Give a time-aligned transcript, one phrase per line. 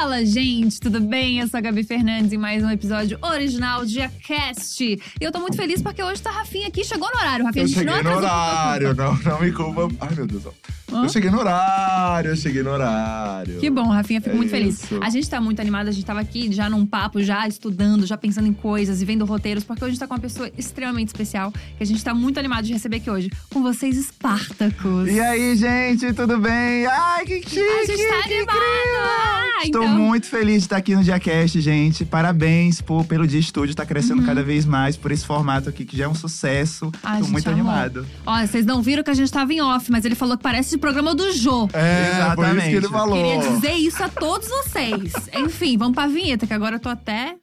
[0.00, 1.40] Fala, gente, tudo bem?
[1.40, 4.82] Eu sou a Gabi Fernandes em mais um episódio original de Acast.
[4.82, 6.82] E eu tô muito feliz porque hoje tá Rafinha aqui.
[6.82, 7.66] Chegou no horário, Rafinha.
[7.66, 9.90] Eu cheguei não no horário, não, não me culpa.
[10.00, 10.44] Ai, meu Deus.
[10.92, 11.04] Hã?
[11.04, 13.58] Eu cheguei no horário, eu cheguei no horário.
[13.58, 14.82] Que bom, Rafinha, fico É muito feliz.
[14.82, 14.98] isso.
[15.02, 18.16] A gente tá muito animada, a gente tava aqui já num papo, já estudando, já
[18.16, 21.08] pensando em coisas e vendo roteiros, porque hoje a gente tá com uma pessoa extremamente
[21.08, 23.30] especial, que a gente tá muito animado de receber aqui hoje.
[23.52, 25.08] Com vocês, Espartacus.
[25.08, 26.86] E aí, gente, tudo bem?
[26.86, 27.58] Ai, que chique!
[27.60, 28.86] a gente tá que animado!
[29.02, 29.98] Ah, Estou então...
[29.98, 32.04] muito feliz de estar aqui no Diacast, gente.
[32.04, 33.86] Parabéns por, pelo Dia Estúdio Uhum.
[33.86, 36.90] crescendo cada vez mais por esse formato aqui, que já é um sucesso.
[37.02, 37.60] Ai, Tô gente, muito amou.
[37.60, 38.06] animado.
[38.26, 40.70] Olha, vocês não viram que a gente tava em off, mas ele falou que parece
[40.70, 41.68] de programa do Jô.
[41.72, 42.88] É, por isso que ele Exatamente.
[42.88, 43.16] falou.
[43.16, 45.12] Queria dizer isso a todos vocês.
[45.34, 47.36] Enfim, vamos pra vinheta, que agora eu tô até.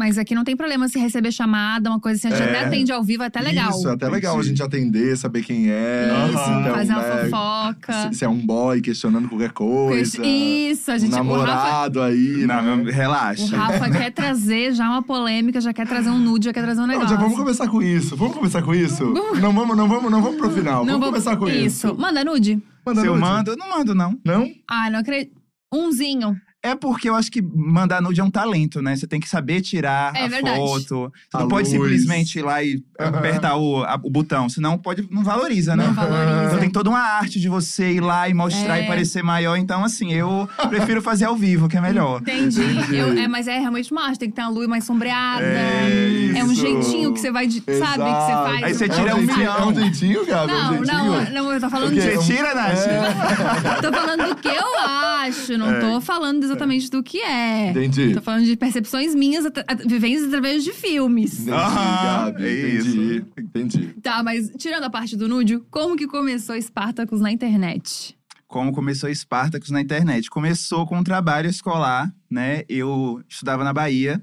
[0.00, 2.56] Mas aqui não tem problema se receber chamada, uma coisa assim, a gente É.
[2.56, 3.68] até atende ao vivo, é até legal.
[3.68, 6.08] Isso, é até legal a gente atender, saber quem é.
[6.24, 7.92] Isso, então, fazer uma né, fofoca.
[8.10, 10.24] Se, se é um boy questionando qualquer coisa.
[10.24, 11.14] Isso, a gente.
[11.14, 12.46] um o Rafa, namorado aí.
[12.46, 12.76] Não, né?
[12.76, 13.54] meu- o relaxa.
[13.54, 16.86] Rafa quer trazer já uma polêmica, já quer trazer um nude, já quer trazer um
[16.86, 17.10] Não, negócio.
[17.14, 18.16] já vamos começar com isso.
[18.16, 19.04] Vamos começar com isso?
[19.04, 20.82] Não vamos, não vamos, não vamos pro final.
[20.82, 21.88] Não vamos começar com isso.
[21.88, 21.94] Isso.
[21.98, 22.58] Manda nude.
[22.86, 23.26] Manda Se eu nude.
[23.28, 24.18] mando, eu não mando, não.
[24.24, 24.48] Não?
[24.66, 25.38] Ah, não acredito.
[25.70, 26.34] Umzinho.
[26.62, 28.94] É porque eu acho que mandar nude é um talento, né?
[28.94, 30.56] Você tem que saber tirar É a verdade.
[30.58, 31.10] foto.
[31.30, 31.70] Você A não pode luz.
[31.70, 33.16] simplesmente ir lá e Aham.
[33.18, 35.86] apertar o, a- o botão, senão pode, não valoriza, né?
[35.86, 36.44] Não valoriza.
[36.48, 38.84] Então tem toda uma arte de você ir lá e mostrar É.
[38.84, 39.56] e parecer maior.
[39.56, 42.20] Então, assim, eu prefiro fazer ao vivo, que é melhor.
[42.20, 42.60] Entendi.
[42.62, 42.96] Entendi.
[42.96, 45.42] Eu- é, mas é realmente uma arte, tem que ter uma luz mais sombreada.
[45.42, 48.62] É É um jeitinho que você vai, de- sabe, que você faz.
[48.64, 49.56] Aí você É tira um um jeitinho, milhão.
[49.56, 50.52] É um jeitinho, Gabi?
[50.52, 50.94] é um Não, jeitinho.
[51.32, 52.00] não, não, eu tô falando O quê?
[52.10, 52.16] de.
[52.16, 52.78] Você tira, Nath?
[52.86, 53.80] É.
[53.80, 57.70] Tô falando do que eu acho, não tô falando exatamente do que é.
[57.70, 58.12] Entendi.
[58.14, 59.44] Tô falando de percepções minhas,
[59.86, 61.34] vivências através de filmes.
[61.40, 62.44] Entendi, Aham, Gabi.
[62.44, 63.24] é Entendi.
[63.38, 63.86] Entendi.
[64.02, 68.16] Tá, mas tirando a parte do nude, como que começou Spartacus na internet?
[68.48, 70.28] Como começou Spartacus na internet?
[70.28, 72.62] Começou com um trabalho escolar, né?
[72.68, 74.22] Eu estudava na Bahia.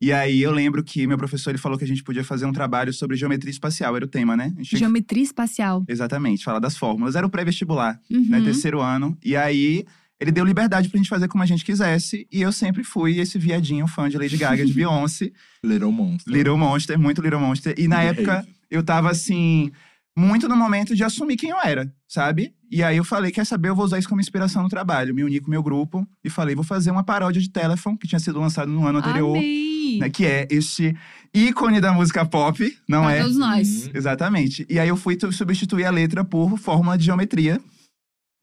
[0.00, 2.52] E aí eu lembro que meu professor ele falou que a gente podia fazer um
[2.52, 4.44] trabalho sobre geometria espacial, era o tema, né?
[4.44, 5.82] A gente tinha que- Geometria espacial.
[5.88, 7.16] Exatamente, falar das fórmulas.
[7.16, 8.26] Era o pré-vestibular, Uhum.
[8.28, 8.40] né?
[8.42, 9.16] Terceiro ano.
[9.24, 9.84] E aí
[10.24, 12.26] ele deu liberdade pra gente fazer como a gente quisesse.
[12.32, 15.30] E eu sempre fui esse viadinho fã de Lady Gaga, de Beyoncé.
[15.62, 16.32] Little Monster.
[16.34, 17.74] Little Monster, muito Little Monster.
[17.78, 19.70] E na época, eu tava assim,
[20.16, 22.52] muito no momento de assumir quem eu era, sabe?
[22.70, 25.14] E aí eu falei, quer saber, eu vou usar isso como inspiração no trabalho.
[25.14, 28.08] Me uni com o meu grupo e falei, vou fazer uma paródia de Telephone, que
[28.08, 29.36] tinha sido lançado no ano anterior.
[29.36, 29.98] Amei!
[30.00, 30.96] Né, que é este
[31.32, 33.20] ícone da música pop, não Pra é?
[33.22, 33.84] todos nós.
[33.86, 33.90] Uhum.
[33.94, 34.66] Exatamente.
[34.68, 37.60] E aí eu fui tu- substituir a letra por fórmula de geometria.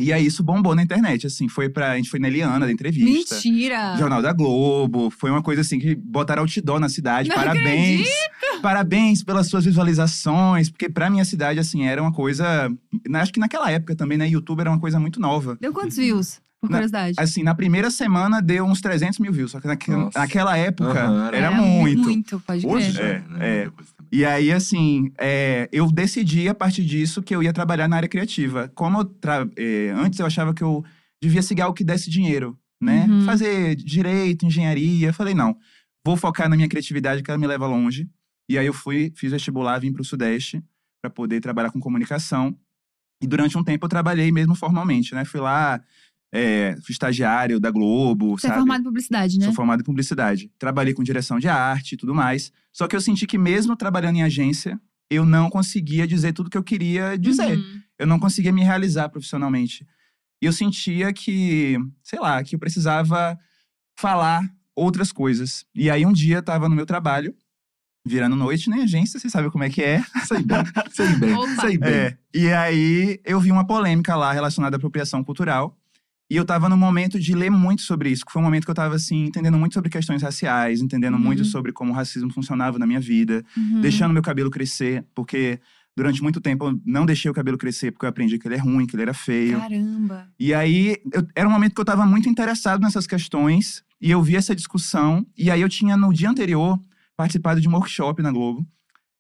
[0.02, 1.48] E aí isso bombou na internet, assim.
[1.48, 1.92] Foi pra.
[1.92, 3.36] A gente foi na Eliana, da entrevista.
[3.36, 3.96] Mentira!
[3.98, 5.10] Jornal da Globo.
[5.10, 7.30] Foi uma coisa assim que botaram outdoor na cidade.
[7.30, 8.08] Não parabéns.
[8.62, 10.70] Parabéns pelas suas visualizações.
[10.70, 12.72] Porque pra minha cidade, assim, era uma coisa.
[13.16, 14.28] Acho que naquela época também, né?
[14.28, 15.58] YouTube era uma coisa muito nova.
[15.60, 16.40] Deu quantos views?
[16.60, 17.16] Por Na- curiosidade.
[17.18, 19.50] Assim, na primeira semana deu uns 300 mil views.
[19.52, 22.04] Só que naque- naquela época Aham, era, Era muito.
[22.04, 23.04] Muito, pode Hoje crer.
[23.04, 23.58] já, É, né?
[23.64, 23.70] é.
[24.12, 28.10] E aí, assim, é, eu decidi a partir disso que eu ia trabalhar na área
[28.10, 28.70] criativa.
[28.76, 29.16] Como eu
[29.56, 30.84] é, antes eu achava que eu
[31.22, 33.08] devia seguir algo que desse dinheiro, né?
[33.10, 33.22] Uhum.
[33.22, 35.08] Fazer direito, engenharia.
[35.08, 35.56] Eu falei, não,
[36.06, 38.10] vou focar na minha criatividade que ela me leva longe.
[38.50, 40.62] E aí eu fui, fiz vestibular, vim para o Sudeste
[41.02, 42.56] para poder trabalhar com comunicação.
[43.24, 45.24] E durante um tempo eu trabalhei mesmo formalmente, né?
[45.24, 45.82] Fui lá,
[46.32, 48.62] é, fui estagiário da Globo, Você é sabe?
[48.62, 49.46] formado em publicidade, né?
[49.46, 50.52] Sou formado em publicidade.
[50.58, 52.52] Trabalhei com direção de arte e tudo mais.
[52.72, 56.58] Só que eu senti que mesmo trabalhando em agência, eu não conseguia dizer tudo que
[56.58, 57.58] eu queria dizer.
[57.58, 57.82] Uhum.
[58.00, 59.86] Eu não conseguia me realizar profissionalmente.
[60.42, 63.38] E eu sentia que, sei lá, que eu precisava
[64.00, 64.42] falar
[64.76, 65.66] outras coisas.
[65.76, 67.36] E aí um dia eu tava no meu trabalho,
[68.08, 70.02] virando noite na agência, você sabe como é que é.
[70.26, 71.62] Sei bem, sei bem, Opa.
[71.62, 71.92] sei bem.
[71.92, 72.18] É.
[72.34, 75.78] E aí eu vi uma polêmica lá relacionada à apropriação cultural.
[76.32, 78.72] E eu tava no momento de ler muito sobre isso, que foi um momento que
[78.72, 81.20] eu tava assim, entendendo muito sobre questões raciais, entendendo Uhum.
[81.20, 83.82] muito sobre como o racismo funcionava na minha vida, Uhum.
[83.82, 85.60] deixando meu cabelo crescer, porque
[85.94, 88.60] durante muito tempo eu não deixei o cabelo crescer porque eu aprendi que ele é
[88.60, 89.60] ruim, que ele era feio.
[89.60, 90.30] Caramba.
[90.40, 94.24] E aí, eu- era um momento que eu tava muito interessado nessas questões, e eu
[94.24, 96.80] vi essa discussão, e aí eu tinha, no dia anterior,
[97.18, 98.66] participado de um workshop na Globo,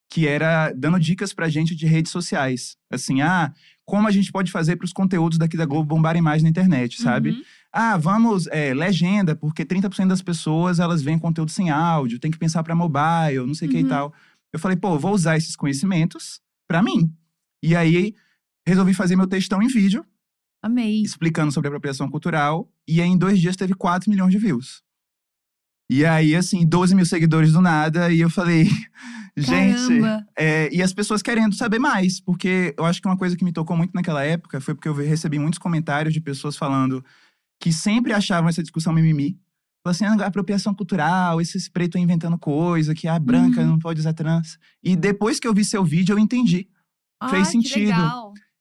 [0.10, 2.75] que era dando dicas pra gente de redes sociais.
[2.90, 3.54] Assim, ah,
[3.86, 7.01] como a gente pode fazer para os conteúdos daqui da Globo bombarem mais na internet,
[7.01, 7.31] sabe?
[7.31, 7.42] Uhum.
[7.74, 12.38] Ah, vamos, é, legenda, porque 30% das pessoas, elas veem conteúdo sem áudio, tem que
[12.38, 13.89] pensar pra mobile, não sei o que e Uhum.
[13.89, 14.13] tal.
[14.54, 17.13] Eu falei, pô, vou usar esses conhecimentos pra mim.
[17.63, 18.13] E aí,
[18.68, 20.06] resolvi fazer meu textão em vídeo,
[20.62, 21.01] Amei.
[21.01, 22.69] explicando sobre apropriação cultural.
[22.88, 24.84] E aí, em dois dias, teve 4 milhões de views.
[25.94, 28.10] E aí, assim, 12 mil seguidores do nada.
[28.14, 28.70] E eu falei,
[29.36, 30.00] gente.
[30.38, 32.22] É, e as pessoas querendo saber mais.
[32.22, 34.94] Porque eu acho que uma coisa que me tocou muito naquela época foi porque eu
[34.94, 37.04] recebi muitos comentários de pessoas falando
[37.60, 39.38] que sempre achavam essa discussão mimimi.
[39.84, 43.68] Falando assim, ah, apropriação cultural, esses pretos inventando coisa, que a branca Uhum.
[43.68, 44.58] não pode usar trans.
[44.82, 46.68] E depois que eu vi seu vídeo, eu entendi.
[47.30, 48.02] Fez Ai, que sentido.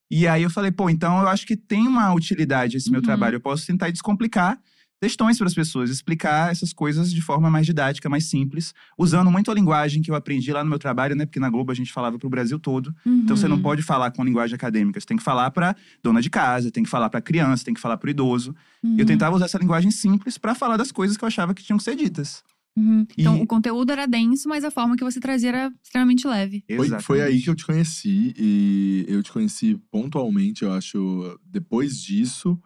[0.09, 3.05] E aí eu falei, pô, então eu acho que tem uma utilidade esse meu Uhum.
[3.05, 3.35] trabalho.
[3.37, 4.59] Eu posso tentar descomplicar
[5.01, 9.49] questões para as pessoas, explicar essas coisas de forma mais didática, mais simples, usando muito
[9.49, 11.25] a linguagem que eu aprendi lá no meu trabalho, né?
[11.25, 12.93] Porque na Globo a gente falava para o Brasil todo.
[13.05, 13.61] Então você não Uhum.
[13.63, 16.89] pode falar com linguagem acadêmica, você tem que falar para dona de casa, tem que
[16.89, 18.55] falar para criança, tem que falar para o idoso.
[18.83, 18.95] Uhum.
[18.99, 21.77] Eu tentava usar essa linguagem simples para falar das coisas que eu achava que tinham
[21.79, 22.43] que ser ditas.
[22.77, 23.05] Uhum.
[23.17, 26.63] Então, E- o conteúdo era denso, mas a forma que você trazia era extremamente leve.
[26.77, 31.97] Foi, foi aí que eu te conheci e eu te conheci pontualmente, eu acho, depois
[32.01, 32.57] disso,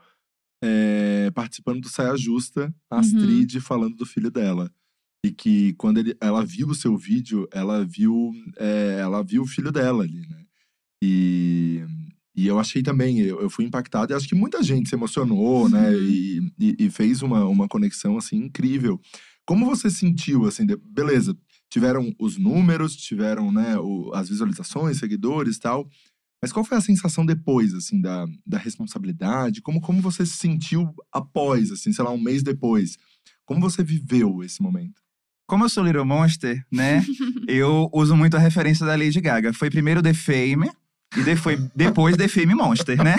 [0.66, 2.98] é, participando do Saia Justa, Uhum.
[3.00, 4.72] Astrid falando do filho dela.
[5.26, 9.48] E que quando ele, ela viu o seu vídeo, ela viu, é, ela viu o
[9.48, 10.44] filho dela ali, né?
[11.04, 11.84] E,
[12.36, 15.70] e eu achei também, eu, eu fui impactado e acho que muita gente se emocionou,
[15.70, 15.90] né?
[15.92, 16.04] Uhum.
[16.04, 19.00] E, e, e fez uma, uma conexão, assim, incrível.
[19.46, 21.38] Como você sentiu, assim, de- beleza,
[21.70, 25.88] tiveram os números, tiveram, né, o- as visualizações, seguidores e tal.
[26.46, 29.64] Mas qual foi a sensação depois, assim, da, da responsabilidade?
[29.64, 33.00] Como, como você se sentiu após, assim, sei lá, um mês depois?
[33.48, 35.02] Como você viveu esse momento?
[35.48, 37.04] Como eu sou Little Monster, né?
[37.50, 39.54] eu uso muito a referência da Lady Gaga.
[39.54, 40.70] Foi primeiro The Fame
[41.18, 43.16] e de- foi depois The Fame Monster, né?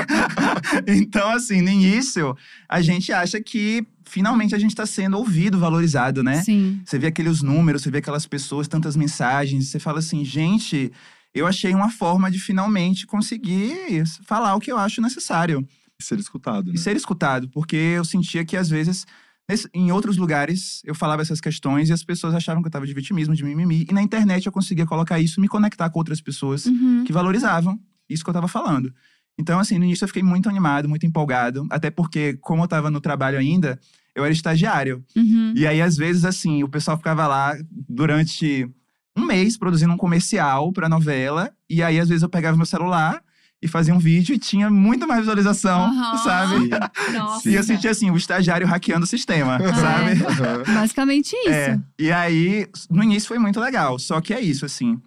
[0.87, 2.37] então, assim, no início,
[2.69, 6.45] a gente acha que finalmente a gente tá sendo ouvido, valorizado, né?
[6.45, 6.81] Sim.
[6.85, 10.93] Você vê aqueles números, você vê aquelas pessoas, tantas mensagens, você fala assim, gente,
[11.39, 15.67] eu achei uma forma de finalmente conseguir falar o que eu acho necessário
[16.01, 16.73] Ser escutado, né?
[16.75, 19.07] e ser escutado, porque eu sentia que às vezes
[19.49, 22.87] nesse- em outros lugares eu falava essas questões e as pessoas achavam que eu tava
[22.87, 25.99] de vitimismo, de mimimi, e na internet eu conseguia colocar isso, e me conectar com
[25.99, 27.05] outras pessoas Uhum.
[27.07, 27.79] que valorizavam
[28.09, 28.93] isso que eu tava falando.
[29.39, 32.91] Então, assim, no início eu fiquei muito animado, muito empolgado, até porque, como eu tava
[32.91, 33.79] no trabalho ainda,
[34.15, 35.05] eu era estagiário.
[35.15, 35.53] Uhum.
[35.57, 37.55] E aí, às vezes, assim, o pessoal ficava lá
[37.89, 38.69] durante
[39.17, 41.51] um mês produzindo um comercial pra novela.
[41.69, 43.23] E aí, às vezes, eu pegava meu celular
[43.63, 46.17] e fazia um vídeo e tinha muito mais visualização, Aham.
[46.19, 46.69] sabe?
[47.13, 47.49] Nossa.
[47.49, 50.23] E eu sentia assim, o estagiário hackeando o sistema, sabe?
[50.23, 50.75] Aham.
[50.75, 51.49] Basicamente isso.
[51.51, 51.81] É.
[51.99, 53.99] E aí, no início foi muito legal.
[53.99, 55.01] Só que é isso, assim.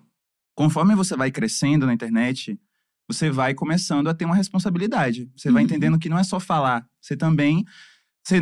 [0.55, 2.59] Conforme você vai crescendo na internet,
[3.07, 5.29] você vai começando a ter uma responsabilidade.
[5.35, 5.65] Você vai Uhum.
[5.65, 6.85] entendendo que não é só falar.
[6.99, 7.63] Você também.
[8.25, 8.41] Você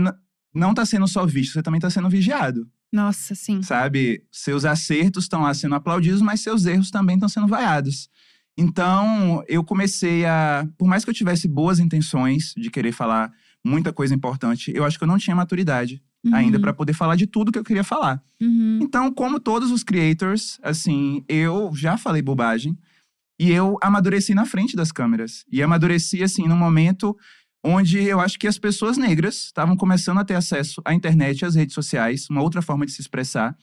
[0.53, 2.67] não tá sendo só visto, você também tá sendo vigiado.
[2.91, 3.61] Nossa, sim.
[3.61, 4.23] Sabe?
[4.31, 8.09] Seus acertos estão lá sendo aplaudidos, mas seus erros também estão sendo vaiados.
[8.57, 10.67] Então, eu comecei a.
[10.77, 13.31] Por mais que eu tivesse boas intenções de querer falar
[13.63, 16.01] muita coisa importante, eu acho que eu não tinha maturidade
[16.33, 16.61] ainda Uhum.
[16.61, 18.21] pra poder falar de tudo que eu queria falar.
[18.41, 18.79] Uhum.
[18.81, 22.77] Então, como todos os creators, assim, eu já falei bobagem
[23.39, 25.45] e eu amadureci na frente das câmeras.
[25.51, 27.15] E amadureci, assim, num momento
[27.67, 31.45] onde eu acho que as pessoas negras estavam começando a ter acesso à internet e
[31.45, 33.55] às redes sociais, uma outra forma de se expressar,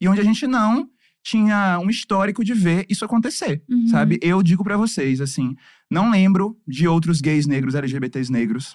[0.00, 0.88] e onde a gente não
[1.22, 3.88] tinha um histórico de ver isso acontecer, Uhum.
[3.88, 4.18] sabe?
[4.22, 5.54] Eu digo pra vocês, assim,
[5.90, 8.74] não lembro de outros gays negros, LGBTs negros,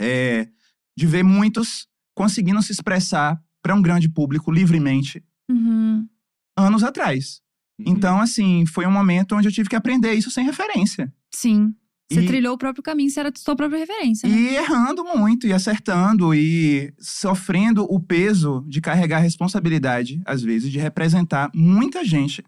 [0.00, 0.48] é,
[0.96, 6.08] de ver muitos conseguindo se expressar para um grande público livremente Uhum.
[6.56, 7.40] anos atrás.
[7.78, 7.84] Uhum.
[7.92, 11.12] Então, assim, foi um momento onde eu tive que aprender isso sem referência.
[11.32, 11.72] Sim.
[12.10, 14.34] Você E- trilhou o próprio caminho, você era a sua própria referência, né?
[14.36, 20.72] E errando muito, e acertando, e sofrendo o peso de carregar a responsabilidade, às vezes,
[20.72, 22.42] de representar muita gente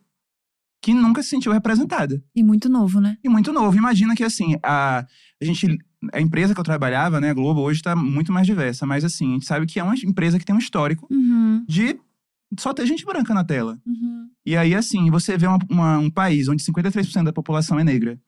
[0.83, 2.21] que nunca se sentiu representada.
[2.35, 3.17] E muito novo, né?
[3.23, 3.77] E muito novo.
[3.77, 5.07] Imagina que, assim, a,
[5.41, 5.79] a gente.
[6.13, 9.31] A empresa que eu trabalhava, né, a Globo, hoje está muito mais diversa, mas assim,
[9.31, 11.65] a gente sabe que é uma empresa que tem um histórico Uhum.
[11.69, 11.97] de
[12.59, 13.79] só ter gente branca na tela.
[13.87, 14.27] Uhum.
[14.45, 18.19] E aí, assim, você vê uma- uma- um país onde 53% da população é negra,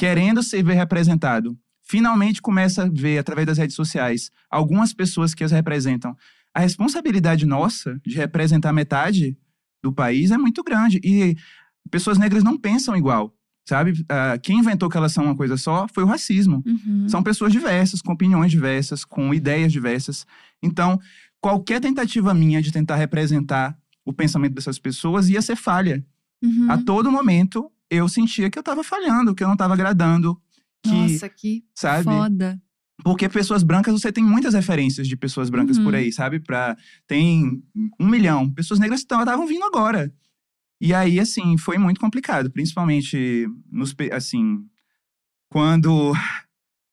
[0.00, 5.44] querendo se ver representado, finalmente começa a ver, através das redes sociais, algumas pessoas que
[5.44, 6.16] as representam.
[6.54, 9.36] A responsabilidade nossa de representar metade
[9.82, 10.98] do país é muito grande.
[11.04, 11.36] E
[11.90, 13.36] pessoas negras não pensam igual,
[13.68, 13.92] sabe?
[14.08, 16.62] Ah, quem inventou que elas são uma coisa só foi o racismo.
[16.64, 17.06] Uhum.
[17.06, 20.26] São pessoas diversas, com opiniões diversas, com ideias diversas.
[20.62, 20.98] Então,
[21.42, 26.02] qualquer tentativa minha de tentar representar o pensamento dessas pessoas ia ser falha.
[26.42, 26.70] Uhum.
[26.70, 30.40] A todo momento, eu sentia que eu tava falhando, que eu não tava agradando.
[30.82, 32.04] Que, Nossa, que sabe?
[32.04, 32.60] foda.
[33.02, 35.84] Porque pessoas brancas, você tem muitas referências de pessoas brancas Uhum.
[35.84, 36.38] por aí, sabe?
[36.40, 37.62] Pra, tem
[37.98, 38.50] um milhão.
[38.52, 40.12] Pessoas negras estavam vindo agora.
[40.80, 42.50] E aí, assim, foi muito complicado.
[42.50, 44.64] Principalmente, nos, assim,
[45.50, 46.12] quando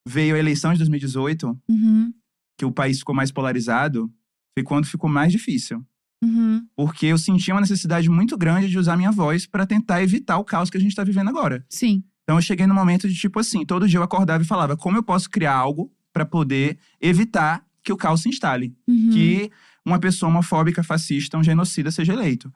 [0.06, 2.12] veio a eleição de 2018, Uhum.
[2.58, 4.12] que o país ficou mais polarizado,
[4.56, 5.84] foi quando ficou mais difícil.
[6.22, 6.66] Uhum.
[6.76, 10.44] Porque eu sentia uma necessidade muito grande de usar minha voz para tentar evitar o
[10.44, 11.64] caos que a gente tá vivendo agora.
[11.68, 12.02] Sim.
[12.24, 14.96] Então eu cheguei no momento de tipo assim, todo dia eu acordava e falava como
[14.96, 19.10] eu posso criar algo para poder evitar que o caos se instale, Uhum.
[19.10, 19.50] que
[19.84, 22.52] uma pessoa homofóbica, fascista, um genocida seja eleito.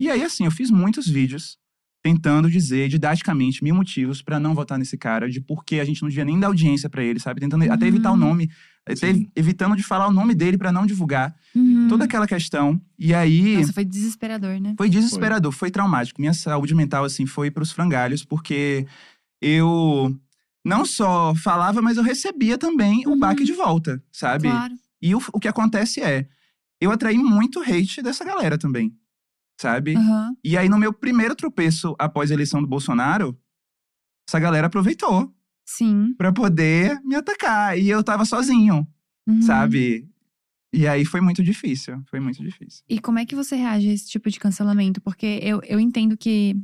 [0.00, 1.56] E aí assim, eu fiz muitos vídeos
[2.02, 6.02] tentando dizer didaticamente mil motivos para não votar nesse cara, de por que a gente
[6.02, 7.40] não devia nem dar audiência para ele, sabe?
[7.40, 8.18] Tentando até evitar o Uhum.
[8.18, 8.50] nome,
[8.96, 9.30] Sim.
[9.36, 11.34] evitando de falar o nome dele para não divulgar.
[11.54, 11.86] Uhum.
[11.88, 12.80] Toda aquela questão.
[12.98, 14.74] E aí Nossa, foi desesperador, né?
[14.76, 15.70] foi desesperador, foi.
[15.70, 16.20] traumático.
[16.20, 18.86] Minha saúde mental, assim, foi pros frangalhos, porque
[19.40, 20.16] eu
[20.64, 23.18] não só falava, mas eu recebia também o Uhum.
[23.18, 24.48] baque de volta, sabe?
[24.48, 24.74] Claro.
[25.00, 26.28] E o, o que acontece é,
[26.80, 28.92] eu atraí muito hate dessa galera também,
[29.60, 29.96] sabe?
[29.96, 30.36] Aham.
[30.44, 33.36] E aí, no meu primeiro tropeço após a eleição do Bolsonaro,
[34.28, 35.32] essa galera aproveitou
[35.64, 36.14] Sim.
[36.18, 37.78] pra poder me atacar.
[37.78, 38.86] E eu tava sozinho,
[39.26, 39.42] Uhum.
[39.42, 40.08] sabe?
[40.74, 42.82] E aí foi muito difícil, foi muito difícil.
[42.88, 45.00] E como é que você reage a esse tipo de cancelamento?
[45.00, 46.56] Porque eu, eu entendo que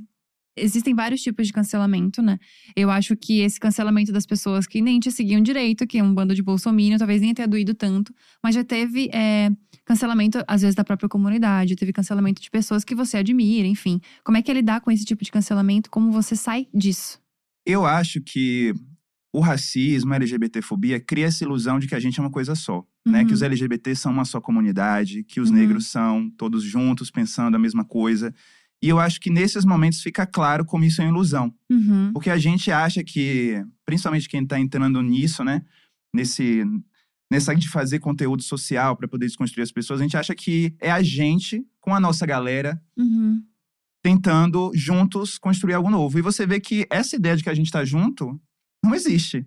[0.56, 2.38] existem vários tipos de cancelamento, né?
[2.74, 6.12] Eu acho que esse cancelamento das pessoas que nem te seguiam direito, que é um
[6.12, 8.12] bando de bolsominion, talvez nem tenha doído tanto,
[8.42, 9.50] mas já teve é,
[9.84, 14.00] cancelamento, às vezes, da própria comunidade, teve cancelamento de pessoas que você admira, enfim.
[14.24, 15.90] Como é que é lidar com esse tipo de cancelamento?
[15.90, 17.20] Como você sai disso?
[17.68, 18.72] Eu acho que
[19.32, 22.82] o racismo, a LGBTfobia, cria essa ilusão de que a gente é uma coisa só.
[23.06, 23.20] Né?
[23.20, 23.26] Uhum.
[23.26, 25.56] Que os LGBT são uma só comunidade, que os Uhum.
[25.56, 28.34] negros são todos juntos pensando a mesma coisa.
[28.82, 31.52] E eu acho que nesses momentos fica claro como isso é uma ilusão.
[31.70, 32.10] Uhum.
[32.12, 35.62] Porque a gente acha que, principalmente quem está entrando nisso, né?
[36.14, 36.64] Nesse,
[37.30, 40.90] nessa de fazer conteúdo social para poder desconstruir as pessoas, a gente acha que é
[40.90, 43.42] a gente com a nossa galera Uhum.
[44.02, 46.18] Tentando juntos construir algo novo.
[46.18, 48.40] E você vê que essa ideia de que a gente tá junto
[48.84, 49.46] não existe.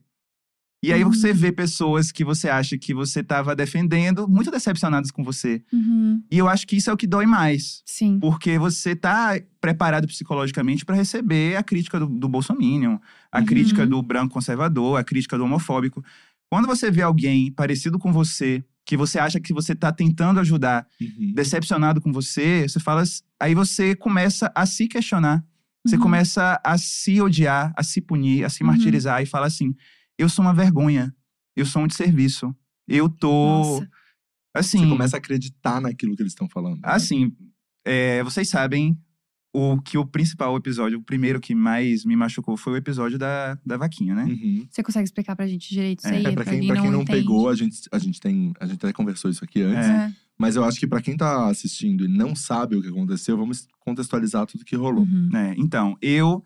[0.83, 1.13] E aí Uhum.
[1.13, 5.63] você vê pessoas que você acha que você estava defendendo muito decepcionadas com você.
[5.71, 6.23] Uhum.
[6.29, 7.83] E eu acho que isso é o que dói mais.
[7.85, 8.17] Sim.
[8.19, 12.97] Porque você tá preparado psicologicamente para receber a crítica do, do bolsominion,
[13.31, 13.45] a Uhum.
[13.45, 16.03] crítica do branco conservador, a crítica do homofóbico.
[16.51, 20.87] Quando você vê alguém parecido com você, que você acha que você tá tentando ajudar,
[20.99, 21.33] Uhum.
[21.33, 23.03] decepcionado com você, você fala.
[23.39, 25.43] Aí você começa a se questionar.
[25.85, 26.01] Você Uhum.
[26.03, 28.67] começa a se odiar, a se punir, a se Uhum.
[28.67, 29.73] martirizar e fala assim:
[30.17, 31.15] eu sou uma vergonha,
[31.55, 32.55] eu sou um desserviço.
[32.87, 33.29] Eu tô.
[33.45, 33.89] Nossa.
[34.53, 34.79] Assim.
[34.79, 36.75] Você começa a acreditar naquilo que eles estão falando.
[36.75, 36.81] né?
[36.83, 37.31] Assim,
[37.85, 38.97] é, vocês sabem
[39.53, 43.57] o que o principal episódio, o primeiro que mais me machucou foi o episódio da,
[43.65, 44.23] da vaquinha, né?
[44.23, 44.65] Uhum.
[44.69, 46.25] Você consegue explicar pra gente direito isso É, aí?
[46.25, 47.19] É, pra quem, pra quem não, entende?
[47.19, 48.53] pegou, a gente, a gente tem.
[48.59, 49.85] A gente até conversou isso aqui antes.
[49.89, 50.11] É.
[50.37, 53.67] Mas eu acho que pra quem tá assistindo e não sabe o que aconteceu, vamos
[53.79, 55.03] contextualizar tudo que rolou.
[55.03, 55.29] Uhum.
[55.35, 56.43] É, então, eu.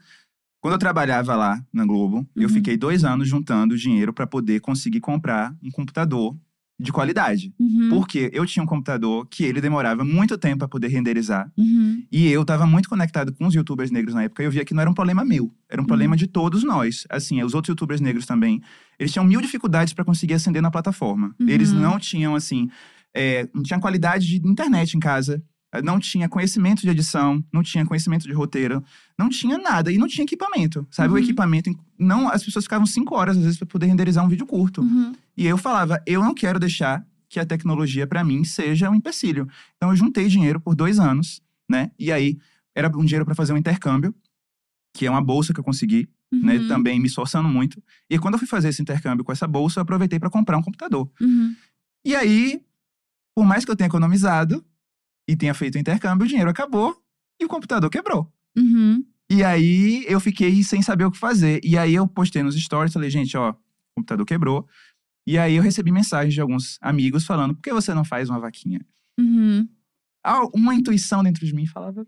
[0.60, 2.54] Quando eu trabalhava lá na Globo, eu Uhum.
[2.56, 6.36] fiquei dois anos juntando dinheiro para poder conseguir comprar um computador
[6.78, 7.54] de qualidade.
[7.60, 7.90] Uhum.
[7.90, 11.50] Porque eu tinha um computador que ele demorava muito tempo para poder renderizar.
[11.58, 12.04] Uhum.
[12.12, 14.44] E eu tava muito conectado com os youtubers negros na época.
[14.44, 15.88] E eu via que não era um problema meu, era um Uhum.
[15.88, 17.06] problema de todos nós.
[17.10, 18.62] Assim, os outros youtubers negros também.
[19.00, 21.34] Eles tinham mil dificuldades para conseguir ascender na plataforma.
[21.40, 21.48] Uhum.
[21.48, 22.70] Eles não tinham, assim,
[23.14, 25.42] é, não tinha qualidade de internet em casa.
[25.78, 28.84] Eh, Não tinha conhecimento de edição, não tinha conhecimento de roteiro,
[29.18, 31.10] não tinha nada e não tinha equipamento, sabe?
[31.10, 31.20] O Uhum.
[31.24, 34.82] equipamento, não, as pessoas ficavam cinco horas às vezes para poder renderizar um vídeo curto.
[34.82, 35.14] Uhum.
[35.38, 39.48] E eu falava, eu não quero deixar que a tecnologia para mim seja um empecilho.
[39.78, 41.92] Então eu juntei dinheiro por dois anos, né?
[42.00, 42.38] E aí
[42.74, 44.14] era um dinheiro para fazer um intercâmbio,
[44.94, 46.56] que é uma bolsa que eu consegui, né?
[46.58, 46.68] Uhum.
[46.68, 47.82] Também me esforçando muito.
[48.10, 50.62] E quando eu fui fazer esse intercâmbio com essa bolsa, eu aproveitei para comprar um
[50.62, 51.10] computador.
[51.20, 51.56] Uhum.
[52.06, 52.62] E aí,
[53.36, 54.64] por mais que eu tenha economizado
[55.28, 56.96] e tenha feito o intercâmbio, o dinheiro acabou
[57.40, 58.32] e o computador quebrou.
[58.58, 59.04] Uhum.
[59.30, 61.60] E aí eu fiquei sem saber o que fazer.
[61.64, 63.56] E aí eu postei nos stories, falei, gente, ó, o
[63.96, 64.68] computador quebrou.
[65.28, 68.40] E aí eu recebi mensagens de alguns amigos falando, por que você não faz uma
[68.40, 68.86] vaquinha?
[69.20, 69.68] Uhum.
[70.54, 72.06] Uma intuição dentro de mim falava,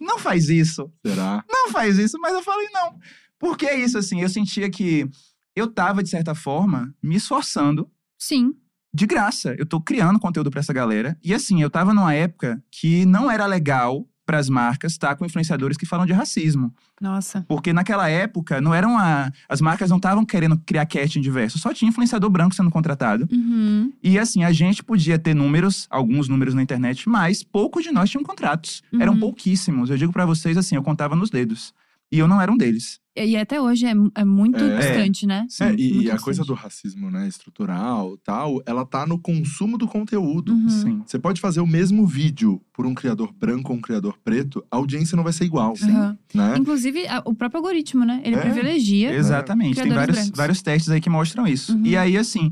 [0.00, 1.44] não faz isso, Será?
[1.48, 2.18] não faz isso.
[2.20, 2.98] Mas eu falei, não.
[3.38, 4.20] Por que isso, assim?
[4.20, 5.08] Eu sentia que
[5.54, 8.54] eu tava, de certa forma, me esforçando Sim.
[8.94, 9.54] De graça.
[9.58, 11.16] Eu tô criando conteúdo pra essa galera.
[11.24, 15.26] E assim, eu tava numa época que não era legal para as marcas estar com
[15.26, 16.72] influenciadores que falam de racismo.
[17.00, 17.44] Nossa.
[17.48, 21.74] Porque naquela época, não eram a, as marcas não estavam querendo criar casting diverso, só
[21.74, 23.28] tinha influenciador branco sendo contratado.
[23.32, 23.92] Uhum.
[24.00, 28.08] E assim, a gente podia ter números, alguns números na internet, mas poucos de nós
[28.10, 28.82] tinham contratos.
[28.98, 29.20] Eram Uhum.
[29.20, 29.90] pouquíssimos.
[29.90, 31.74] Eu digo pra vocês assim, eu contava nos dedos.
[32.12, 33.00] E eu não era um deles.
[33.16, 34.78] E e até hoje é, é muito É.
[34.78, 35.46] distante, né?
[35.48, 35.64] Sim.
[35.64, 39.76] É, e, muito e a coisa do racismo, né, estrutural tal, ela tá no consumo
[39.76, 40.52] do conteúdo.
[40.52, 40.68] Uhum.
[40.68, 41.02] Sim.
[41.06, 44.76] Você pode fazer o mesmo vídeo por um criador branco ou um criador preto, a
[44.76, 46.16] audiência não vai ser igual, Aham.
[46.34, 46.54] né?
[46.58, 48.20] Inclusive, a- o próprio algoritmo, né?
[48.24, 48.40] Ele É.
[48.40, 49.12] privilegia.
[49.14, 49.80] Exatamente.
[49.80, 50.36] Tem vários, brancos.
[50.36, 51.74] vários testes aí que mostram isso.
[51.76, 51.84] Uhum.
[51.86, 52.50] E aí, assim,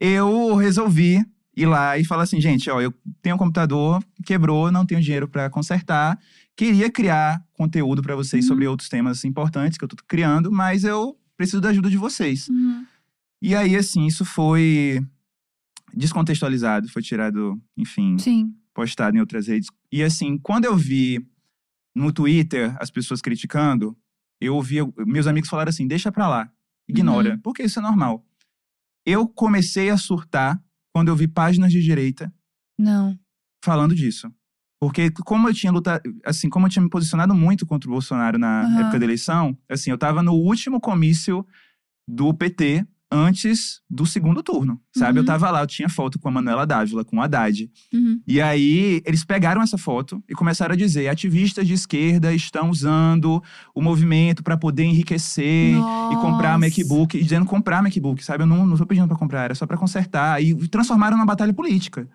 [0.00, 1.24] eu resolvi
[1.56, 5.28] ir lá e falar assim, gente, ó, eu tenho um computador, quebrou, não tenho dinheiro
[5.28, 6.18] para consertar.
[6.56, 8.48] Queria criar conteúdo para vocês Uhum.
[8.48, 12.48] sobre outros temas importantes que eu tô criando, mas eu preciso da ajuda de vocês.
[12.48, 12.84] Uhum.
[13.42, 15.00] E aí, assim, isso foi
[15.94, 18.54] descontextualizado, foi tirado, enfim, Sim.
[18.74, 19.68] postado em outras redes.
[19.90, 21.26] E assim, quando eu vi
[21.94, 23.96] no Twitter as pessoas criticando,
[24.40, 24.76] eu ouvi
[25.06, 26.52] meus amigos falaram assim: deixa pra lá,
[26.88, 27.38] ignora, Uhum.
[27.40, 28.24] porque isso é normal.
[29.06, 30.62] Eu comecei a surtar
[30.94, 32.32] quando eu vi páginas de direita
[32.78, 33.18] Não.
[33.64, 34.30] falando disso.
[34.80, 38.38] Porque como eu tinha lutado, assim, como eu tinha me posicionado muito contra o Bolsonaro
[38.38, 38.80] na Aham.
[38.80, 41.46] época da eleição, assim, eu tava no último comício
[42.08, 45.18] do PT antes do segundo turno, sabe?
[45.18, 45.26] Eu Uhum.
[45.26, 47.68] tava lá, eu tinha foto com a Manuela Dávila, com o Haddad.
[47.92, 48.20] Uhum.
[48.26, 53.42] E aí, eles pegaram essa foto e começaram a dizer: ativistas de esquerda estão usando
[53.74, 56.60] o movimento para poder enriquecer e comprar Nossa.
[56.74, 58.44] MacBook, e dizendo comprar MacBook, sabe?
[58.44, 60.40] Eu não, não tô pedindo para comprar, era só para consertar.
[60.42, 62.08] E transformaram numa batalha política.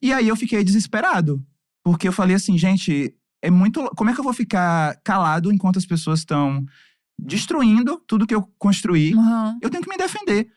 [0.00, 1.44] E aí eu fiquei desesperado.
[1.84, 3.84] Porque eu falei assim, gente, é muito.
[3.96, 6.64] Como é que eu vou ficar calado enquanto as pessoas estão
[7.18, 9.14] destruindo tudo que eu construí?
[9.14, 9.58] Aham.
[9.60, 10.50] eu tenho que me defender.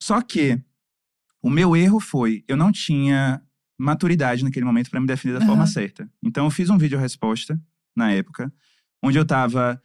[0.00, 0.60] Só que
[1.42, 3.42] o meu erro foi, eu não tinha
[3.78, 5.46] maturidade naquele momento para me defender da Aham.
[5.48, 6.08] forma certa.
[6.22, 7.60] Então eu fiz um vídeo resposta
[7.96, 8.52] na época,
[9.02, 9.80] onde eu tava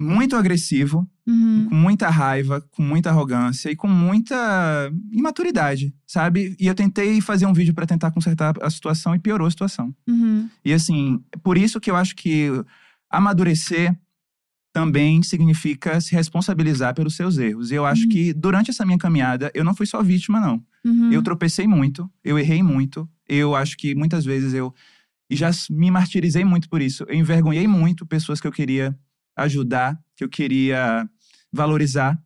[0.00, 1.66] muito agressivo, Uhum.
[1.68, 6.56] com muita raiva, com muita arrogância e com muita imaturidade, sabe?
[6.58, 9.94] E eu tentei fazer um vídeo para tentar consertar a situação e piorou a situação.
[10.08, 10.48] Uhum.
[10.64, 12.48] E assim, por isso que eu acho que
[13.10, 13.94] amadurecer
[14.72, 17.70] também significa se responsabilizar pelos seus erros.
[17.70, 18.08] E eu acho Uhum.
[18.08, 20.62] que durante essa minha caminhada, eu não fui só vítima, não.
[20.84, 21.12] Uhum.
[21.12, 23.08] Eu tropecei muito, eu errei muito.
[23.28, 24.72] Eu acho que muitas vezes eu.
[25.30, 27.04] E já me martirizei muito por isso.
[27.08, 28.96] Eu envergonhei muito pessoas que eu queria
[29.38, 31.08] ajudar, que eu queria
[31.52, 32.18] valorizar.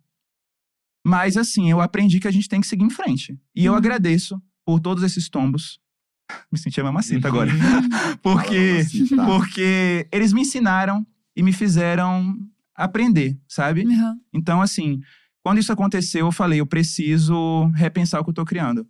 [1.05, 3.39] Mas assim, eu aprendi que a gente tem que seguir em frente.
[3.55, 3.79] E eu Uhum.
[3.79, 5.81] agradeço por todos esses tombos.
[6.53, 7.51] Me senti a mamacita agora.
[7.53, 7.59] Uhum.
[8.23, 9.25] Porque, mamacita.
[9.27, 11.05] porque eles me ensinaram
[11.37, 12.37] e me fizeram
[12.75, 13.85] aprender, sabe?
[13.85, 14.17] Aham.
[14.33, 15.01] Então, assim,
[15.43, 18.87] quando isso aconteceu, eu falei, eu preciso repensar o que eu tô criando.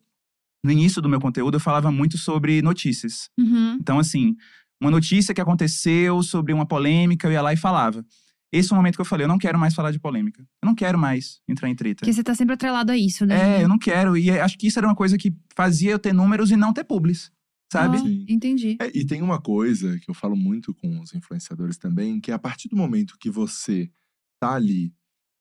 [0.63, 3.29] No início do meu conteúdo, eu falava muito sobre notícias.
[3.39, 3.79] Uhum.
[3.81, 4.37] Então, assim,
[4.81, 8.05] uma notícia que aconteceu sobre uma polêmica, eu ia lá e falava.
[8.53, 10.43] Esse é o momento que eu falei, eu não quero mais falar de polêmica.
[10.63, 12.01] Eu não quero mais entrar em treta.
[12.01, 13.61] Porque você tá sempre atrelado a isso, né?
[13.61, 14.17] É, eu não quero.
[14.17, 16.85] E acho que isso era uma coisa que fazia eu ter números e não ter
[16.85, 17.33] publis,
[17.73, 17.97] sabe?
[17.97, 18.77] Ah, entendi.
[18.81, 22.35] É, e tem uma coisa que eu falo muito com os influenciadores também, que é
[22.35, 23.91] a partir do momento que você
[24.39, 24.93] tá ali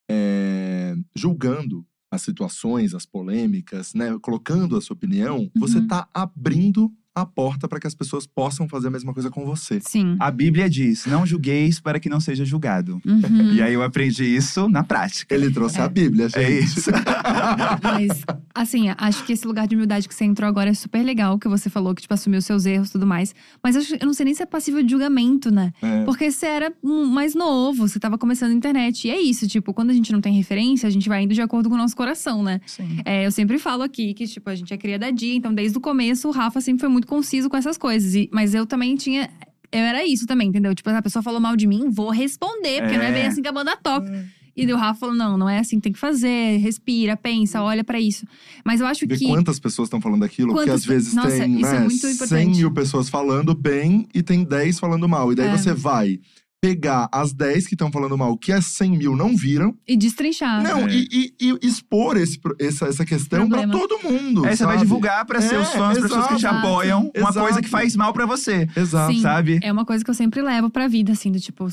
[0.09, 5.87] é, julgando as situações, as polêmicas, né, colocando a sua opinião, você Uhum.
[5.87, 9.79] tá abrindo a porta para que as pessoas possam fazer a mesma coisa com você.
[9.85, 10.15] Sim.
[10.19, 13.01] A Bíblia diz: não julgueis para que não seja julgado.
[13.05, 13.21] Uhum.
[13.53, 15.35] E aí eu aprendi isso na prática.
[15.35, 15.83] Ele trouxe É.
[15.83, 16.39] a Bíblia, gente.
[16.39, 16.89] É isso.
[17.83, 21.37] Mas, assim, acho que esse lugar de humildade que você entrou agora é super legal,
[21.37, 23.33] que você falou que, tipo, assumiu seus erros e tudo mais.
[23.63, 25.73] Mas eu, acho- eu não sei nem se é passível de julgamento, né?
[25.81, 26.03] É.
[26.03, 29.07] Porque você era um, mais novo, você tava começando a internet.
[29.07, 31.41] E é isso, tipo, quando a gente não tem referência, a gente vai indo de
[31.41, 32.61] acordo com o nosso coração, né?
[32.65, 32.99] Sim.
[33.05, 35.77] É, eu sempre falo aqui que, tipo, a gente é cria da dia, então desde
[35.77, 38.15] o começo o Rafa sempre foi muito conciso com essas coisas.
[38.15, 39.29] E- mas eu também tinha.
[39.71, 40.75] Eu era isso também, entendeu?
[40.75, 43.13] Tipo, a pessoa falou mal de mim, vou responder, porque não é É.
[43.13, 44.11] bem assim que a banda toca.
[44.53, 47.83] E daí o Rafa falou: não, não é assim, tem que fazer, respira, pensa, olha
[47.85, 48.25] pra isso.
[48.65, 49.25] Mas eu acho Ver que.
[49.25, 52.11] quantas pessoas estão falando porque Quantas às vezes Nossa, tem isso é né, muito 100
[52.13, 52.57] importante.
[52.57, 55.31] mil pessoas falando bem e tem 10 falando mal.
[55.31, 55.57] E daí É.
[55.57, 56.19] você vai
[56.65, 60.61] pegar as 10 que estão falando mal, que as 100 mil não viram, E destrinchar.
[60.61, 60.91] não, É.
[60.93, 63.73] e, e- e expor esse, essa, essa questão pra Problema.
[63.87, 64.45] todo mundo.
[64.45, 66.55] Aí você vai divulgar para É, seus fãs, para pessoas que te exato.
[66.67, 67.39] apoiam, uma Exato.
[67.39, 69.11] coisa que faz mal para você, Exato.
[69.11, 69.21] Sim.
[69.21, 69.59] sabe?
[69.63, 71.65] É uma coisa que eu sempre levo pra vida, assim, do tipo,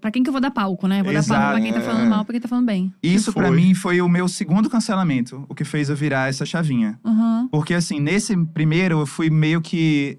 [0.00, 1.00] pra quem que eu vou dar palco, né?
[1.00, 1.94] Eu vou dar palco pra quem tá Exato.
[1.96, 2.94] falando mal, pra quem tá falando bem.
[3.02, 6.96] Isso pra mim foi o meu segundo cancelamento, o que fez eu virar essa chavinha.
[7.04, 7.48] Uhum.
[7.50, 10.16] Porque assim, nesse primeiro eu fui meio que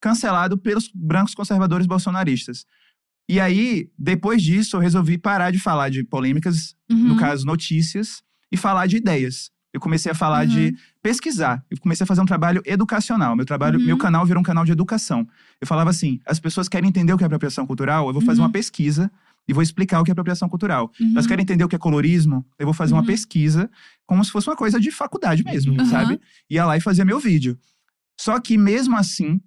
[0.00, 2.64] cancelado pelos brancos conservadores bolsonaristas.
[3.28, 7.08] E aí, depois disso, eu resolvi parar de falar de polêmicas, Uhum.
[7.08, 9.50] no caso notícias, e falar de ideias.
[9.72, 10.52] Eu comecei a falar Uhum.
[10.52, 11.64] de pesquisar.
[11.70, 13.34] Eu comecei a fazer um trabalho educacional.
[13.34, 13.86] Meu trabalho, Uhum.
[13.86, 15.26] meu canal virou um canal de educação.
[15.60, 18.40] Eu falava assim: as pessoas querem entender o que é apropriação cultural, eu vou fazer
[18.40, 18.46] Uhum.
[18.48, 19.10] uma pesquisa
[19.48, 20.92] e vou explicar o que é apropriação cultural.
[21.00, 21.12] Uhum.
[21.12, 23.06] Elas querem entender o que é colorismo, eu vou fazer uma Uhum.
[23.06, 23.70] pesquisa
[24.04, 25.86] como se fosse uma coisa de faculdade mesmo, Uhum.
[25.86, 26.20] sabe?
[26.50, 27.58] Ia lá e fazia meu vídeo.
[28.20, 29.40] Só que mesmo assim,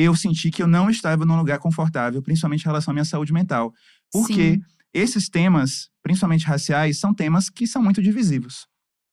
[0.00, 3.32] eu senti que eu não estava num lugar confortável, principalmente em relação à minha saúde
[3.32, 3.74] mental.
[4.12, 4.62] Porque Sim.
[4.94, 8.66] esses temas, principalmente raciais, são temas que são muito divisivos.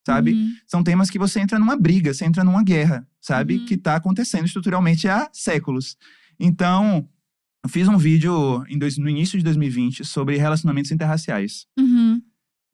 [0.05, 0.33] Sabe?
[0.33, 0.53] Uhum.
[0.67, 3.57] São temas que você entra numa briga, você entra numa guerra, sabe?
[3.57, 3.65] Uhum.
[3.65, 5.97] Que tá acontecendo estruturalmente há séculos.
[6.39, 7.09] Então,
[7.63, 12.21] eu fiz um vídeo em dois- no início de 2020 sobre relacionamentos interraciais Uhum.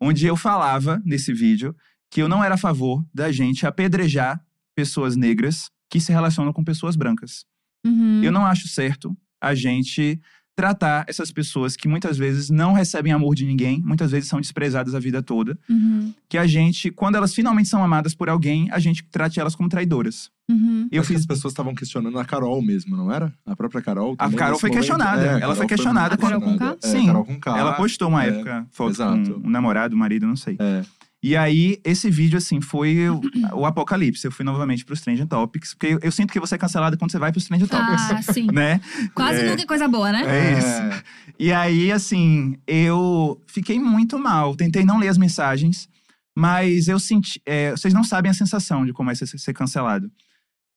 [0.01, 1.73] onde eu falava nesse vídeo
[2.09, 4.43] que eu não era a favor da gente apedrejar
[4.75, 7.45] pessoas negras que se relacionam com pessoas brancas.
[7.85, 8.21] Uhum.
[8.23, 10.19] Eu não acho certo a gente
[10.55, 14.93] tratar essas pessoas que muitas vezes não recebem amor de ninguém, muitas vezes são desprezadas
[14.93, 16.13] a vida toda, Uhum.
[16.29, 19.69] que a gente, quando elas finalmente são amadas por alguém, a gente trate elas como
[19.69, 20.29] traidoras.
[20.49, 20.87] Uhum.
[20.91, 23.33] Eu Acho que fiz as pessoas estavam questionando a Carol mesmo, não era?
[23.45, 24.13] A própria Carol.
[24.19, 24.79] A Carol foi momento.
[24.81, 25.21] questionada.
[25.23, 26.57] É, Ela Carol foi questionada muito A Carol com.
[26.57, 26.77] K?
[26.83, 27.05] É, Sim.
[27.07, 27.57] Carol com K.
[27.57, 29.33] Ela postou uma é, época foto exato.
[29.35, 30.57] com um namorado, um marido, não sei.
[30.59, 30.83] É.
[31.23, 33.21] E aí, esse vídeo, assim, foi o,
[33.53, 34.25] o apocalipse.
[34.25, 37.11] Eu fui novamente pros Trending Topics, porque eu, eu sinto que você é cancelado quando
[37.11, 38.11] você vai pros Trending Topics.
[38.11, 38.47] Ah, sim.
[38.51, 38.81] Né?
[39.13, 39.49] Quase É.
[39.49, 40.23] nunca é coisa boa, né?
[40.25, 41.03] É isso.
[41.37, 44.55] E aí, assim, eu fiquei muito mal.
[44.55, 45.87] Tentei não ler as mensagens,
[46.35, 47.39] mas eu senti.
[47.45, 50.11] é, vocês não sabem a sensação de como é ser, ser cancelado.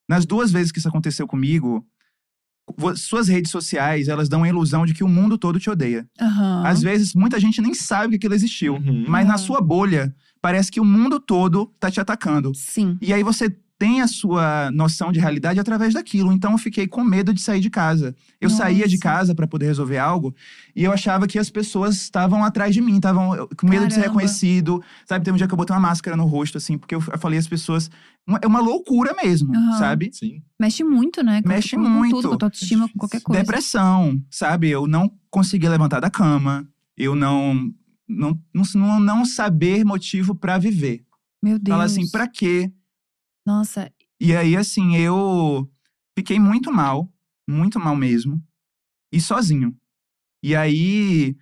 [0.07, 1.87] Nas duas vezes que isso aconteceu comigo,
[2.97, 6.07] suas redes sociais, elas dão a ilusão de que o mundo todo te odeia.
[6.21, 6.63] Aham.
[6.67, 8.75] Às vezes, muita gente nem sabe que aquilo existiu.
[8.75, 9.05] Uhum.
[9.09, 9.39] Mas na Ah.
[9.39, 12.53] sua bolha, parece que o mundo todo tá te atacando.
[12.55, 12.97] Sim.
[13.01, 16.33] E aí você tem a sua noção de realidade através daquilo.
[16.33, 18.15] Então eu fiquei com medo de sair de casa.
[18.41, 19.03] Eu saía de Nossa.
[19.03, 20.35] casa para poder resolver algo
[20.75, 24.01] e eu achava que as pessoas estavam atrás de mim, estavam com medo de ser
[24.01, 24.21] Caramba.
[24.21, 24.83] reconhecido.
[25.07, 27.39] Sabe, teve um dia que eu botei uma máscara no rosto, assim, porque eu, falei
[27.39, 27.91] às pessoas.
[28.43, 29.79] É uma loucura mesmo, Aham.
[29.79, 30.11] sabe?
[30.13, 30.41] Sim.
[30.59, 31.43] Mexe muito, né?
[31.43, 32.17] Com- Mexe com, com muito.
[32.17, 33.43] tudo, com a tua autoestima, com qualquer coisa.
[33.43, 34.71] Depressão, sabe?
[34.71, 36.67] Eu não conseguia levantar da cama.
[36.97, 37.71] Eu não.
[38.09, 38.39] Não,
[38.75, 41.03] não, não saber motivo para viver.
[41.43, 41.75] Meu Deus.
[41.75, 42.71] Fala assim, pra quê?
[43.47, 43.91] Nossa.
[44.21, 45.69] E aí, assim, eu
[46.19, 47.13] fiquei muito mal,
[47.49, 48.43] muito mal mesmo,
[49.13, 49.77] e sozinho.
[50.43, 51.37] E aí,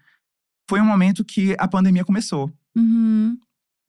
[0.69, 2.51] foi um momento que a pandemia começou.
[2.77, 3.37] Uhum.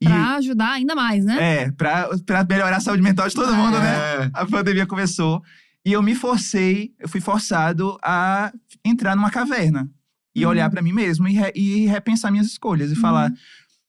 [0.01, 1.61] E, Pra ajudar ainda mais, né?
[1.63, 4.25] é, pra, pra melhorar a saúde mental de todo mundo, né?
[4.25, 4.31] É.
[4.33, 5.41] A pandemia começou.
[5.85, 8.51] E eu me forcei, eu fui forçado a
[8.85, 9.89] entrar numa caverna.
[10.35, 10.51] E Uhum.
[10.51, 12.91] olhar pra mim mesmo e, re- e repensar minhas escolhas.
[12.91, 13.01] E Uhum.
[13.01, 13.31] falar,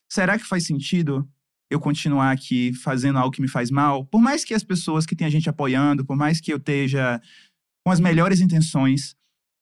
[0.08, 1.28] será que faz sentido
[1.74, 4.04] eu continuar aqui fazendo algo que me faz mal?
[4.06, 7.20] Por mais que as pessoas que têm a gente apoiando, por mais que eu esteja
[7.84, 9.14] com as melhores intenções,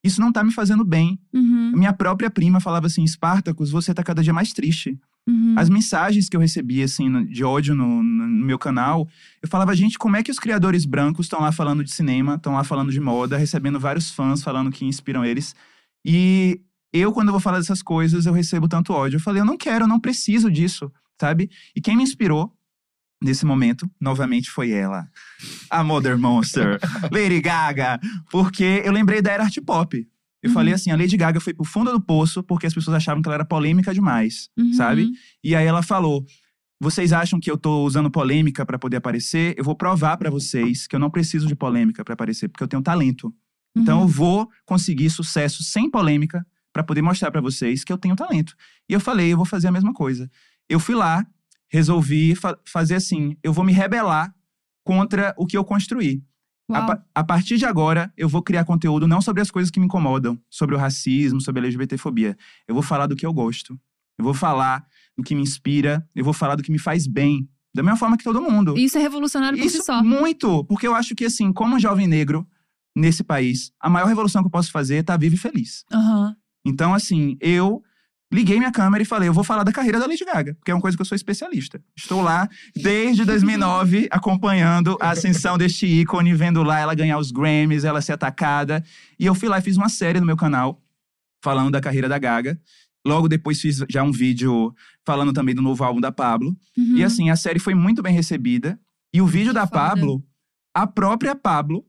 [0.05, 1.19] isso não tá me fazendo bem.
[1.33, 1.73] Uhum.
[1.77, 4.99] Minha própria prima falava assim, Espartacus, você tá cada dia mais triste.
[5.29, 5.55] Uhum.
[5.57, 9.09] As mensagens que eu recebia, assim, de ódio no, no- no meu canal,
[9.41, 12.55] eu falava, gente, como é que os criadores brancos estão lá falando de cinema, estão
[12.55, 15.55] lá falando de moda, recebendo vários fãs falando que inspiram eles.
[16.05, 16.61] E
[16.93, 19.17] eu, quando eu vou falar dessas coisas, eu recebo tanto ódio.
[19.17, 21.51] Eu falei, eu não quero, eu não preciso disso, sabe?
[21.75, 22.53] E quem me inspirou
[23.23, 25.07] nesse momento, novamente, foi ela.
[25.71, 26.79] A Mother Monster,
[27.13, 28.01] Lady Gaga.
[28.31, 29.97] Porque eu lembrei da era art pop.
[30.43, 30.55] Eu Uhum.
[30.55, 33.29] falei assim, a Lady Gaga foi pro fundo do poço porque as pessoas achavam que
[33.29, 34.73] ela era polêmica demais, Uhum.
[34.73, 35.09] sabe?
[35.45, 36.27] E aí ela falou:
[36.81, 39.55] "Vocês acham que eu tô usando polêmica pra poder aparecer?
[39.57, 42.69] Eu vou provar pra vocês que eu não preciso de polêmica pra aparecer, porque eu
[42.69, 43.33] tenho talento.
[43.77, 44.03] Então Uhum.
[44.03, 48.57] eu vou conseguir sucesso sem polêmica pra poder mostrar pra vocês que eu tenho talento".
[48.89, 50.29] E eu falei: "Eu vou fazer a mesma coisa".
[50.73, 51.27] Eu fui lá,
[51.69, 54.35] resolvi fa- fazer assim, eu vou me rebelar
[54.85, 56.23] contra o que eu construí.
[56.71, 59.85] A, a partir de agora, eu vou criar conteúdo não sobre as coisas que me
[59.87, 62.37] incomodam, sobre o racismo, sobre a LGBTfobia.
[62.67, 63.79] Eu vou falar do que eu gosto.
[64.19, 66.09] Eu vou falar do que me inspira.
[66.15, 67.47] Eu vou falar do que me faz bem.
[67.75, 68.77] Da mesma forma que todo mundo.
[68.79, 70.03] Isso é revolucionário por si Isso só.
[70.03, 70.65] muito.
[70.65, 72.47] Porque eu acho que, assim, como jovem negro
[72.97, 75.85] nesse país, a maior revolução que eu posso fazer é estar vivo e feliz.
[75.93, 76.35] Aham.
[76.65, 77.83] Então, assim, eu
[78.33, 80.75] liguei minha câmera e falei, eu vou falar da carreira da Lady Gaga, porque é
[80.75, 81.83] uma coisa que eu sou especialista.
[81.95, 87.85] Estou lá desde 2009 acompanhando a ascensão deste ícone, vendo lá ela ganhar os Grammys,
[87.85, 88.83] ela ser atacada.
[89.19, 90.81] E eu fui lá e fiz uma série no meu canal
[91.43, 92.59] falando da carreira da Gaga.
[93.07, 96.57] Logo depois fiz já um vídeo falando também do novo álbum da Pablo.
[96.77, 96.97] Uhum.
[96.97, 98.81] E assim, a série foi muito bem recebida.
[99.13, 99.81] E o vídeo Que da foda.
[99.81, 100.25] Pablo,
[100.75, 101.85] a própria Pablo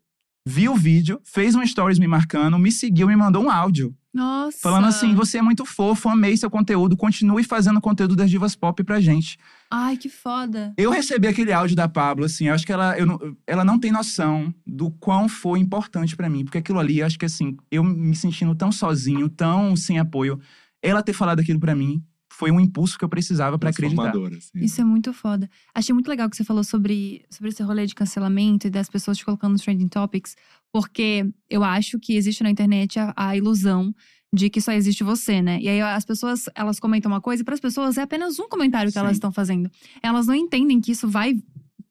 [0.45, 3.95] viu o vídeo, fez um stories me marcando, me seguiu, me mandou um áudio.
[4.13, 4.59] Nossa.
[4.61, 8.83] Falando assim, você é muito fofo, amei seu conteúdo, continue fazendo conteúdo das divas pop
[8.83, 9.39] pra gente.
[9.71, 10.71] Ai, que foda.
[10.77, 13.79] Eu recebi aquele áudio da Pablo, assim, eu acho que ela, eu não, ela não
[13.79, 16.43] tem noção do quão foi importante pra mim.
[16.45, 20.39] Porque aquilo ali, acho que assim, eu me sentindo tão sozinho, tão sem apoio,
[20.79, 24.11] ela ter falado aquilo pra mim foi um impulso que eu precisava pra acreditar.
[24.11, 24.59] Assim.
[24.59, 25.47] Isso é muito foda.
[25.73, 29.17] Achei muito legal que você falou sobre, sobre esse rolê de cancelamento e das pessoas
[29.17, 30.35] te colocando nos trending topics,
[30.73, 33.93] porque eu acho que existe na internet a, a ilusão
[34.33, 35.59] de que só existe você, né?
[35.61, 38.49] E aí as pessoas, elas comentam uma coisa e para as pessoas é apenas um
[38.49, 38.99] comentário que Sim.
[38.99, 39.69] elas estão fazendo.
[40.01, 41.37] Elas não entendem que isso vai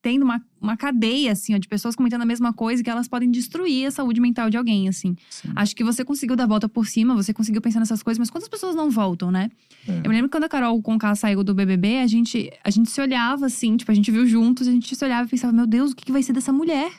[0.01, 3.07] tendo uma, uma cadeia, assim, ó, de pessoas comentando a mesma coisa e que elas
[3.07, 5.15] podem destruir a saúde mental de alguém, assim.
[5.29, 5.53] Sim.
[5.55, 8.29] Acho que você conseguiu dar a volta por cima, você conseguiu pensar nessas coisas, mas
[8.29, 9.49] quantas pessoas não voltam, né?
[9.87, 9.99] É.
[9.99, 12.91] Eu me lembro que quando a Carol Conká saiu do BBB, a gente, a gente
[12.91, 15.65] se olhava assim, tipo, a gente viu juntos, a gente se olhava e pensava, meu
[15.65, 16.91] Deus, o que, que vai ser dessa mulher?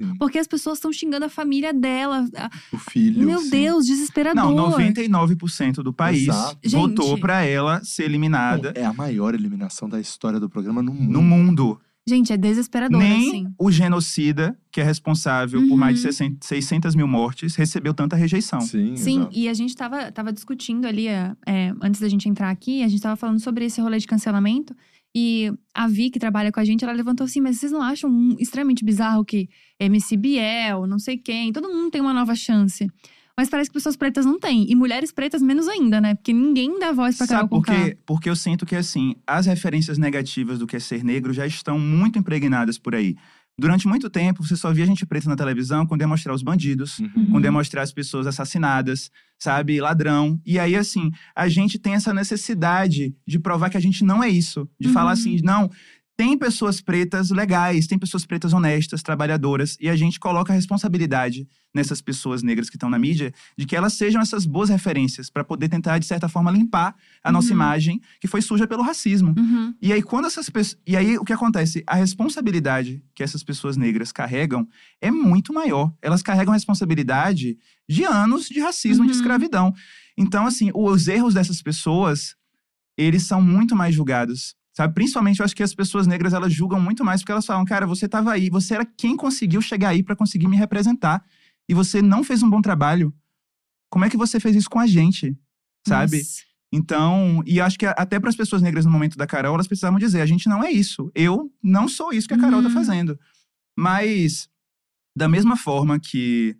[0.00, 0.14] Sim.
[0.18, 2.28] Porque as pessoas estão xingando a família dela.
[2.72, 3.24] O filho.
[3.26, 3.50] Meu sim.
[3.50, 4.54] Deus, desesperador.
[4.54, 6.58] Não, 99% do país Exato.
[6.70, 11.12] votou pra ela ser eliminada é a maior eliminação da história do programa no mundo.
[11.12, 11.80] no mundo.
[12.04, 13.46] Gente, é desesperador, Nem assim.
[13.56, 16.12] o genocida, que é responsável por mais de Uhum.
[16.12, 18.60] 60 600 mil mortes, recebeu tanta rejeição.
[18.60, 19.30] Sim, Sim, exato.
[19.38, 22.88] e a gente tava, tava discutindo ali, é, é, antes da gente entrar aqui, a
[22.88, 24.74] gente tava falando sobre esse rolê de cancelamento.
[25.14, 28.08] E a Vi, que trabalha com a gente, ela levantou assim: Mas vocês não acham
[28.10, 29.48] um- extremamente bizarro que
[29.78, 32.88] MC Biel, não sei quem, todo mundo tem uma nova chance?
[33.36, 34.70] Mas parece que pessoas pretas não têm.
[34.70, 36.14] E mulheres pretas menos ainda, né?
[36.14, 37.84] Porque ninguém dá voz pra Carol Sabe por Conká.
[37.86, 37.96] quê?
[38.04, 41.78] Porque eu sinto que, assim, as referências negativas do que é ser negro já estão
[41.78, 43.16] muito impregnadas por aí.
[43.58, 47.26] Durante muito tempo, você só via gente preta na televisão com demonstrar os bandidos, Uhum.
[47.32, 49.80] com demonstrar as pessoas assassinadas, sabe?
[49.80, 50.40] Ladrão.
[50.44, 54.28] E aí, assim, a gente tem essa necessidade de provar que a gente não é
[54.28, 54.68] isso.
[54.80, 54.94] De Uhum.
[54.94, 55.70] falar assim, não.
[56.14, 61.48] Tem pessoas pretas legais, tem pessoas pretas honestas, trabalhadoras, e a gente coloca a responsabilidade
[61.74, 65.42] nessas pessoas negras que estão na mídia de que elas sejam essas boas referências para
[65.42, 66.94] poder tentar, de certa forma, limpar
[67.24, 67.54] a nossa Uhum.
[67.54, 69.34] imagem que foi suja pelo racismo.
[69.38, 69.74] Uhum.
[69.80, 70.78] E aí, quando essas pessoas.
[70.86, 71.82] E aí, o que acontece?
[71.86, 74.68] A responsabilidade que essas pessoas negras carregam
[75.00, 75.92] é muito maior.
[76.02, 77.56] Elas carregam a responsabilidade
[77.88, 79.16] de anos de racismo, de Uhum.
[79.18, 79.74] escravidão.
[80.16, 82.36] Então, assim, os erros dessas pessoas,
[82.98, 84.54] eles são muito mais julgados.
[84.76, 84.94] Sabe?
[84.94, 87.86] Principalmente, eu acho que as pessoas negras, elas julgam muito mais, porque elas falam, cara,
[87.86, 91.22] você estava aí, você era quem conseguiu chegar aí para conseguir me representar.
[91.68, 93.14] E você não fez um bom trabalho.
[93.90, 95.36] Como é que você fez isso com a gente?
[95.86, 96.16] Sabe?
[96.18, 96.42] Nossa.
[96.74, 99.98] Então, e acho que até para as pessoas negras no momento da Carol, elas precisavam
[99.98, 101.12] dizer: a gente não é isso.
[101.14, 102.74] Eu não sou isso que a Carol tá Uhum.
[102.74, 103.18] fazendo.
[103.78, 104.48] Mas,
[105.14, 106.56] da mesma forma que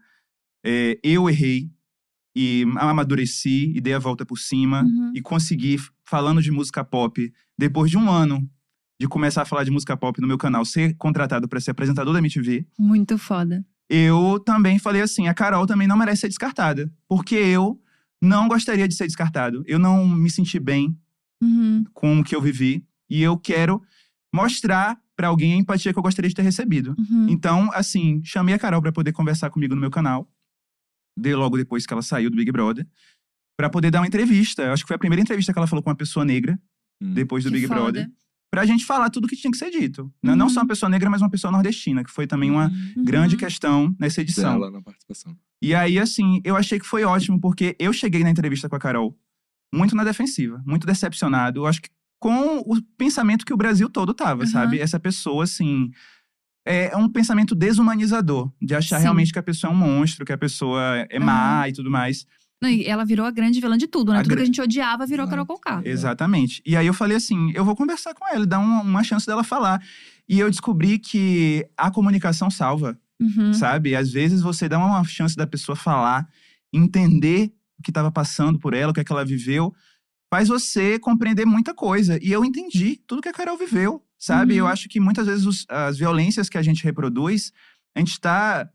[0.64, 1.70] é, eu errei
[2.36, 5.12] e amadureci e dei a volta por cima Uhum.
[5.14, 8.48] e consegui, falando de música pop, depois de um ano
[9.00, 12.12] de começar a falar de música pop no meu canal, ser contratado para ser apresentador
[12.12, 13.64] da MTV, Muito foda.
[13.88, 16.92] eu também falei assim: a Carol também não merece ser descartada.
[17.08, 17.80] Porque eu
[18.20, 19.62] não gostaria de ser descartado.
[19.66, 20.96] Eu não me senti bem
[21.42, 21.84] Uhum.
[21.92, 22.86] com o que eu vivi.
[23.10, 23.82] E eu quero
[24.32, 26.94] mostrar pra alguém a empatia que eu gostaria de ter recebido.
[26.98, 27.26] Uhum.
[27.28, 30.28] Então, assim, chamei a Carol pra poder conversar comigo no meu canal.
[31.18, 32.86] Dei logo depois que ela saiu do Big Brother.
[33.58, 34.62] Pra poder dar uma entrevista.
[34.62, 36.58] Eu acho que foi a primeira entrevista que ela falou com uma pessoa negra,
[37.02, 37.14] Hum.
[37.14, 37.80] depois do Que Big foda.
[37.80, 38.10] Brother.
[38.50, 40.12] Pra gente falar tudo o que tinha que ser dito.
[40.22, 40.32] Né?
[40.32, 40.36] Uhum.
[40.36, 43.02] Não só uma pessoa negra, mas uma pessoa nordestina, que foi também uma Uhum.
[43.04, 44.52] grande questão nessa edição.
[44.58, 45.34] Dela na participação.
[45.62, 48.78] E aí, assim, eu achei que foi ótimo, porque eu cheguei na entrevista com a
[48.78, 49.16] Carol
[49.72, 51.60] muito na defensiva, muito decepcionado.
[51.60, 51.88] Eu acho que
[52.20, 54.46] com o pensamento que o Brasil todo tava, Uhum.
[54.48, 54.78] sabe?
[54.78, 55.90] Essa pessoa, assim.
[56.64, 59.02] É um pensamento desumanizador, de achar Sim.
[59.04, 62.24] realmente que a pessoa é um monstro, que a pessoa é má e tudo mais.
[62.62, 64.20] Não, e ela virou a grande vilã de tudo, né?
[64.20, 65.60] A tudo que a gente odiava virou Carol Exato.
[65.62, 65.82] Conká.
[65.84, 66.62] Exatamente.
[66.64, 69.42] E aí eu falei assim: eu vou conversar com ela, dar uma, uma chance dela
[69.44, 69.82] falar.
[70.28, 72.98] E eu descobri que a comunicação salva.
[73.20, 73.52] Uhum.
[73.52, 73.94] sabe?
[73.94, 76.26] Às vezes você dá uma chance da pessoa falar,
[76.72, 79.72] entender o que estava passando por ela, o que, é que ela viveu,
[80.28, 82.18] faz você compreender muita coisa.
[82.22, 84.54] E eu entendi tudo que a Carol viveu, sabe?
[84.54, 84.60] Uhum.
[84.60, 87.52] Eu acho que muitas vezes os- as violências que a gente reproduz,
[87.94, 88.68] a gente está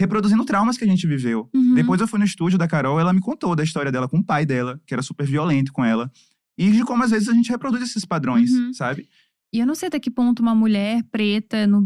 [0.00, 1.48] reproduzindo traumas que a gente viveu.
[1.54, 1.74] Uhum.
[1.74, 4.24] Depois eu fui no estúdio da Carol, ela me contou da história dela com o
[4.24, 6.10] pai dela, que era super violento com ela.
[6.58, 8.72] E de como às vezes a gente reproduz esses padrões, Uhum.
[8.72, 9.08] sabe?
[9.52, 11.80] E eu não sei até que ponto uma mulher preta no,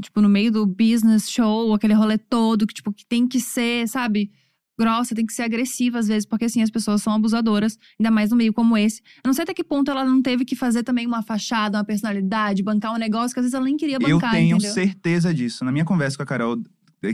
[0.00, 3.88] tipo, no meio do business show, aquele rolê todo, que, tipo, que tem que ser,
[3.88, 4.30] sabe,
[4.78, 8.30] grossa, tem que ser agressiva às vezes, porque assim, as pessoas são abusadoras, ainda mais
[8.30, 9.00] no meio como esse.
[9.16, 11.82] Eu não sei até que ponto ela não teve que fazer também uma fachada, uma
[11.84, 14.72] personalidade, bancar um negócio que às vezes ela nem queria Eu bancar, tenho entendeu?
[14.72, 15.64] certeza disso.
[15.64, 16.56] Na minha conversa com a Carol,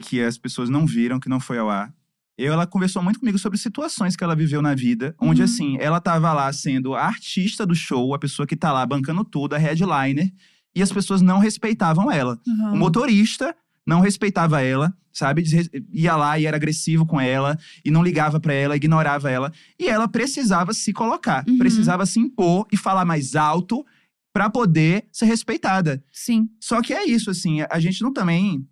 [0.03, 1.93] que as pessoas não viram, que não foi ao ar,
[2.37, 5.45] eu- ela conversou muito comigo sobre situações que ela viveu na vida, onde Uhum.
[5.45, 9.23] assim, ela tava lá sendo a artista do show, a pessoa que tá lá bancando
[9.25, 10.33] tudo, a headliner,
[10.75, 12.41] e as pessoas não respeitavam ela.
[12.47, 12.73] Uhum.
[12.73, 13.55] O motorista
[13.87, 15.45] não respeitava ela, sabe?
[15.93, 19.53] Ia lá e era agressivo com ela, e não ligava pra ela, ignorava ela.
[19.79, 21.59] E ela precisava se colocar, Uhum.
[21.59, 23.85] precisava se impor e falar mais alto
[24.33, 26.03] pra poder ser respeitada.
[26.11, 26.49] Sim.
[26.59, 28.67] Só que é isso, assim, a gente não também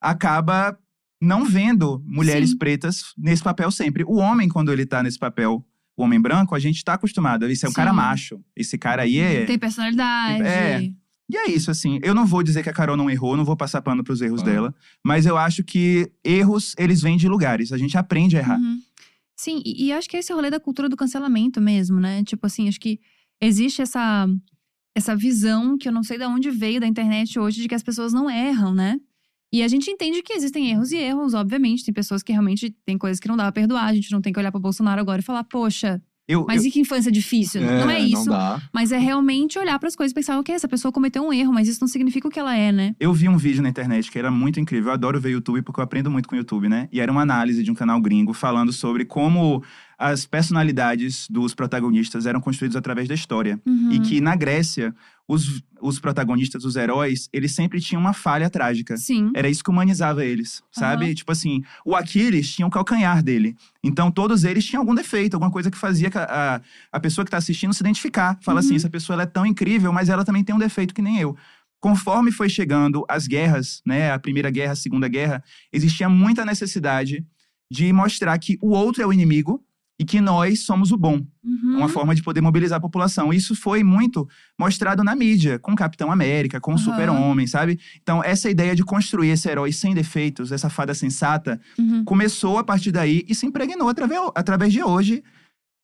[0.00, 0.78] acaba
[1.20, 2.58] não vendo mulheres Sim.
[2.58, 4.04] pretas nesse papel sempre.
[4.04, 5.64] O homem, quando ele tá nesse papel,
[5.96, 7.44] o homem branco, a gente tá acostumado.
[7.46, 7.76] Esse é um Sim.
[7.76, 8.40] cara macho.
[8.56, 9.44] Esse cara aí é.
[9.44, 10.42] Tem personalidade.
[10.42, 10.90] É.
[11.32, 12.00] E é isso, assim.
[12.02, 14.40] Eu não vou dizer que a Carol não errou, não vou passar pano pros erros
[14.42, 14.44] Ah.
[14.44, 14.74] dela.
[15.04, 17.70] Mas eu acho que erros, eles vêm de lugares.
[17.72, 18.58] A gente aprende a errar.
[18.58, 18.80] Uhum.
[19.36, 22.24] Sim, e, e acho que esse rolê da cultura do cancelamento mesmo, né?
[22.24, 22.98] Tipo assim, acho que
[23.40, 24.26] existe essa,
[24.94, 27.82] essa visão que eu não sei de onde veio da internet hoje de que as
[27.82, 28.98] pessoas não erram, né?
[29.52, 31.84] E a gente entende que existem erros e erros, obviamente.
[31.84, 33.86] Tem pessoas que realmente tem coisas que não dá pra perdoar.
[33.86, 36.68] A gente não tem que olhar pro Bolsonaro agora e falar, poxa, Eu, mas eu-
[36.68, 37.60] e que infância difícil?
[37.60, 38.30] não é isso.
[38.30, 38.62] Não.
[38.72, 41.66] Mas é realmente olhar pras coisas e pensar, ok, essa pessoa cometeu um erro, mas
[41.66, 42.94] isso não significa o que ela é, né?
[43.00, 44.90] Eu vi um vídeo na internet que era muito incrível.
[44.90, 46.88] Eu adoro ver YouTube porque eu aprendo muito com o YouTube, né?
[46.92, 49.64] E era uma análise de um canal gringo falando sobre como
[50.00, 53.60] as personalidades dos protagonistas eram construídas através da história.
[53.66, 53.92] Uhum.
[53.92, 54.94] E que na Grécia,
[55.28, 58.96] os, os protagonistas, os heróis, eles sempre tinham uma falha trágica.
[58.96, 59.30] Sim.
[59.36, 61.04] Era isso que humanizava eles, sabe?
[61.04, 61.14] Aham.
[61.14, 63.54] Tipo assim, o Aquiles tinha o calcanhar dele.
[63.84, 66.60] Então, todos eles tinham algum defeito, alguma coisa que fazia a, a,
[66.92, 68.38] a pessoa que tá assistindo se identificar.
[68.40, 68.76] Fala assim, Uhum.
[68.76, 71.36] essa pessoa é tão incrível, mas ela também tem um defeito que nem eu.
[71.78, 74.12] Conforme foi chegando as guerras, né?
[74.12, 77.22] A Primeira Guerra, a Segunda Guerra, existia muita necessidade
[77.70, 79.62] de mostrar que o outro é o inimigo
[80.00, 81.20] e que nós somos o bom.
[81.44, 81.76] Uhum.
[81.76, 83.34] Uma forma de poder mobilizar a população.
[83.34, 84.26] Isso foi muito
[84.58, 86.84] mostrado na mídia, com o Capitão América, com o Aham.
[86.84, 87.78] Super-Homem, sabe?
[88.02, 92.02] Então, essa ideia de construir esse herói sem defeitos, essa fada sensata, Uhum.
[92.02, 95.22] começou a partir daí e se impregnou através, através de hoje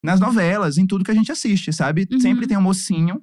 [0.03, 2.07] nas novelas, em tudo que a gente assiste, sabe?
[2.11, 2.19] Uhum.
[2.19, 3.21] Sempre tem um mocinho,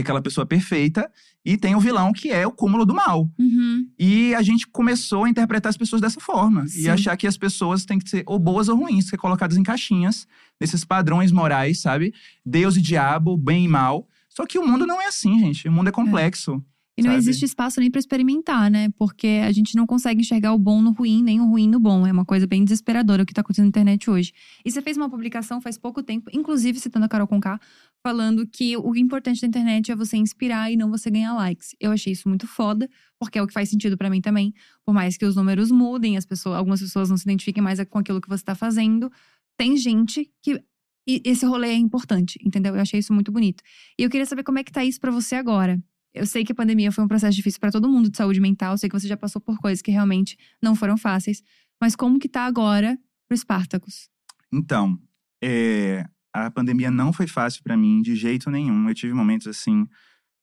[0.00, 1.10] aquela pessoa perfeita,
[1.44, 3.30] e tem o vilão que é o cúmulo do mal.
[3.38, 3.86] Uhum.
[3.98, 6.66] E a gente começou a interpretar as pessoas dessa forma.
[6.66, 6.82] Sim.
[6.82, 9.62] E achar que as pessoas têm que ser ou boas ou ruins, ser colocadas em
[9.62, 10.26] caixinhas,
[10.60, 12.12] nesses padrões morais, sabe?
[12.44, 14.06] Deus e diabo, bem e mal.
[14.28, 15.68] Só que o mundo não é assim, gente.
[15.68, 16.62] O mundo é complexo.
[16.98, 17.18] E não sabe?
[17.18, 18.90] existe espaço nem pra experimentar, né?
[18.98, 22.06] Porque a gente não consegue enxergar o bom no ruim, nem o ruim no bom.
[22.06, 24.32] É uma coisa bem desesperadora o que tá acontecendo na internet hoje.
[24.64, 27.58] E você fez uma publicação faz pouco tempo, inclusive citando a Carol Conká,
[28.02, 31.74] falando que o importante da internet é você inspirar e não você ganhar likes.
[31.80, 34.52] Eu achei isso muito foda, porque é o que faz sentido pra mim também.
[34.84, 37.98] Por mais que os números mudem, as pessoas, algumas pessoas não se identifiquem mais com
[37.98, 39.10] aquilo que você tá fazendo,
[39.56, 40.62] tem gente que
[41.08, 42.74] e esse rolê é importante, entendeu?
[42.74, 43.62] Eu achei isso muito bonito.
[43.98, 45.82] E eu queria saber como é que tá isso pra você agora.
[46.12, 48.72] Eu sei que a pandemia foi um processo difícil pra todo mundo de saúde mental,
[48.74, 51.42] eu sei que você já passou por coisas que realmente não foram fáceis,
[51.80, 54.08] mas como que tá agora pro Spartacus?
[54.52, 54.98] Então,
[55.42, 58.88] é, a pandemia não foi fácil pra mim de jeito nenhum.
[58.88, 59.86] Eu tive momentos assim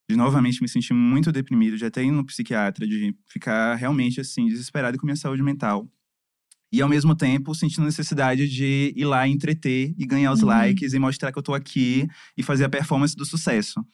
[0.10, 4.47] de novamente me sentir muito deprimido, de até ir no psiquiatra, de ficar realmente assim
[4.47, 5.86] desesperado com minha saúde mental.
[6.71, 10.47] E ao mesmo tempo sentindo necessidade de ir lá e entreter e ganhar os Uhum.
[10.47, 13.86] likes e mostrar que eu tô aqui e fazer a performance do sucesso.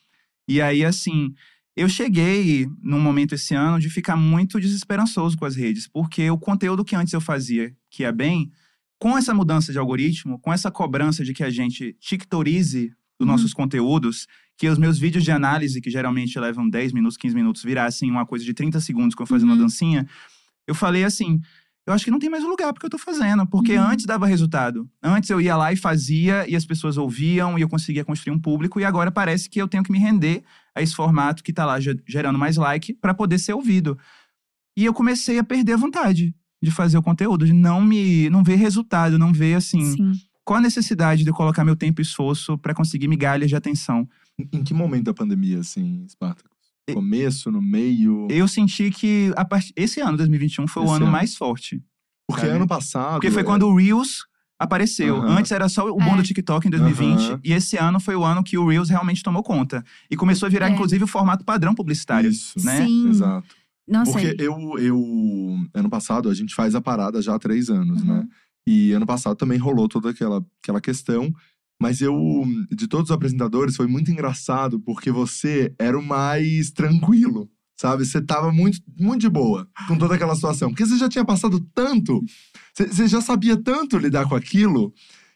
[0.47, 1.33] E aí assim,
[1.75, 6.37] eu cheguei num momento esse ano de ficar muito desesperançoso com as redes, porque o
[6.37, 8.51] conteúdo que antes eu fazia, que é bem,
[8.99, 13.31] com essa mudança de algoritmo, com essa cobrança de que a gente tictorize os Uhum.
[13.31, 17.63] nossos conteúdos, que os meus vídeos de análise, que geralmente levam 10 minutos, 15 minutos,
[17.63, 19.55] virassem uma coisa de 30 segundos, como fazendo Uhum.
[19.55, 20.07] uma dancinha,
[20.67, 21.39] eu falei assim.
[21.85, 23.45] Eu acho que não tem mais lugar porque eu tô fazendo.
[23.45, 23.83] Porque Uhum.
[23.83, 24.89] antes dava resultado.
[25.01, 28.39] Antes eu ia lá e fazia, e as pessoas ouviam, e eu conseguia construir um
[28.39, 30.43] público, e agora parece que eu tenho que me render
[30.75, 33.97] a esse formato que tá lá ge- gerando mais like para poder ser ouvido.
[34.77, 38.43] E eu comecei a perder a vontade de fazer o conteúdo, de não me não
[38.43, 40.11] ver resultado, não ver assim, Sim.
[40.45, 44.07] qual a necessidade de eu colocar meu tempo e esforço para conseguir migalhas de atenção.
[44.51, 46.51] Em- que momento da pandemia, assim, Spartacus?
[46.89, 48.27] E- Começo, no meio?
[48.31, 49.71] Eu senti que a part...
[49.75, 51.11] esse ano, 2021, foi o Esse ano ano.
[51.11, 51.81] mais forte.
[52.27, 52.53] Porque sabe?
[52.53, 53.13] ano passado.
[53.15, 54.25] Porque foi é, quando o Reels
[54.59, 55.17] apareceu.
[55.17, 55.37] Aham.
[55.39, 56.17] Antes era só o boom É.
[56.17, 57.19] do TikTok em 2020.
[57.31, 57.39] Aham.
[57.43, 59.83] E esse ano foi o ano que o Reels realmente tomou conta.
[60.09, 60.73] E começou a virar, É.
[60.73, 62.29] inclusive, o formato padrão publicitário.
[62.29, 62.53] Isso.
[62.63, 62.85] né?
[62.85, 63.09] Sim.
[63.09, 63.47] Exato.
[63.87, 65.57] Nossa, Porque eu, eu.
[65.73, 68.07] Ano passado, a gente faz a parada já há três anos, Uhum.
[68.17, 68.27] né?
[68.65, 71.33] E ano passado também rolou toda aquela, aquela questão.
[71.81, 77.49] Mas eu, de todos os apresentadores, foi muito engraçado, porque você era o mais tranquilo,
[77.75, 78.05] sabe?
[78.05, 80.69] Você tava muito, muito de boa com toda aquela situação.
[80.69, 82.21] Porque você já tinha passado tanto,
[82.73, 84.93] você, já sabia tanto lidar com aquilo,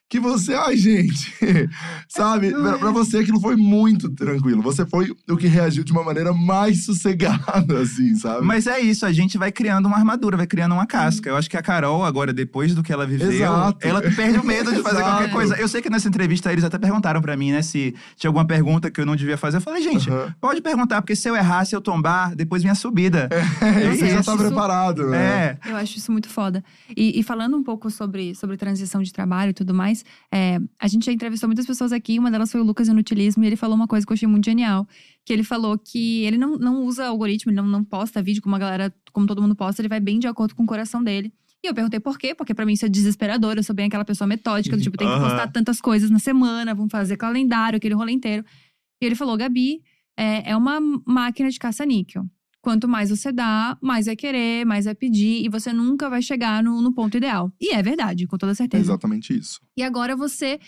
[0.10, 1.34] que você, ai, gente,
[2.08, 2.52] sabe?
[2.52, 4.62] Pra, pra você aquilo foi muito tranquilo.
[4.62, 8.46] Você foi o que reagiu de uma maneira mais sossegada, assim, sabe?
[8.46, 11.30] Mas é isso, a gente vai criando uma armadura, vai criando uma casca.
[11.30, 13.86] Eu acho que a Carol, agora, depois do que ela viveu, Exato.
[13.86, 15.56] ela perde o medo de fazer qualquer coisa.
[15.58, 18.90] Eu sei que nessa entrevista eles até perguntaram pra mim, né, se tinha alguma pergunta
[18.90, 19.58] que eu não devia fazer.
[19.58, 22.76] Eu falei, gente, pode perguntar, porque se eu errar, se eu tombar, depois vem a
[22.76, 23.28] subida.
[23.30, 24.32] É, você já isso.
[24.32, 25.58] tá preparado, né?
[25.66, 25.72] É.
[25.72, 26.64] Eu acho isso muito foda.
[26.96, 29.97] E, e falando um pouco sobre, sobre transição de trabalho e tudo mais,
[30.34, 33.48] é, a gente já entrevistou muitas pessoas aqui, uma delas foi o Lucas Inutilismo, e
[33.48, 34.88] ele falou uma coisa que eu achei muito genial.
[35.26, 38.56] Que ele falou que ele não, não usa algoritmo, ele não, não posta vídeo como
[38.56, 41.32] a galera, como todo mundo posta, ele vai bem de acordo com o coração dele.
[41.64, 44.06] E eu perguntei por quê, porque pra mim isso é desesperador, eu sou bem aquela
[44.06, 47.96] pessoa metódica, do tipo, tem que postar tantas coisas na semana, vamos fazer calendário, aquele
[47.96, 48.46] rolê inteiro.
[49.02, 49.82] E ele falou, Gabi,
[50.16, 52.26] é, é uma máquina de caça-níquel.
[52.62, 56.62] Quanto mais você dá, mais vai querer, mais vai pedir, e você nunca vai chegar
[56.64, 57.52] no, no ponto ideal.
[57.62, 58.84] E é verdade, com toda É certeza.
[58.84, 59.60] exatamente isso.
[59.78, 60.60] E agora você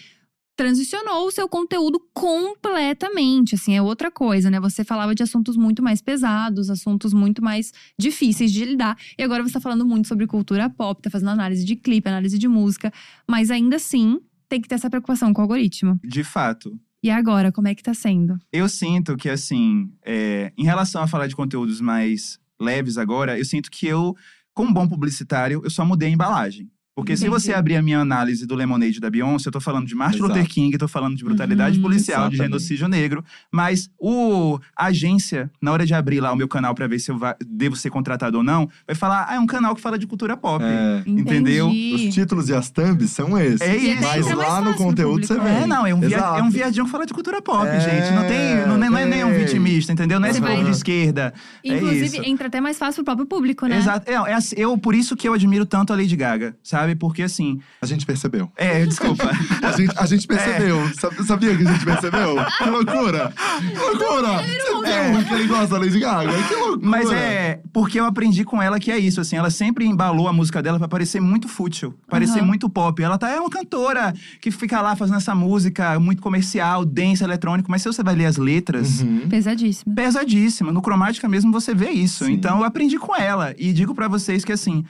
[0.56, 4.60] transicionou o seu conteúdo completamente, assim, é outra coisa, né?
[4.60, 8.98] Você falava de assuntos muito mais pesados, assuntos muito mais difíceis de lidar.
[9.18, 12.38] E agora você tá falando muito sobre cultura pop, tá fazendo análise de clipe, análise
[12.38, 12.92] de música,
[13.28, 14.20] mas ainda assim
[14.50, 16.00] tem que ter essa preocupação com o algoritmo.
[16.04, 16.78] De fato.
[17.02, 18.38] E agora, como é que tá sendo?
[18.52, 23.46] Eu sinto que, assim, é, em relação a falar de conteúdos mais leves agora, eu
[23.46, 24.16] sinto que eu,
[24.54, 26.70] como bom publicitário, eu só mudei a embalagem.
[26.96, 27.42] Porque se Entendi.
[27.42, 30.34] você abrir a minha análise do Lemonade da Beyoncé, eu tô falando de Martin Exato.
[30.34, 31.82] Luther King, tô falando de brutalidade Uhum.
[31.84, 32.52] policial, de Exatamente.
[32.60, 33.24] genocídio negro.
[33.50, 37.10] Mas o a agência, na hora de abrir lá o meu canal pra ver se
[37.10, 39.98] eu va- devo ser contratado ou não, vai falar: ah, é um canal que fala
[39.98, 40.62] de cultura pop.
[40.64, 41.70] É, Entendeu?
[41.70, 43.62] os títulos e as thumbs são esses.
[43.62, 44.02] É isso.
[44.02, 45.64] Mas mais lá no conteúdo você público, vê.
[45.64, 48.14] É, não, é um, via- é um viadinho que fala de cultura pop, É, gente.
[48.14, 48.68] Não tem.
[48.68, 49.38] Não, não é nem um é.
[49.38, 50.20] vitimista, entendeu?
[50.20, 51.34] Não é esse povo de esquerda.
[51.64, 52.30] Inclusive, é isso.
[52.30, 53.78] entra até mais fácil pro próprio público, né?
[53.78, 54.10] Exato.
[54.10, 56.89] É, é assim, eu, por isso que eu admiro tanto a Lady Gaga, sabe?
[56.96, 57.60] Porque assim.
[57.82, 58.52] A gente percebeu.
[58.56, 59.30] É, desculpa.
[59.64, 60.80] A gente, a gente percebeu.
[60.82, 60.94] É.
[60.94, 62.36] Sab- Sabia que a gente percebeu?
[62.58, 63.34] Que loucura!
[63.60, 64.44] Que loucura!
[64.44, 66.32] Você viu que ele gosta da Lady Gaga?
[66.48, 66.80] Que loucura!
[66.90, 70.34] Mas é porque eu aprendi com ela que é isso, assim, ela sempre embalou a
[70.34, 72.48] música dela pra parecer muito fútil, parecer Aham.
[72.48, 73.02] muito pop.
[73.02, 77.70] Ela tá é uma cantora que fica lá fazendo essa música muito comercial, dance, eletrônico,
[77.70, 79.28] mas se você vai ler as letras, Uhum.
[79.30, 79.94] Pesadíssimo.
[79.94, 80.72] pesadíssima.
[80.72, 82.26] No Cromática mesmo você vê isso.
[82.26, 82.34] Sim.
[82.34, 84.84] Então eu aprendi com ela e digo pra vocês que assim,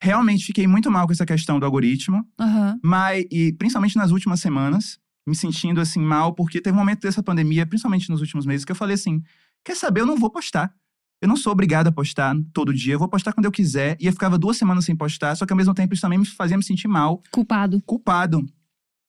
[0.00, 2.78] realmente fiquei muito mal com essa questão do algoritmo, Aham.
[2.82, 7.22] mas e principalmente nas últimas semanas, me sentindo assim mal porque teve um momento dessa
[7.22, 9.22] pandemia, principalmente nos últimos meses, que eu falei assim:
[9.64, 10.74] "Quer saber, eu não vou postar.
[11.22, 13.96] Eu não sou obrigado a postar todo dia, eu vou postar quando eu quiser".
[14.00, 16.26] E eu ficava duas semanas sem postar, só que ao mesmo tempo isso também me
[16.26, 17.80] fazia me sentir mal Culpado.
[17.82, 18.44] culpado.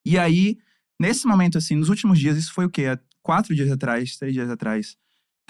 [0.05, 0.57] E aí,
[0.99, 2.85] nesse momento, assim, nos últimos dias, isso foi o quê?
[2.87, 4.97] Há quatro dias atrás, três dias atrás,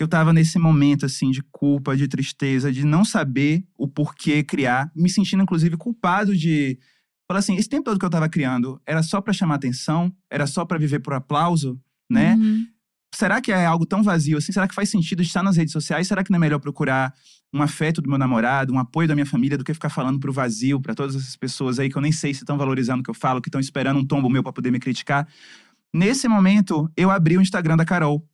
[0.01, 4.43] que eu tava nesse momento, assim, de culpa, de tristeza, de não saber o porquê
[4.43, 6.79] criar, me sentindo, inclusive, culpado de.
[7.27, 10.11] Falar assim, esse tempo todo que eu tava criando era só pra chamar atenção?
[10.27, 11.79] Era só pra viver por aplauso?
[12.09, 12.33] Né?
[12.33, 12.65] Uhum.
[13.15, 14.51] será que é algo tão vazio assim?
[14.51, 16.07] Será que faz sentido estar nas redes sociais?
[16.07, 17.13] Será que não é melhor procurar
[17.53, 20.33] um afeto do meu namorado, um apoio da minha família, do que ficar falando pro
[20.33, 23.09] vazio, pra todas essas pessoas aí que eu nem sei se estão valorizando o que
[23.11, 25.27] eu falo, que estão esperando um tombo meu pra poder me criticar?
[25.93, 28.27] Nesse momento, eu abri o Instagram da Carol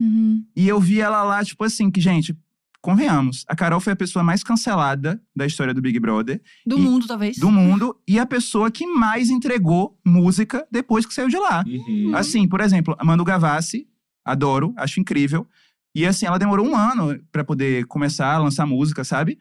[0.00, 0.44] Uhum.
[0.56, 2.34] e eu vi ela lá, tipo assim, que, gente,
[2.80, 6.80] convenhamos, a Carol foi a pessoa mais cancelada da história do Big Brother, Do E-
[6.80, 7.36] mundo, talvez.
[7.36, 11.62] do mundo, e a pessoa que mais entregou música depois que saiu de lá.
[11.66, 12.12] Uhum.
[12.14, 13.86] Assim, por exemplo, a Manu Gavassi,
[14.24, 15.46] adoro, acho incrível.
[15.94, 19.38] E assim, ela demorou um ano pra poder começar a lançar música, sabe?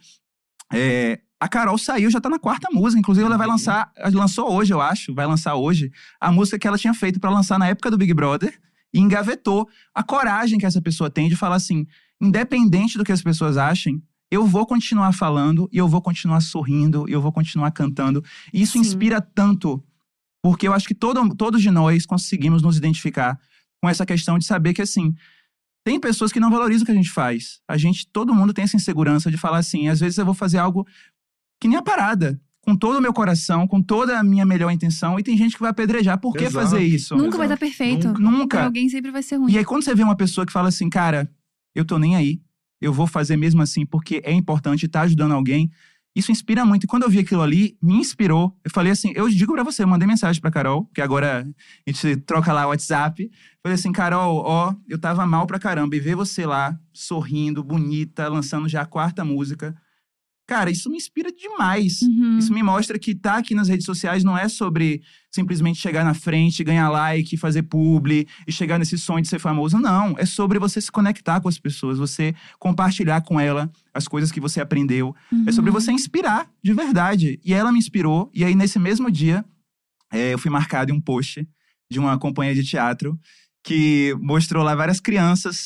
[0.74, 3.00] É, a Carol saiu, já tá na quarta música.
[3.00, 3.54] Inclusive, ela vai Uhum.
[3.54, 7.30] lançar, lançou hoje, eu acho, vai lançar hoje, a música que ela tinha feito pra
[7.30, 8.60] lançar na época do Big Brother
[8.94, 9.68] e engavetou.
[9.94, 11.86] A coragem que essa pessoa tem de falar assim,
[12.22, 17.06] independente do que as pessoas achem, eu vou continuar falando e eu vou continuar sorrindo
[17.08, 18.24] e eu vou continuar cantando.
[18.54, 18.80] E isso Sim.
[18.80, 19.84] inspira tanto,
[20.42, 23.40] porque eu acho que todo, todos de nós conseguimos nos identificar
[23.82, 25.16] com essa questão de saber que assim,
[25.84, 27.62] tem pessoas que não valorizam o que a gente faz.
[27.68, 30.58] A gente, todo mundo tem essa insegurança de falar assim, às vezes eu vou fazer
[30.58, 30.86] algo
[31.60, 35.20] que nem a parada, com todo o meu coração, com toda a minha melhor intenção,
[35.20, 36.20] e tem gente que vai apedrejar.
[36.20, 36.66] Por que Exato.
[36.66, 37.16] fazer isso?
[37.16, 37.60] Nunca vai Exato.
[37.60, 38.08] dar perfeito.
[38.10, 38.22] Nunca.
[38.22, 38.58] Nunca.
[38.58, 39.52] Pra alguém sempre vai ser ruim.
[39.52, 41.30] E aí, quando você vê uma pessoa que fala assim, cara,
[41.74, 42.42] eu tô nem aí,
[42.82, 45.70] eu vou fazer mesmo assim porque é importante estar ajudando alguém,
[46.16, 46.84] isso inspira muito.
[46.84, 48.58] E quando eu vi aquilo ali, me inspirou.
[48.64, 51.48] Eu falei assim, eu digo pra você, eu mandei mensagem pra Carol, que agora
[51.88, 53.30] a gente troca lá o WhatsApp.
[53.62, 58.28] Falei assim, Carol, ó, eu tava mal pra caramba e ver você lá, sorrindo, bonita,
[58.28, 59.76] lançando já a quarta música.
[60.50, 62.02] Cara, isso me inspira demais.
[62.02, 62.40] Uhum.
[62.40, 66.16] Isso me mostra que tá aqui nas redes sociais não é sobre simplesmente chegar na
[66.16, 69.78] frente, ganhar like, fazer publi e chegar nesse sonho de ser famoso.
[69.78, 70.16] Não.
[70.18, 74.40] É sobre você se conectar com as pessoas, você compartilhar com ela as coisas que
[74.40, 75.16] você aprendeu.
[75.46, 75.80] É sobre Uhum.
[75.80, 77.40] você inspirar, de verdade.
[77.46, 78.32] E ela me inspirou.
[78.34, 79.46] E aí, nesse mesmo dia,
[80.12, 81.48] é, eu fui marcado em um post
[81.92, 83.20] de uma companhia de teatro
[83.64, 85.58] que mostrou lá várias crianças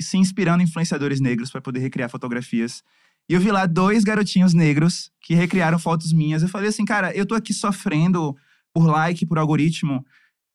[0.00, 2.82] se inspirando em influenciadores negros para poder recriar fotografias.
[3.28, 6.42] E eu vi lá dois garotinhos negros que recriaram fotos minhas.
[6.42, 8.36] Eu falei assim, cara, eu tô aqui sofrendo
[8.72, 10.04] por like, por algoritmo,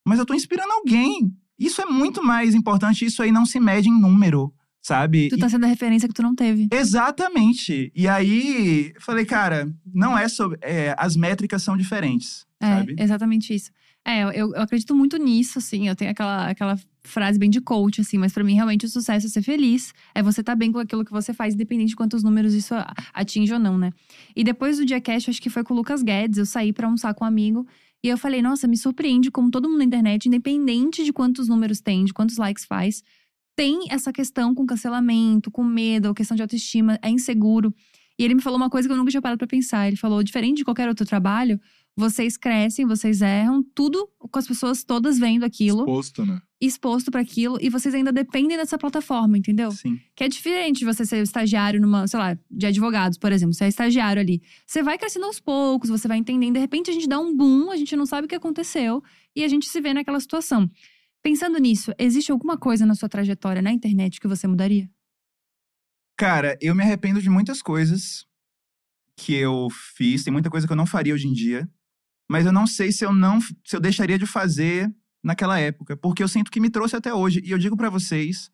[0.07, 1.33] mas eu tô inspirando alguém.
[1.59, 3.05] Isso é muito mais importante.
[3.05, 5.27] Isso aí não se mede em número, sabe?
[5.29, 6.67] Tu tá sendo a referência que tu não teve.
[6.71, 7.91] Exatamente.
[7.95, 10.57] E aí, eu falei, cara, não é sobre.
[10.61, 12.95] é, as métricas são diferentes, É, sabe?
[12.97, 13.69] exatamente isso.
[14.05, 15.87] É, eu, eu acredito muito nisso, assim.
[15.87, 18.17] Eu tenho aquela, aquela frase bem de coach, assim.
[18.17, 19.93] Mas pra mim, realmente, o sucesso é ser feliz.
[20.13, 22.73] É você estar bem com aquilo que você faz, independente de quantos números isso
[23.13, 23.91] atinge ou não, né?
[24.35, 26.37] E depois do dia cast, acho que foi com o Lucas Guedes.
[26.37, 27.65] Eu saí pra almoçar com um amigo.
[28.03, 31.81] E eu falei, nossa, me surpreende como todo mundo na internet, independente de quantos números
[31.81, 33.03] tem, de quantos likes faz,
[33.55, 37.73] tem essa questão com cancelamento, com medo, ou questão de autoestima, é inseguro.
[38.17, 39.87] E ele me falou uma coisa que eu nunca tinha parado pra pensar.
[39.87, 41.59] Ele falou: diferente de qualquer outro trabalho,
[41.95, 46.41] vocês crescem, vocês erram, tudo com as pessoas todas vendo aquilo, Exposto, né?
[46.59, 49.71] exposto pra aquilo, e vocês ainda dependem dessa plataforma, entendeu?
[49.71, 49.99] Sim.
[50.15, 53.53] Que é diferente de você ser estagiário numa, sei lá, de advogados, por exemplo.
[53.53, 54.41] Você é estagiário ali.
[54.65, 56.53] Você vai crescendo aos poucos, você vai entendendo.
[56.53, 59.03] De repente a gente dá um boom, a gente não sabe o que aconteceu
[59.35, 60.69] e a gente se vê naquela situação.
[61.23, 64.89] Pensando nisso, existe alguma coisa na sua trajetória na internet que você mudaria?
[66.17, 68.25] Cara, eu me arrependo de muitas coisas
[69.15, 71.69] que eu fiz, tem muita coisa que eu não faria hoje em dia,
[72.31, 74.89] mas eu não sei se eu não se eu deixaria de fazer
[75.23, 77.41] naquela época, porque eu sinto que me trouxe até hoje.
[77.43, 78.49] E eu digo para vocês,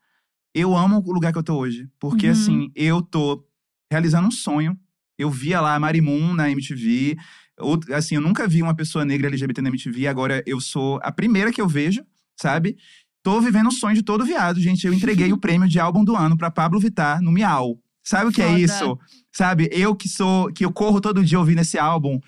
[0.53, 2.31] eu amo o lugar que eu tô hoje, porque Uhum.
[2.33, 3.45] assim, eu tô
[3.91, 4.77] realizando um sonho.
[5.17, 7.15] Eu via lá a Marimun na MTV,
[7.59, 11.11] ou, assim, eu nunca vi uma pessoa negra LGBT na MTV, agora eu sou a
[11.11, 12.03] primeira que eu vejo,
[12.39, 12.77] sabe?
[13.23, 14.85] Tô vivendo o sonho de todo viado, gente.
[14.85, 17.79] Eu entreguei o prêmio de álbum do ano pra Pablo Vittar no Miau.
[18.03, 18.59] Sabe o que é Foda.
[18.59, 18.99] isso?
[19.31, 19.69] Sabe?
[19.71, 22.19] Eu que sou, que eu corro todo dia ouvindo esse álbum.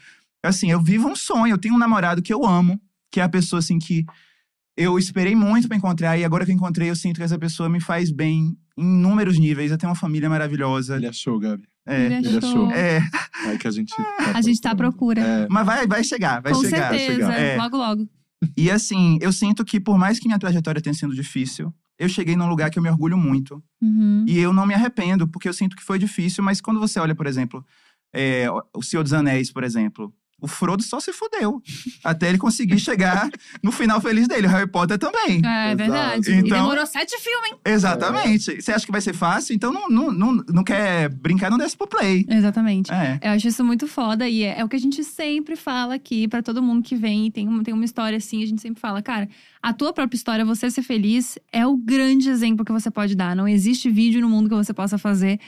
[0.43, 1.53] Assim, eu vivo um sonho.
[1.53, 2.79] Eu tenho um namorado que eu amo,
[3.11, 4.05] que é a pessoa assim que
[4.77, 7.67] eu esperei muito pra encontrar e agora que eu encontrei, eu sinto que essa pessoa
[7.67, 9.71] me faz bem em inúmeros níveis.
[9.71, 10.95] Eu tenho uma família maravilhosa.
[10.95, 11.63] Ele achou, Gabi.
[11.85, 12.71] É, Ele ele achou.
[12.71, 13.01] é,
[13.47, 13.93] É que a gente.
[14.33, 15.21] A gente tá à procura.
[15.21, 16.89] É, mas vai, vai chegar, vai Com chegar.
[16.91, 17.39] certeza, chegar.
[17.39, 17.57] É.
[17.57, 18.09] logo, logo.
[18.55, 22.35] E assim, eu sinto que por mais que minha trajetória tenha sido difícil, eu cheguei
[22.37, 23.61] num lugar que eu me orgulho muito.
[23.81, 24.23] Uhum.
[24.27, 27.13] E eu não me arrependo, porque eu sinto que foi difícil, mas quando você olha,
[27.15, 27.65] por exemplo,
[28.13, 31.61] é, O Senhor dos Anéis, por exemplo, o Frodo só se fudeu.
[32.03, 33.29] até ele conseguir chegar
[33.63, 34.47] no final feliz dele.
[34.47, 35.41] O Harry Potter também.
[35.45, 36.31] É, verdade.
[36.31, 37.57] E Então- demorou sete filmes, hein?
[37.65, 38.61] Exatamente.
[38.61, 39.53] Você acha que vai ser fácil?
[39.55, 42.25] Então não, não, não, não quer brincar, não desce pro play.
[42.29, 42.91] Exatamente.
[42.91, 43.19] É.
[43.21, 46.27] Eu acho isso muito foda e é, é o que a gente sempre fala aqui
[46.27, 48.79] pra todo mundo que vem e tem uma, tem uma história assim, a gente sempre
[48.79, 49.27] fala, cara,
[49.61, 53.35] a tua própria história, você ser feliz, é o grande exemplo que você pode dar.
[53.35, 55.39] Não existe vídeo no mundo que você possa fazer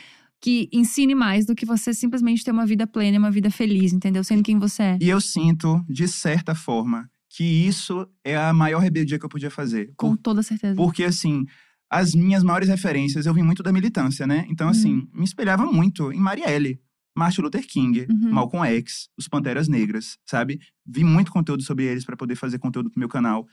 [0.42, 3.92] que ensine mais do que você simplesmente ter uma vida plena e uma vida feliz,
[3.92, 4.24] entendeu?
[4.24, 4.98] Sendo quem você é.
[5.00, 9.50] E eu sinto, de certa forma, que isso é a maior rebeldia que eu podia
[9.50, 9.92] fazer.
[9.96, 10.74] Com toda certeza.
[10.74, 11.46] Porque, assim,
[11.88, 14.44] as minhas maiores referências, eu vim muito da militância, né?
[14.50, 16.80] Então, assim, me espelhava muito em Marielle,
[17.16, 18.32] Martin Luther King, Uhum.
[18.32, 20.58] Malcolm X, os Panteras Negras, sabe?
[20.84, 23.46] Vi muito conteúdo sobre eles para poder fazer conteúdo pro meu canal.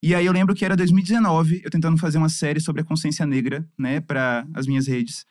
[0.00, 3.26] E aí eu lembro que era 2019, eu tentando fazer uma série sobre a consciência
[3.26, 5.24] negra, né, para as minhas redes.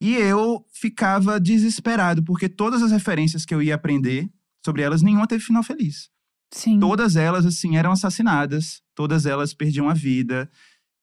[0.00, 4.28] E eu ficava desesperado, porque todas as referências que eu ia aprender
[4.64, 6.10] sobre elas, nenhuma teve final feliz.
[6.52, 6.78] Sim.
[6.78, 8.82] Todas elas, assim, eram assassinadas.
[8.94, 10.48] Todas elas perdiam a vida.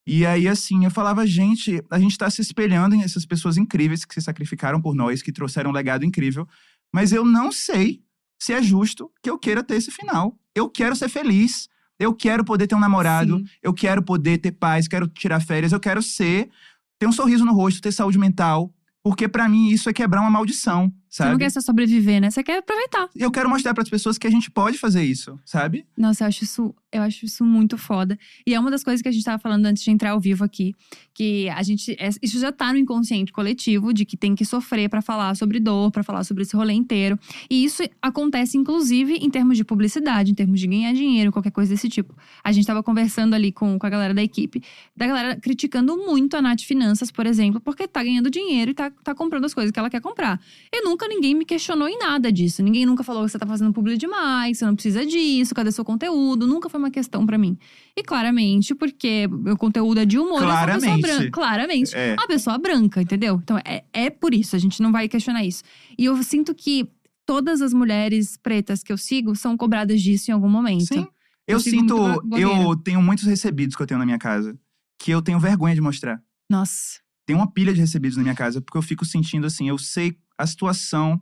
[0.08, 4.06] E aí, assim, eu falava, gente, a gente tá se espelhando em essas pessoas incríveis
[4.06, 6.48] que se sacrificaram por nós, que trouxeram um legado incrível.
[6.94, 8.02] Mas eu não sei
[8.40, 10.40] se é justo que eu queira ter esse final.
[10.56, 11.70] Eu quero ser feliz.
[12.00, 13.38] Eu quero poder ter um namorado.
[13.38, 13.46] Sim.
[13.62, 14.88] Eu quero poder ter paz.
[14.88, 15.72] Quero tirar férias.
[15.72, 16.50] Eu quero ser,
[16.98, 18.74] ter um sorriso no rosto, ter saúde mental.
[19.04, 21.44] Porque pra mim isso é quebrar uma maldição, Você não sabe?
[21.44, 22.32] quer só sobreviver, né?
[22.32, 23.10] Você quer aproveitar.
[23.14, 25.86] Eu quero mostrar para as pessoas que a gente pode fazer isso, sabe?
[25.98, 28.18] Nossa, eu acho isso, eu acho isso muito foda.
[28.48, 30.46] E é uma das coisas que a gente tava falando antes de entrar ao vivo
[30.46, 30.74] aqui,
[31.14, 34.90] que a gente é- isso já tá no inconsciente coletivo de que tem que sofrer
[34.90, 37.20] pra falar sobre dor, pra falar sobre esse rolê inteiro.
[37.50, 41.74] E isso acontece inclusive em termos de publicidade, em termos de ganhar dinheiro, qualquer coisa
[41.74, 42.16] desse tipo.
[42.42, 44.64] A gente tava conversando ali com, com a galera da equipe,
[44.96, 48.90] da galera criticando muito a Nath Finanças, por exemplo, porque tá ganhando dinheiro e tá,
[49.04, 50.40] tá comprando as coisas que ela quer comprar.
[50.72, 52.62] E nunca ninguém me questionou em nada disso.
[52.64, 55.84] Ninguém nunca falou que você tá fazendo publi demais, você não precisa disso, cadê seu
[55.86, 56.48] conteúdo?
[56.48, 57.58] Nunca foi uma questão pra mim.
[57.96, 61.02] E claramente, porque o conteúdo é de humor, eu sou uma pessoa Claramente.
[61.02, 61.32] branca.
[61.32, 61.96] Claramente.
[61.96, 62.14] É.
[62.14, 63.40] Uma pessoa branca, entendeu?
[63.44, 65.64] Então é, é por isso, a gente não vai questionar isso.
[65.98, 66.88] E eu sinto que
[67.26, 70.94] todas as mulheres pretas que eu sigo são cobradas disso em algum momento.
[70.94, 71.08] Sim.
[71.48, 71.96] Eu Eu, sinto.
[72.38, 74.58] Eu tenho muitos recebidos que eu tenho na minha casa
[74.98, 76.22] que eu tenho vergonha de mostrar.
[76.48, 77.01] Nossa.
[77.26, 80.18] Tem uma pilha de recebidos na minha casa, porque eu fico sentindo assim, eu sei
[80.38, 81.22] a situação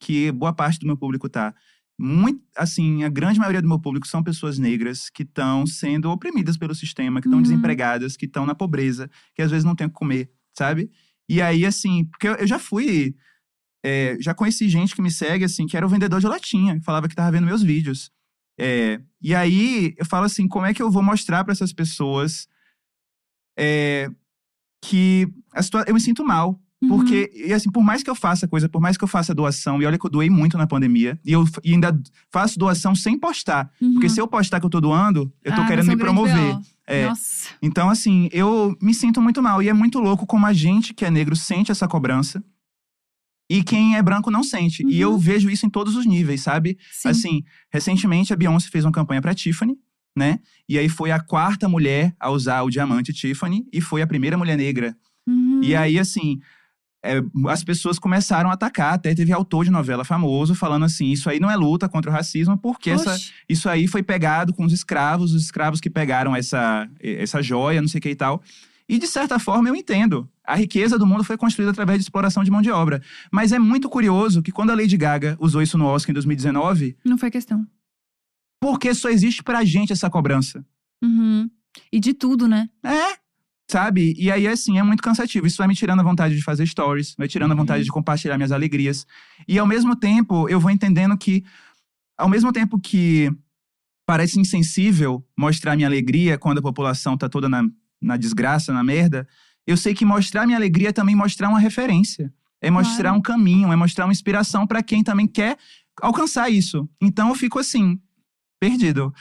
[0.00, 1.54] que boa parte do meu público tá.
[1.98, 6.56] Muito, assim, a grande maioria do meu público são pessoas negras que estão sendo oprimidas
[6.56, 7.42] pelo sistema, que estão Uhum.
[7.42, 10.90] desempregadas, que estão na pobreza, que às vezes não tem o que comer, sabe?
[11.28, 13.14] E aí, assim, porque eu, eu já fui.
[13.86, 16.84] é, já conheci gente que me segue, assim, que era o vendedor de latinha, que
[16.84, 18.10] falava que tava vendo meus vídeos.
[18.58, 22.48] É, e aí eu falo assim, como é que eu vou mostrar para essas pessoas
[23.58, 24.08] é,
[24.88, 26.60] que a situa- eu me sinto mal.
[26.82, 26.88] Uhum.
[26.88, 29.80] Porque, e assim, por mais que eu faça coisa, por mais que eu faça doação,
[29.80, 31.98] e olha que eu doei muito na pandemia, e eu e ainda
[32.30, 33.70] faço doação sem postar.
[33.80, 33.94] Uhum.
[33.94, 36.58] Porque se eu postar que eu tô doando, eu tô Ah, querendo me promover.
[36.86, 37.08] É.
[37.08, 37.48] Nossa.
[37.62, 39.62] Então, assim, eu me sinto muito mal.
[39.62, 42.44] E é muito louco como a gente que é negro sente essa cobrança.
[43.50, 44.82] E quem é branco não sente.
[44.82, 45.12] E Uhum.
[45.12, 46.76] eu vejo isso em todos os níveis, sabe?
[46.92, 47.08] Sim.
[47.08, 49.74] Assim, recentemente a Beyoncé fez uma campanha pra Tiffany,
[50.16, 50.38] né?
[50.68, 54.38] E aí foi a quarta mulher a usar o diamante Tiffany e foi a primeira
[54.38, 54.96] mulher negra.
[55.26, 55.60] Uhum.
[55.62, 56.40] E aí, assim,
[57.04, 58.94] é, as pessoas começaram a atacar.
[58.94, 62.14] Até teve autor de novela famoso falando assim: isso aí não é luta contra o
[62.14, 63.14] racismo, porque essa,
[63.48, 67.88] isso aí foi pegado com os escravos, os escravos que pegaram essa, essa joia, não
[67.88, 68.42] sei o que e tal.
[68.88, 70.28] E de certa forma eu entendo.
[70.46, 73.00] A riqueza do mundo foi construída através de exploração de mão de obra.
[73.30, 76.96] Mas é muito curioso que quando a Lady Gaga usou isso no Oscar em 2019,
[77.02, 77.66] Não foi questão.
[78.64, 80.64] Porque só existe pra gente essa cobrança.
[81.02, 81.50] Uhum.
[81.92, 82.66] E de tudo, né?
[82.82, 83.18] É.
[83.70, 84.14] Sabe?
[84.16, 85.46] E aí, assim, é muito cansativo.
[85.46, 87.84] Isso vai me tirando a vontade de fazer stories, vai tirando a vontade Uhum.
[87.84, 89.06] de compartilhar minhas alegrias.
[89.46, 91.44] E ao mesmo tempo, eu vou entendendo que,
[92.16, 93.30] ao mesmo tempo que
[94.06, 97.68] parece insensível mostrar minha alegria quando a população tá toda na,
[98.00, 99.28] na desgraça, na merda,
[99.66, 102.32] eu sei que mostrar minha alegria é também mostrar uma referência.
[102.62, 103.18] É mostrar Claro.
[103.18, 105.58] um caminho, é mostrar uma inspiração para quem também quer
[106.00, 106.88] alcançar isso.
[106.98, 108.00] Então eu fico assim,
[108.68, 109.12] perdido.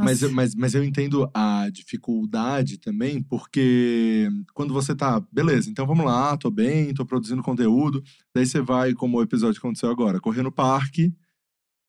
[0.00, 0.34] Mas, Nossa.
[0.34, 6.36] mas, mas eu entendo a dificuldade também, porque quando você tá, beleza, então vamos lá,
[6.36, 8.00] tô bem, tô produzindo conteúdo.
[8.32, 11.12] Daí você vai, como o episódio que aconteceu agora, correr no parque.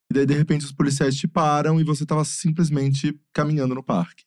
[0.10, 4.24] E daí, de repente, os policiais te param e você tava simplesmente caminhando no parque.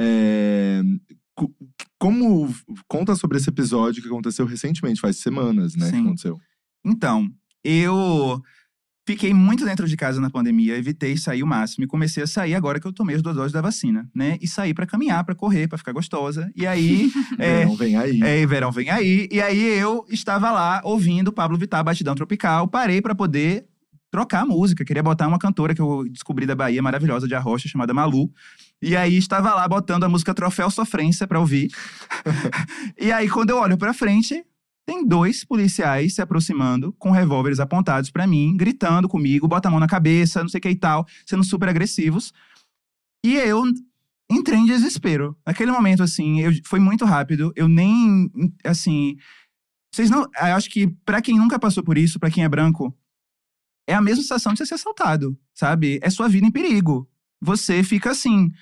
[0.00, 0.82] É,
[1.36, 1.54] co-
[1.98, 2.52] como.
[2.88, 5.86] Conta sobre esse episódio que aconteceu recentemente, faz semanas, né?
[5.90, 6.02] Que Sim.
[6.02, 6.40] aconteceu.
[6.84, 7.30] Então,
[7.64, 8.42] eu
[9.06, 12.54] fiquei muito dentro de casa na pandemia, evitei sair o máximo e comecei a sair
[12.54, 14.36] agora que eu tomei as duas doses da vacina, né?
[14.42, 16.50] E sair pra caminhar, pra correr, pra ficar gostosa.
[16.56, 18.20] E aí, é, Verão vem aí.
[18.20, 19.28] é, verão vem aí.
[19.30, 22.66] E aí eu estava lá ouvindo Pablo Vittar, Batidão Tropical.
[22.66, 23.64] Parei pra poder
[24.10, 24.84] trocar a música.
[24.84, 28.28] Queria botar uma cantora que eu descobri da Bahia, maravilhosa, de Arrocha, chamada Malu.
[28.82, 31.68] E aí estava lá botando a música Troféu Sofrência pra ouvir.
[33.00, 34.44] e aí quando eu olho pra frente,
[34.86, 39.80] tem dois policiais se aproximando com revólveres apontados pra mim, gritando comigo, bota a mão
[39.80, 42.32] na cabeça, não sei o que e tal, sendo super agressivos.
[43.24, 43.64] E eu
[44.30, 45.36] entrei em desespero.
[45.44, 47.52] Naquele momento, assim, eu, foi muito rápido.
[47.56, 48.30] Eu nem,
[48.64, 49.16] assim...
[49.92, 50.22] Vocês não...
[50.22, 52.96] Eu acho que pra quem nunca passou por isso, pra quem é branco,
[53.88, 55.98] é a mesma sensação de você ser assaltado, sabe?
[56.00, 57.08] É sua vida em perigo.
[57.40, 58.52] Você fica assim...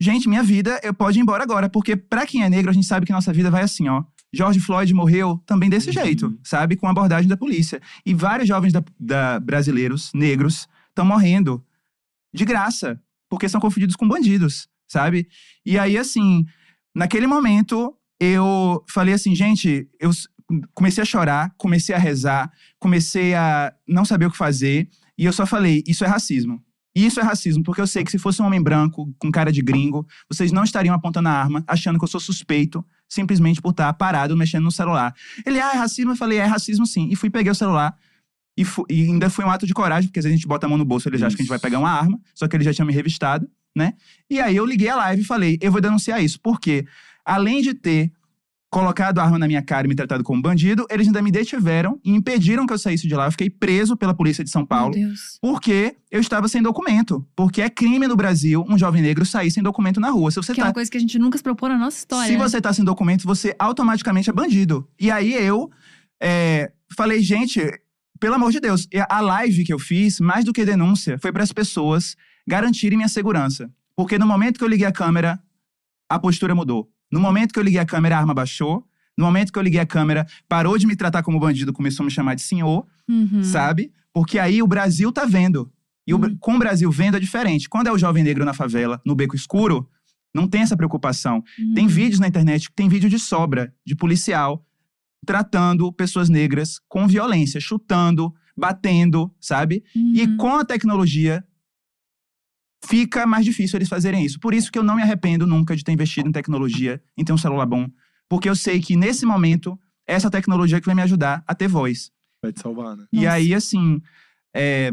[0.00, 1.68] Gente, minha vida, eu pode ir embora agora.
[1.68, 4.04] Porque pra quem é negro, a gente sabe que nossa vida vai assim, ó.
[4.32, 5.92] George Floyd morreu também desse Uhum.
[5.92, 6.76] jeito, sabe?
[6.76, 7.80] Com a abordagem da polícia.
[8.04, 11.62] E vários jovens da, da- brasileiros, negros, estão morrendo
[12.34, 15.28] de graça, porque são confundidos com bandidos, sabe?
[15.66, 16.44] E aí, assim,
[16.94, 20.10] naquele momento, eu falei assim, gente, eu
[20.74, 25.32] comecei a chorar, comecei a rezar, comecei a não saber o que fazer, e eu
[25.32, 26.62] só falei, isso é racismo.
[26.94, 29.50] E isso é racismo, porque eu sei que se fosse um homem branco, com cara
[29.50, 33.72] de gringo, vocês não estariam apontando a arma, achando que eu sou suspeito, simplesmente por
[33.72, 35.14] estar parado mexendo no celular.
[35.44, 36.12] Ele, ah, é racismo?
[36.12, 37.08] Eu falei, é racismo sim.
[37.10, 37.94] E fui, peguei o celular,
[38.56, 40.68] e, e ainda foi um ato de coragem, porque às vezes a gente bota a
[40.68, 42.64] mão no bolso, eles acham que a gente vai pegar uma arma, só que ele
[42.64, 43.46] já tinha me revistado,
[43.76, 43.92] né?
[44.30, 46.86] E aí eu liguei a live e falei, eu vou denunciar isso, porque
[47.22, 48.10] além de ter
[48.72, 52.00] colocado a arma na minha cara e me tratado como bandido, eles ainda me detiveram
[52.02, 53.26] e impediram que eu saísse de lá.
[53.26, 54.94] Eu fiquei preso pela polícia de São Paulo.
[54.94, 55.38] Meu Deus.
[55.42, 57.22] Porque eu estava sem documento.
[57.36, 60.30] Porque é crime no Brasil um jovem negro sair sem documento na rua.
[60.30, 61.98] Se você Que é tá uma coisa que a gente nunca se propôs na nossa
[61.98, 62.26] história.
[62.26, 62.38] se né?
[62.38, 64.88] você tá sem documento, você automaticamente é bandido.
[64.98, 65.70] E aí eu
[66.18, 67.60] é, falei, gente,
[68.18, 71.42] pelo amor de Deus, a live que eu fiz, mais do que denúncia, foi para
[71.42, 72.16] as pessoas
[72.48, 73.70] garantirem minha segurança.
[73.94, 75.38] Porque no momento que eu liguei a câmera,
[76.08, 76.91] a postura mudou.
[77.12, 78.84] No momento que eu liguei a câmera, a arma baixou.
[79.16, 82.06] No momento que eu liguei a câmera, parou de me tratar como bandido, começou a
[82.06, 83.44] me chamar de senhor, Uhum.
[83.44, 83.92] sabe?
[84.12, 85.70] Porque aí o Brasil tá vendo.
[86.06, 86.36] E o Uhum.
[86.40, 87.68] com o Brasil vendo é diferente.
[87.68, 89.86] Quando é o jovem negro na favela, no beco escuro,
[90.34, 91.44] não tem essa preocupação.
[91.74, 91.90] Tem Uhum.
[91.90, 94.64] vídeos na internet, tem vídeo de sobra, de policial,
[95.24, 99.84] tratando pessoas negras com violência, chutando, batendo, sabe?
[99.94, 100.36] E Uhum.
[100.38, 101.44] com a tecnologia,
[102.84, 104.38] fica mais difícil eles fazerem isso.
[104.40, 107.32] Por isso que eu não me arrependo nunca de ter investido em tecnologia, em ter
[107.32, 107.88] um celular bom.
[108.28, 112.10] Porque eu sei que nesse momento, essa tecnologia que vai me ajudar a ter voz.
[112.42, 113.06] Vai te salvar, né?
[113.12, 113.32] E Nossa.
[113.32, 114.00] aí, assim,
[114.54, 114.92] é,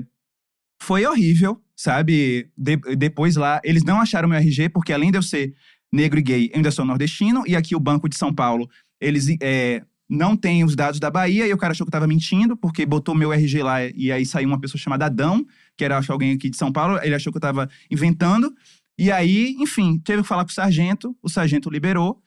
[0.82, 2.50] foi horrível, sabe?
[2.58, 5.54] De- depois lá, eles não acharam meu RG, porque além de eu ser
[5.92, 7.44] negro e gay, eu ainda sou nordestino.
[7.48, 8.70] E aqui o Banco de São Paulo,
[9.02, 11.48] eles é, não têm os dados da Bahia.
[11.48, 14.26] E o cara achou que eu tava mentindo, porque botou meu RG lá e aí
[14.26, 15.46] saiu uma pessoa chamada Adão,
[15.78, 17.00] que era acho, alguém aqui de São Paulo.
[17.04, 18.54] Ele achou que eu tava inventando.
[18.98, 22.22] E aí, enfim, teve que falar com o sargento, o sargento liberou.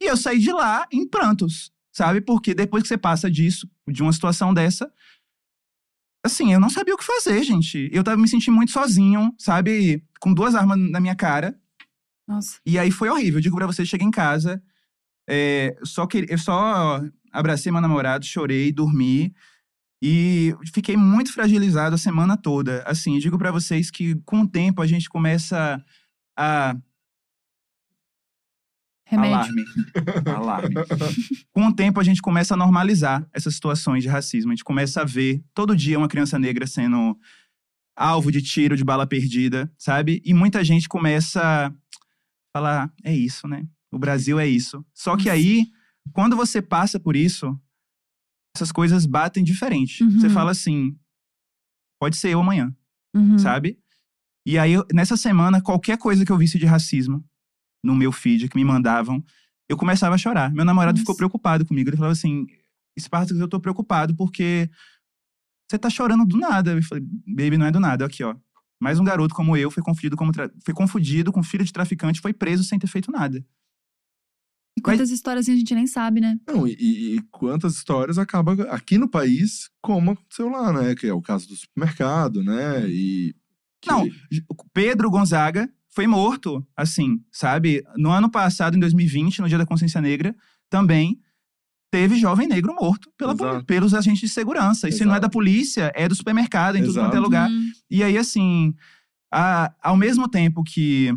[0.00, 2.20] E eu saí de lá em prantos, sabe?
[2.20, 4.92] Porque depois que você passa disso, de uma situação dessa,
[6.24, 7.88] assim, eu não sabia o que fazer, gente.
[7.92, 10.04] Eu tava me sentindo muito sozinho, sabe?
[10.20, 11.58] Com duas armas na minha cara.
[12.28, 12.60] Nossa.
[12.64, 13.38] E aí foi horrível.
[13.38, 14.62] Eu digo pra você, cheguei em casa,
[15.28, 17.00] é, só que eu só
[17.32, 19.34] abracei meu namorado, chorei, dormi.
[20.04, 22.82] E fiquei muito fragilizado a semana toda.
[22.82, 25.82] Assim, digo pra vocês que com o tempo a gente começa
[26.36, 26.76] a
[29.12, 29.36] Remédio.
[29.36, 29.64] Alarme.
[30.24, 30.74] Alarme.
[31.52, 34.50] Com o tempo, a gente começa a normalizar essas situações de racismo.
[34.50, 37.14] A gente começa a ver todo dia uma criança negra sendo
[37.94, 40.22] alvo de tiro, de bala perdida, sabe?
[40.24, 41.72] E muita gente começa a
[42.56, 43.66] falar: é isso, né?
[43.90, 44.82] O Brasil é isso.
[44.94, 45.66] Só que aí,
[46.12, 47.58] quando você passa por isso,
[48.56, 50.02] essas coisas batem diferente.
[50.02, 50.18] Uhum.
[50.20, 50.96] Você fala assim:
[52.00, 52.74] pode ser eu amanhã
[53.14, 53.38] Uhum.
[53.38, 53.78] sabe?
[54.46, 57.22] E aí, nessa semana, qualquer coisa que eu visse de racismo
[57.84, 59.22] no meu feed, que me mandavam,
[59.68, 60.52] eu começava a chorar.
[60.52, 61.02] Meu namorado Nossa.
[61.02, 61.88] ficou preocupado comigo.
[61.90, 62.46] Ele falava assim:
[62.98, 64.68] Spartacus, eu tô preocupado porque
[65.70, 66.72] você tá chorando do nada.
[66.72, 68.04] Eu falei: Baby, não é do nada.
[68.06, 68.34] Aqui, ó.
[68.80, 72.20] Mais um garoto como eu foi confundido, como tra- foi confundido com filho de traficante,
[72.20, 73.44] foi preso sem ter feito nada.
[74.82, 76.36] E quantas histórias a gente nem sabe, né?
[76.48, 80.94] Não, e, e- e quantas histórias acaba aqui no país, como aconteceu lá, né?
[80.96, 82.84] Que é o caso do supermercado, né?
[82.88, 83.32] E.
[83.80, 84.08] que- Não,
[84.72, 87.84] Pedro Gonzaga foi morto, assim, sabe?
[87.96, 90.34] No ano passado, em 2020, no Dia da Consciência Negra,
[90.68, 91.20] também
[91.90, 93.64] teve jovem negro morto pela Exato.
[93.66, 94.88] pelos agentes de segurança.
[94.88, 95.22] E se não é Exato.
[95.22, 97.22] da polícia, é do supermercado, em tudo quanto é Exato.
[97.22, 97.48] lugar.
[97.50, 98.74] Hum, E aí, assim,
[99.30, 101.12] a- ao mesmo tempo que,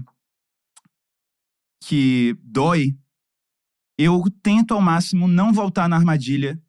[1.81, 2.97] que dói,
[3.97, 6.59] eu tento ao máximo não voltar na armadilha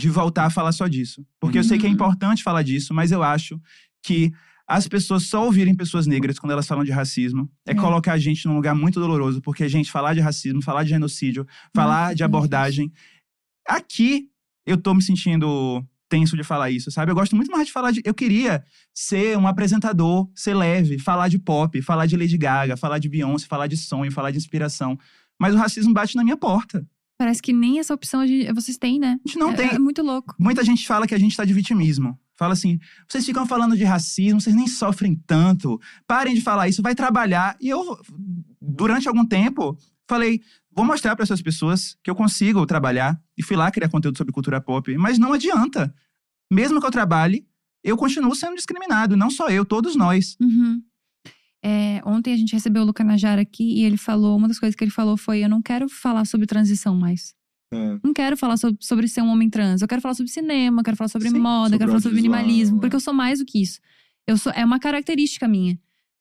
[0.00, 1.24] de voltar a falar só disso.
[1.40, 1.94] Porque eu sei que é Uhum.
[1.94, 3.60] importante falar disso, mas eu acho
[4.02, 4.32] que
[4.66, 7.74] as pessoas só ouvirem pessoas negras quando elas falam de racismo é, É.
[7.74, 9.40] colocar a gente num lugar muito doloroso.
[9.42, 12.92] Porque, gente, falar de racismo, falar de genocídio, falar Nossa, de abordagem.
[13.66, 14.28] Aqui
[14.66, 17.10] eu tô me sentindo tenso de falar isso, sabe?
[17.10, 18.02] Eu gosto muito mais de falar de.
[18.04, 18.62] Eu queria
[18.94, 23.46] ser um apresentador, ser leve, falar de pop, falar de Lady Gaga, falar de Beyoncé,
[23.46, 24.98] falar de sonho, falar de inspiração.
[25.42, 26.86] Mas o racismo bate na minha porta.
[27.18, 29.18] Parece que nem essa opção gente- vocês têm, né?
[29.24, 29.68] A gente não é, tem.
[29.70, 30.36] é muito louco.
[30.38, 32.16] Muita gente fala que a gente tá de vitimismo.
[32.36, 32.78] Fala assim,
[33.08, 35.80] vocês ficam falando de racismo, vocês nem sofrem tanto.
[36.06, 37.56] Parem de falar isso, vai trabalhar.
[37.60, 37.98] E eu,
[38.60, 39.76] durante algum tempo,
[40.08, 40.40] falei,
[40.70, 43.20] vou mostrar para essas pessoas que eu consigo trabalhar.
[43.36, 44.96] E fui lá criar conteúdo sobre cultura pop.
[44.96, 45.92] Mas não adianta.
[46.52, 47.44] Mesmo que eu trabalhe,
[47.82, 49.16] eu continuo sendo discriminado.
[49.16, 50.36] Não só eu, todos nós.
[50.40, 50.80] Uhum.
[51.64, 54.74] É, ontem a gente recebeu o Luca Najara aqui e ele falou, uma das coisas
[54.74, 57.34] que ele falou foi: Eu não quero falar sobre transição mais.
[57.72, 57.98] É.
[58.02, 59.80] Não quero falar sobre, sobre ser um homem trans.
[59.80, 62.76] Eu quero falar sobre cinema, quero falar sobre Sim, moda, sobre quero falar sobre minimalismo,
[62.76, 62.80] é.
[62.80, 63.80] porque eu sou mais do que isso.
[64.26, 65.78] Eu sou, é uma característica minha.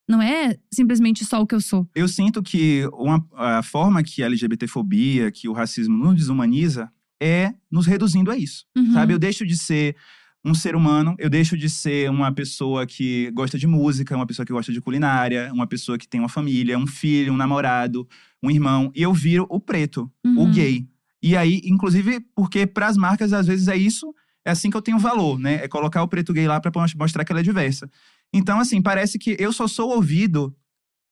[0.08, 1.88] Não é simplesmente só o que eu sou.
[1.96, 7.54] Eu sinto que uma, a forma que a LGBTfobia, que o racismo nos desumaniza, é
[7.70, 8.66] nos reduzindo a isso.
[8.76, 8.94] Uhum.
[8.94, 9.96] Sabe, eu deixo de ser
[10.44, 14.46] um ser humano, eu deixo de ser uma pessoa que gosta de música, uma pessoa
[14.46, 18.08] que gosta de culinária, uma pessoa que tem uma família, um filho, um namorado,
[18.42, 20.52] um irmão, e eu viro o preto, o Uhum.
[20.52, 20.88] gay.
[21.22, 24.14] E aí, inclusive, porque para as marcas às vezes é isso,
[24.44, 25.64] é assim que eu tenho valor, né?
[25.64, 27.88] É colocar o preto gay lá para mostrar que ela é diversa.
[28.34, 30.56] Então, assim, parece que eu só sou ouvido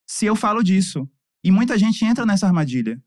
[0.06, 1.08] se eu falo disso.
[1.44, 3.00] E muita gente entra nessa armadilha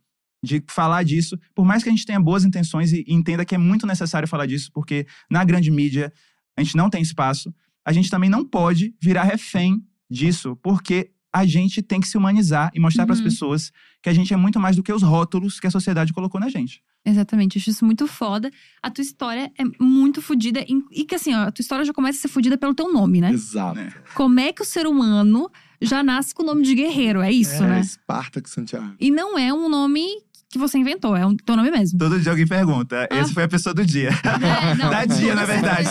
[0.43, 3.55] de falar disso, por mais que a gente tenha boas intenções e e entenda que
[3.55, 6.11] é muito necessário falar disso, porque na grande mídia
[6.57, 7.53] a gente não tem espaço,
[7.85, 12.69] a gente também não pode virar refém disso, porque a gente tem que se humanizar
[12.75, 13.25] e mostrar para as Uhum.
[13.25, 13.71] pessoas
[14.03, 16.47] que a gente é muito mais do que os rótulos que a sociedade colocou na
[16.47, 16.83] gente.
[17.05, 18.51] Exatamente, eu acho isso muito foda.
[18.81, 20.63] A tua história é muito fodida.
[20.91, 23.19] E que assim, ó, a tua história já começa a ser fodida pelo teu nome,
[23.19, 23.31] né?
[23.31, 23.75] Exato.
[23.75, 23.91] né?
[24.13, 25.49] Como é que o ser humano
[25.81, 27.19] já nasce com o nome de guerreiro?
[27.21, 27.79] É isso, é, né?
[27.81, 28.93] Espartaco Santiago.
[28.99, 30.05] E não é um nome
[30.53, 31.97] que você inventou, é um teu nome mesmo.
[31.97, 33.07] Todo dia alguém pergunta.
[33.11, 33.17] Ah.
[33.17, 34.09] Essa foi a pessoa do dia.
[34.09, 35.89] É, não, da dia, na verdade.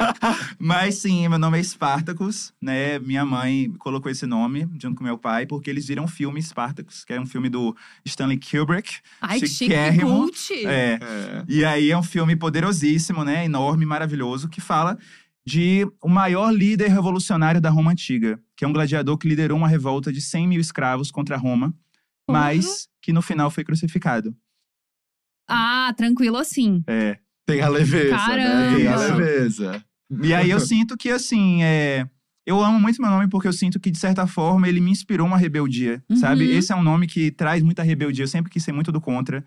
[0.60, 2.98] Mas sim, meu nome é Spartacus, né?
[2.98, 7.02] Minha mãe colocou esse nome junto com meu pai, porque eles viram o filme Spartacus,
[7.04, 7.74] que é um filme do
[8.04, 8.98] Stanley Kubrick.
[9.22, 10.52] Ai, que chique, cult.
[10.66, 10.98] É.
[11.00, 11.44] É.
[11.48, 13.46] E aí é um filme poderosíssimo, né?
[13.46, 14.98] Enorme, maravilhoso, que fala
[15.46, 19.68] de o maior líder revolucionário da Roma Antiga, que é um gladiador que liderou uma
[19.68, 21.74] revolta de 100 mil escravos contra Roma.
[22.28, 24.34] Mas que no final foi crucificado.
[25.48, 26.82] Ah, tranquilo assim.
[26.86, 27.18] É.
[27.46, 28.76] Tem a leveza, né?
[28.76, 29.16] Tem a Caramba.
[29.18, 29.84] leveza.
[30.22, 32.08] E aí eu sinto que, assim, é...
[32.46, 35.26] eu amo muito meu nome porque eu sinto que, de certa forma, ele me inspirou
[35.26, 36.46] uma rebeldia, sabe?
[36.46, 36.58] Uhum.
[36.58, 38.24] Esse é um nome que traz muita rebeldia.
[38.24, 39.44] Eu sempre quis ser muito do contra.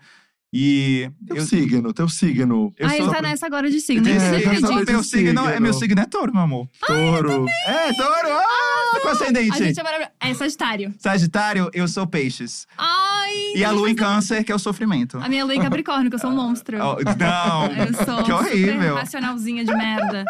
[0.52, 2.72] E Teu eu, signo, teu signo.
[2.78, 3.12] eu ah, ele sou.
[3.12, 4.08] tá nessa agora de signo.
[4.08, 5.88] É, eu sou- meu signo, é, meu signo.
[5.88, 6.68] signo é touro, meu amor.
[6.86, 7.46] Touro.
[7.66, 8.28] É, touro!
[8.30, 9.52] Ah, com ascendente.
[9.62, 10.12] A gente é maravilhoso.
[10.20, 10.94] É Sagitário.
[10.98, 12.66] Sagitário, eu sou peixes.
[12.76, 13.52] Ai!
[13.56, 15.18] E a lua em câncer, que é o sofrimento.
[15.18, 16.78] A minha lua em Capricórnio, que eu sou um monstro.
[16.78, 17.66] Oh, não!
[17.74, 18.74] Eu sou que horrível.
[18.74, 20.24] super racionalzinha de merda.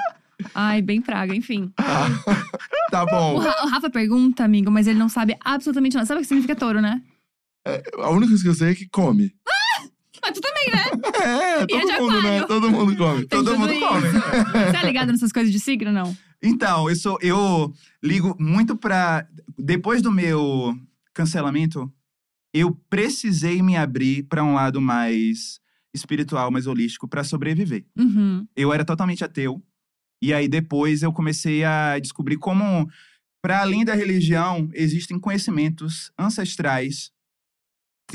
[0.54, 1.72] Ai, bem praga, enfim.
[2.90, 3.38] Tá O, bom.
[3.38, 6.06] Ra- o Rafa pergunta, amigo, mas ele não sabe absolutamente nada.
[6.06, 7.02] Sabe o que significa touro, né?
[8.02, 9.30] A única coisa que eu sei é que come.
[10.22, 10.84] Mas tu também, né?
[11.22, 12.42] É, E é todo mundo, né?
[12.44, 13.26] Todo mundo come.
[13.26, 13.86] Tem Todo mundo isso.
[13.86, 14.00] come.
[14.10, 16.16] Você é ligado nessas coisas de signo, não?
[16.42, 17.18] Então, eu sou.
[17.20, 17.72] Eu
[18.02, 19.26] ligo muito pra.
[19.58, 20.78] Depois do meu
[21.12, 21.92] cancelamento,
[22.54, 25.60] eu precisei me abrir pra um lado mais
[25.94, 27.84] espiritual, mais holístico, pra sobreviver.
[27.96, 28.46] Uhum.
[28.56, 29.62] Eu era totalmente ateu.
[30.22, 32.88] E aí depois eu comecei a descobrir como,
[33.42, 37.12] para além da religião, existem conhecimentos ancestrais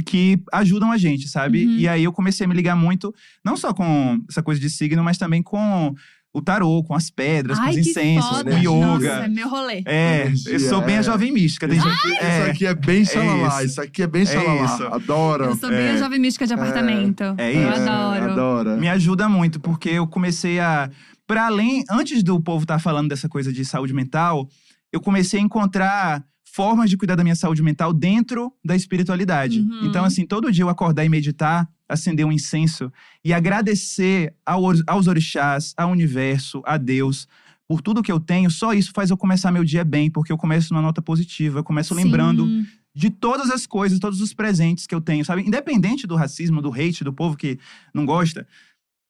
[0.05, 1.65] que ajudam a gente, sabe?
[1.65, 1.77] Uhum.
[1.77, 3.13] E aí eu comecei a me ligar muito,
[3.45, 5.93] não só com essa coisa de signo, mas também com
[6.33, 8.51] o tarô, com as pedras, com Ai, os que incensos, foda.
[8.51, 8.85] com yoga.
[8.87, 9.83] Nossa, é meu rolê.
[9.85, 10.97] É, eu sou bem é.
[10.97, 11.67] a jovem mística.
[11.67, 13.65] Tem gente que, Isso é, aqui é bem xalala, isso.
[13.65, 13.81] isso.
[13.81, 14.65] aqui é bem xalala.
[14.65, 14.83] isso.
[14.87, 15.45] Adoro.
[15.45, 17.23] Eu sou bem a jovem mística de apartamento.
[17.37, 17.81] é Eu isso.
[17.81, 18.31] adoro.
[18.31, 18.77] Adoro.
[18.77, 20.89] me ajuda muito, porque eu comecei a.
[21.27, 24.49] Para além, antes do povo estar falando dessa coisa de saúde mental,
[24.91, 26.23] eu comecei a encontrar
[26.53, 29.59] formas de cuidar da minha saúde mental dentro da espiritualidade.
[29.59, 29.87] Uhum.
[29.87, 32.93] Então, assim, todo dia eu acordar e meditar, acender um incenso
[33.25, 37.27] e agradecer ao aos orixás, ao universo, a Deus.
[37.67, 40.37] Por tudo que eu tenho, só isso faz eu começar meu dia bem, porque eu
[40.37, 42.67] começo numa nota positiva, eu começo lembrando Sim.
[42.95, 45.41] de todas as coisas, todos os presentes que eu tenho, sabe?
[45.41, 47.57] Independente do racismo, do hate, do povo que
[47.91, 48.47] não gosta.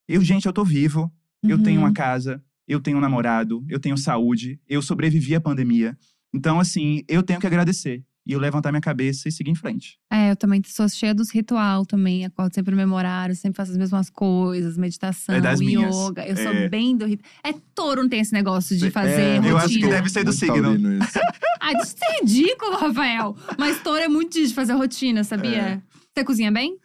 [0.08, 1.12] Eu, gente, eu tô vivo,
[1.44, 1.88] eu tenho Uhum.
[1.88, 5.98] uma casa, eu tenho um namorado, eu tenho saúde, eu sobrevivi à pandemia.
[6.34, 8.04] Então, assim, eu tenho que agradecer.
[8.26, 9.98] E eu levantar minha cabeça e seguir em frente.
[10.10, 12.24] É, eu também sou cheia dos ritual também.
[12.24, 15.94] Acordo sempre no mesmo horário, sempre faço as mesmas coisas, meditação, É minhas.
[15.94, 16.26] yoga.
[16.26, 16.42] Eu É.
[16.62, 17.30] sou bem do ritual.
[17.44, 19.50] É touro não tem esse negócio de É, fazer eu rotina.
[19.50, 21.00] Eu acho que deve ser do Muito signo.
[21.60, 23.36] Ai, isso é ridículo, Rafael.
[23.60, 25.84] Mas touro é muito de fazer rotina, sabia?
[26.16, 26.78] Você cozinha bem?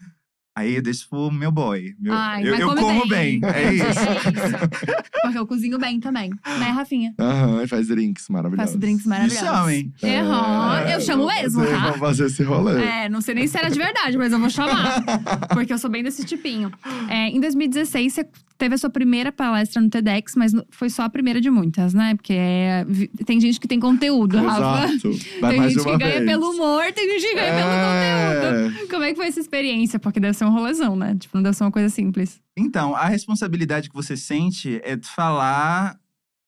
[0.58, 1.94] Aí eu deixo pro meu boy.
[2.00, 3.40] Meu- Ai, eu eu como bem.
[3.44, 3.84] É isso.
[5.22, 6.30] Porque eu cozinho bem também.
[6.30, 7.14] Né, Rafinha?
[7.18, 8.70] Aham, e faz drinks maravilhosos.
[8.72, 9.48] Faço drinks Me maravilhosos.
[9.48, 9.92] chamem.
[10.02, 10.74] Errou.
[10.84, 11.82] É, eu chamo mesmo, fazer- tá?
[11.84, 12.82] Vamos fazer esse rolê.
[12.82, 15.02] É, não sei nem se era de verdade, mas eu vou chamar.
[15.54, 16.72] porque eu sou bem desse tipinho.
[17.08, 21.08] É, em 2016, você teve a sua primeira palestra no TEDx, mas foi só a
[21.08, 22.14] primeira de muitas, né?
[22.16, 22.84] Porque é,
[23.24, 24.92] tem gente que tem conteúdo, Rafa.
[24.92, 25.18] Exato.
[25.40, 26.24] Vai tem gente que ganha vez.
[26.26, 28.82] pelo humor, tem gente que ganha pelo conteúdo.
[28.82, 28.86] É.
[28.88, 29.98] Como é que foi essa experiência?
[30.00, 31.14] Porque deve ser um rolezão, né?
[31.16, 32.40] Tipo, não deve ser uma coisa simples.
[32.56, 35.98] Então, a responsabilidade que você sente é de falar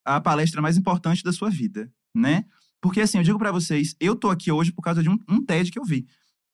[0.04, 2.44] a palestra mais importante da sua vida, né?
[2.80, 5.44] Porque assim, eu digo pra vocês, eu tô aqui hoje por causa de um, um
[5.44, 6.06] TED que eu vi.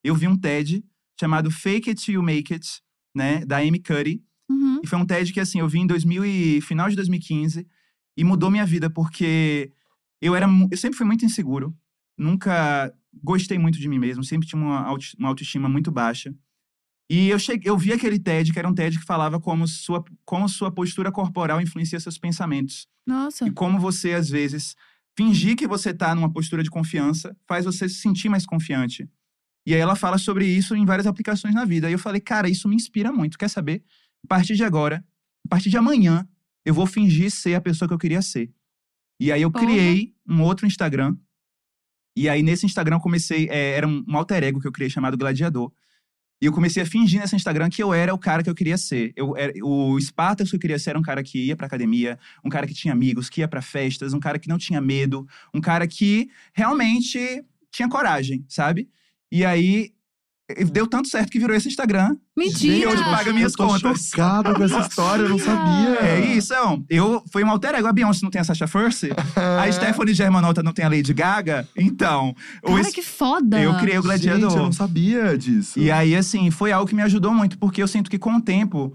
[0.03, 0.85] Eu vi um TED
[1.19, 2.83] chamado Fake It You Make It,
[3.15, 4.23] né, da Amy Cuddy.
[4.51, 4.81] Uhum.
[4.83, 7.67] E foi um TED que assim, eu vi em 2000 e final de 2015
[8.17, 9.73] e mudou minha vida porque
[10.21, 11.75] eu era eu sempre fui muito inseguro,
[12.19, 12.93] nunca
[13.23, 16.35] gostei muito de mim mesmo, sempre tinha uma, auto- uma autoestima muito baixa.
[17.09, 20.05] E eu cheguei, eu vi aquele TED, que era um TED que falava como sua,
[20.25, 22.89] como sua postura corporal influencia seus pensamentos.
[23.07, 23.47] Nossa.
[23.47, 24.75] E como você, às vezes,
[25.17, 29.09] fingir que você tá numa postura de confiança faz você se sentir mais confiante.
[29.65, 31.89] E aí ela fala sobre isso em várias aplicações na vida.
[31.89, 33.39] E eu falei, cara, isso me inspira muito.
[33.39, 33.83] Quer saber?
[34.25, 35.05] A partir de agora,
[35.45, 36.29] a partir de amanhã,
[36.65, 38.53] eu vou fingir ser a pessoa que eu queria ser.
[39.21, 39.65] E aí eu Porra.
[39.65, 41.17] criei um outro Instagram.
[42.17, 45.17] E aí nesse Instagram eu comecei, é, era um alter ego que eu criei chamado
[45.17, 45.73] Gladiador.
[46.41, 48.77] E eu comecei a fingir nesse Instagram que eu era o cara que eu queria
[48.77, 49.13] ser.
[49.17, 52.19] Eu, era, o Spartacus que eu queria ser era um cara que ia pra academia,
[52.45, 55.27] um cara que tinha amigos, que ia pra festas, um cara que não tinha medo,
[55.55, 58.89] um cara que realmente tinha coragem, sabe?
[59.33, 59.93] E aí
[60.71, 62.17] deu tanto certo que virou esse Instagram.
[62.37, 62.77] Mentira!
[62.77, 64.09] E hoje paga minhas eu tô contas.
[64.09, 65.99] chocado com essa história, eu não sabia.
[66.01, 67.89] É isso, é, eu foi um alter ego.
[67.89, 71.67] A Beyoncé não tem a Sasha Fierce, a Stephanie Germanotta não tem a Lady Gaga.
[71.77, 72.35] Então,
[72.65, 73.61] Cara, es- que foda!
[73.61, 74.51] eu criei o Gladiador.
[74.51, 75.79] Gente, eu não sabia disso.
[75.79, 78.41] E aí, assim, foi algo que me ajudou muito, porque eu sinto que com o
[78.41, 78.93] tempo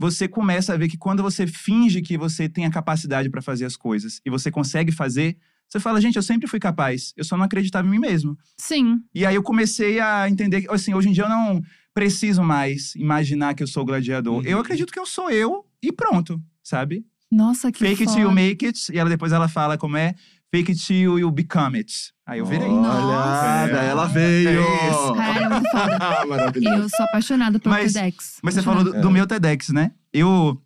[0.00, 3.64] você começa a ver que quando você finge que você tem a capacidade pra fazer
[3.64, 5.36] as coisas e você consegue fazer,
[5.68, 8.36] você fala, gente, eu sempre fui capaz, eu só não acreditava em mim mesmo.
[8.58, 9.00] Sim.
[9.14, 11.60] E aí eu comecei a entender que, assim, hoje em dia eu não
[11.92, 14.36] preciso mais imaginar que eu sou o gladiador.
[14.36, 14.42] Uhum.
[14.44, 17.04] Eu acredito que eu sou eu e pronto, sabe?
[17.30, 18.16] Nossa, que Fake it foda.
[18.16, 18.92] till you make it.
[18.92, 20.14] E ela depois ela fala como é
[20.52, 21.92] fake it till you become it.
[22.26, 22.68] Aí eu virei.
[22.68, 23.72] Olha, Nossa.
[23.72, 24.48] daí ela veio.
[24.62, 25.14] É isso.
[25.14, 26.26] Cara, é.
[26.26, 26.82] Maravilhoso.
[26.82, 28.38] Eu sou apaixonada pelo Mas- TEDx.
[28.42, 29.10] Mas você falou do, do É.
[29.10, 29.90] meu TEDx, né?
[30.12, 30.60] Eu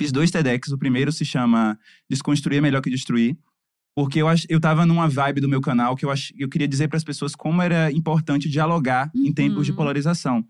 [0.00, 0.68] fiz dois TEDx.
[0.72, 1.78] O primeiro se chama
[2.08, 3.36] Desconstruir é Melhor que Destruir.
[3.96, 6.86] Porque eu, eu tava numa vibe do meu canal que eu, ach, eu queria dizer
[6.86, 9.32] para as pessoas como era importante dialogar em Uhum.
[9.32, 10.44] tempos de polarização.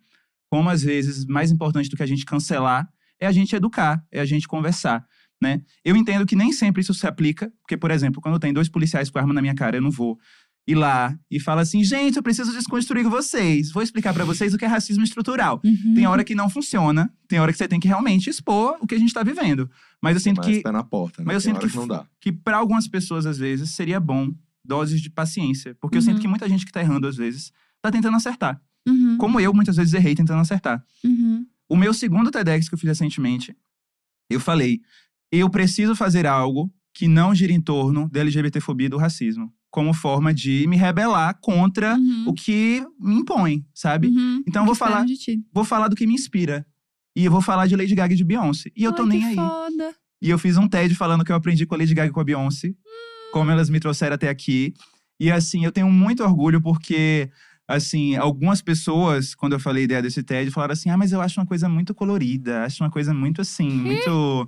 [0.50, 2.88] Como, às vezes, mais importante do que a gente cancelar
[3.20, 5.06] é a gente educar, é a gente conversar,
[5.40, 5.62] né?
[5.84, 7.50] Eu entendo que nem sempre isso se aplica.
[7.62, 10.18] Porque, por exemplo, quando tem dois policiais com arma na minha cara, eu não vou
[10.66, 13.70] ir lá e falar assim, gente, eu preciso desconstruir com vocês.
[13.70, 15.60] Vou explicar para vocês o que é racismo estrutural.
[15.64, 15.94] Uhum.
[15.94, 18.94] Tem hora que não funciona, tem hora que você tem que realmente expor o que
[18.94, 19.70] a gente tá vivendo.
[20.02, 21.26] Mas eu sinto Mais que, pé na porta, né?
[21.26, 22.04] mas eu Tem sinto hora que não dá.
[22.20, 24.32] que para algumas pessoas, às vezes, seria bom
[24.64, 25.76] doses de paciência.
[25.80, 26.06] Porque eu Uhum.
[26.06, 28.60] sinto que muita gente que tá errando, às vezes, tá tentando acertar.
[28.88, 29.16] Uhum.
[29.18, 30.84] Como eu, muitas vezes, errei tentando acertar.
[31.04, 31.46] Uhum.
[31.68, 33.56] O meu segundo TEDx que eu fiz recentemente,
[34.28, 34.80] eu falei:
[35.30, 39.52] eu preciso fazer algo que não gira em torno da LGBTfobia e do racismo.
[39.70, 42.24] Como forma de me rebelar contra Uhum.
[42.28, 44.08] o que me impõe, sabe?
[44.08, 44.42] Uhum.
[44.46, 45.04] Então eu vou que falar-.
[45.52, 46.66] Vou falar do que me inspira.
[47.14, 48.70] E eu vou falar de Lady Gaga e de Beyoncé.
[48.76, 49.34] E eu tô nem que aí.
[49.34, 49.94] foda.
[50.20, 52.20] E eu fiz um TED falando que eu aprendi com a Lady Gaga e com
[52.20, 52.74] a Beyoncé.
[53.32, 54.72] Como elas me trouxeram até aqui.
[55.18, 57.30] E assim, eu tenho muito orgulho porque,
[57.66, 61.20] assim, algumas pessoas, quando eu falei a ideia desse TED, falaram assim: ah, mas eu
[61.20, 64.46] acho uma coisa muito colorida, acho uma coisa muito assim, muito.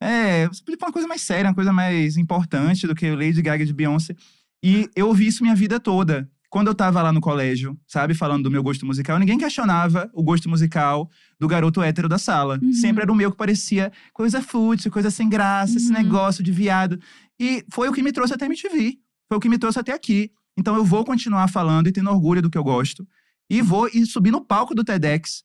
[0.00, 0.48] É,
[0.80, 4.14] uma coisa mais séria, uma coisa mais importante do que o Lady Gaga de Beyoncé.
[4.62, 6.28] E eu ouvi isso minha vida toda.
[6.50, 10.20] Quando eu tava lá no colégio, sabe, falando do meu gosto musical, ninguém questionava o
[10.22, 11.08] gosto musical
[11.38, 12.58] do garoto hétero da sala.
[12.60, 12.72] Uhum.
[12.72, 15.92] Sempre era o meu que parecia coisa fútil, coisa sem graça, esse Uhum.
[16.02, 16.98] negócio de viado.
[17.38, 18.98] E foi o que me trouxe até MTV.
[19.28, 20.32] Foi o que me trouxe até aqui.
[20.58, 23.06] Então eu vou continuar falando e tendo orgulho do que eu gosto.
[23.48, 25.44] E vou e subir no palco do TEDx.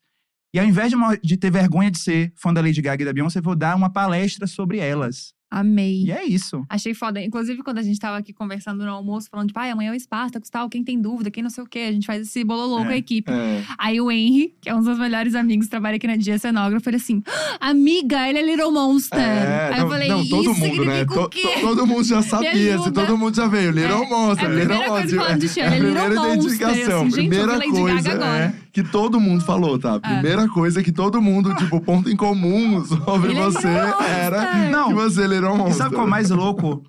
[0.56, 3.06] E ao invés de, mo- de ter vergonha de ser fã da Lady Gaga e
[3.06, 5.35] da Beyoncé, eu vou dar uma palestra sobre elas.
[5.60, 6.04] Amei.
[6.04, 6.66] E é isso.
[6.70, 7.22] Achei foda.
[7.24, 10.00] Inclusive, quando a gente tava aqui conversando no almoço, falando, tipo, ai, amanhã é o
[10.00, 12.78] Spartacus, tal, quem tem dúvida, quem não sei o quê, a gente faz esse bololô
[12.84, 12.98] com a É.
[12.98, 13.32] equipe.
[13.32, 13.64] É.
[13.78, 16.90] Aí o Henry, que é um dos meus melhores amigos, trabalha aqui na Dia Cenógrafo,
[16.90, 17.24] ele assim,
[17.62, 19.18] "Ah, amiga, ele é Little Monster.
[19.20, 21.00] É, Aí não, eu falei, não, todo isso mundo, né?
[21.00, 21.42] significa To- o quê?
[21.42, 23.72] to- todo mundo já sabia, assim, todo mundo já veio.
[23.72, 25.38] Little É, Monster, é a Little coisa Monster.
[25.38, 28.02] de Cher, é a é Little primeira Monster, identificação, assim, gente, eu primeira Lady coisa
[28.10, 28.56] Gaga agora.
[28.76, 29.98] Que todo mundo falou, tá?
[30.02, 34.90] Primeira coisa que todo mundo, tipo, ponto em comum sobre Ele é você era Não.
[34.90, 35.76] que você Little E Monster.
[35.78, 36.84] sabe qual é o mais louco?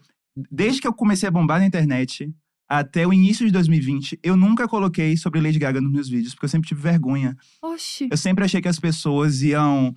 [0.51, 2.28] Desde que eu comecei a bombar na internet
[2.68, 6.47] até o início de 2020, eu nunca coloquei sobre Lady Gaga nos meus vídeos, porque
[6.47, 7.37] eu sempre tive vergonha.
[7.62, 8.09] Oxi.
[8.11, 9.95] Eu sempre achei que as pessoas iam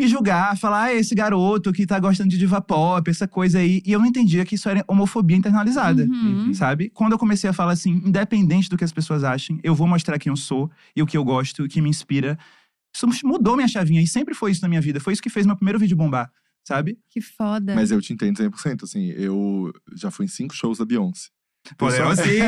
[0.00, 3.82] me julgar, falar, ah, esse garoto que tá gostando de diva pop, essa coisa aí.
[3.84, 6.04] E eu não entendia que isso era homofobia internalizada.
[6.04, 6.52] Uhum.
[6.54, 6.88] Sabe?
[6.90, 10.18] Quando eu comecei a falar assim, independente do que as pessoas achem, eu vou mostrar
[10.18, 12.38] quem eu sou e o que eu gosto, o que me inspira.
[12.94, 14.98] Isso mudou minha chavinha e sempre foi isso na minha vida.
[15.00, 16.30] Foi isso que fez meu primeiro vídeo bombar,
[16.64, 16.98] sabe?
[17.08, 17.74] Que foda.
[17.74, 21.28] Mas eu te entendo 100%, assim, eu já fui em cinco shows da Beyoncé.
[21.78, 22.38] Eu só- ela sim,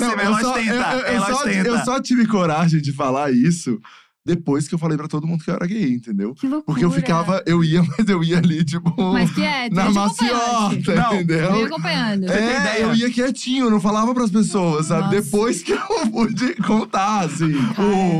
[0.00, 1.68] Não, ela eu só- ostenta, eu- eu- eu ela só- ostenta.
[1.68, 3.78] Eu só tive coragem de falar isso
[4.24, 6.32] depois que eu falei pra todo mundo que eu era gay, entendeu?
[6.34, 6.64] Que loucura.
[6.64, 10.94] Porque eu ficava, eu ia, mas eu ia ali, tipo, Mas que é, na maciota.
[10.94, 11.66] Não, Eu ia entendeu?
[11.66, 12.30] acompanhando.
[12.30, 12.82] É, ideia?
[12.82, 15.14] eu ia quietinho, eu não falava pras pessoas, sabe?
[15.16, 15.20] Nossa.
[15.22, 15.80] Depois que eu
[16.12, 17.52] pude contar, assim.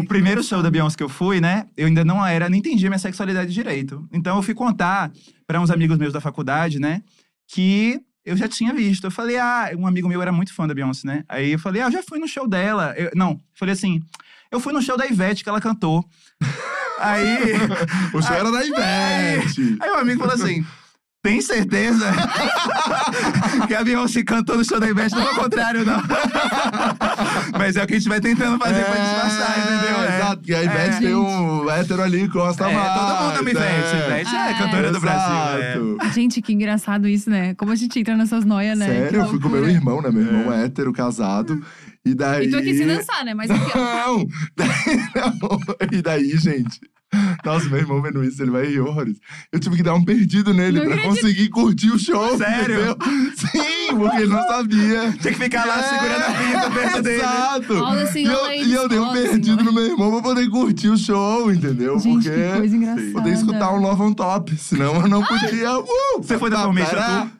[0.00, 1.66] O primeiro show da Beyoncé que eu fui, né?
[1.76, 4.06] Eu ainda não era, nem entendia minha sexualidade direito.
[4.12, 5.12] Então eu fui contar
[5.46, 7.02] pra uns amigos meus da faculdade, né?
[7.48, 9.04] Que eu já tinha visto.
[9.04, 11.24] Eu falei, ah, um amigo meu era muito fã da Beyoncé, né?
[11.28, 12.94] Aí eu falei, ah, eu já fui no show dela.
[12.96, 14.00] Eu- não, falei assim,
[14.50, 16.04] eu fui no show da Ivete que ela cantou.
[16.98, 17.38] Aí.
[18.14, 19.76] O show era da Ivete.
[19.80, 20.64] Aí o amigo falou assim.
[21.22, 22.10] Tem certeza
[23.68, 25.14] que a Beyoncé cantou no show da Ivete?
[25.14, 26.02] Não é o contrário, não.
[27.56, 30.02] Mas é o que a gente vai tentando fazer pra disfarçar, entendeu?
[30.02, 30.16] É.
[30.18, 30.98] Exato, que a Ivete É.
[30.98, 32.94] tem um hétero ali, gosta É, mais.
[32.94, 33.66] todo mundo ama Ivete.
[33.94, 34.06] é.
[34.06, 34.54] Ivete é, É.
[34.58, 35.98] cantora do Brasil.
[36.02, 36.10] é.
[36.12, 37.54] Gente, que engraçado isso, né?
[37.54, 38.86] Como a gente entra nessas noias, né?
[38.86, 40.10] Sério, Que eu fui com meu irmão, né?
[40.10, 41.64] Meu irmão é hétero, casado.
[42.04, 42.48] E daí.
[42.48, 43.32] E tu aqui sem dançar, né?
[43.32, 43.78] Mas aqui, ó.
[43.78, 44.26] Não!
[44.56, 45.98] Daí, não.
[45.98, 46.80] E daí, gente?
[47.44, 49.16] Nossa, meu irmão vendo isso, ele vai rir horrores.
[49.52, 51.14] Eu tive que dar um perdido nele Não pra acredito.
[51.20, 52.38] conseguir curtir o show.
[52.38, 52.74] Sério?
[52.80, 52.96] entendeu?
[53.36, 55.12] Sim, porque ele não sabia.
[55.20, 57.16] Tinha que ficar lá É, segurando a fita perto dele.
[57.22, 57.74] Exato!
[58.18, 61.52] E eu, e eu dei um perdido no meu irmão pra poder curtir o show,
[61.52, 61.98] entendeu?
[61.98, 63.10] Gente, porque que coisa engraçada.
[63.12, 65.70] poder escutar um Love on Top, senão eu não podia.
[65.82, 67.20] Uh, Você foi da tá, tará.
[67.22, 67.30] Tour?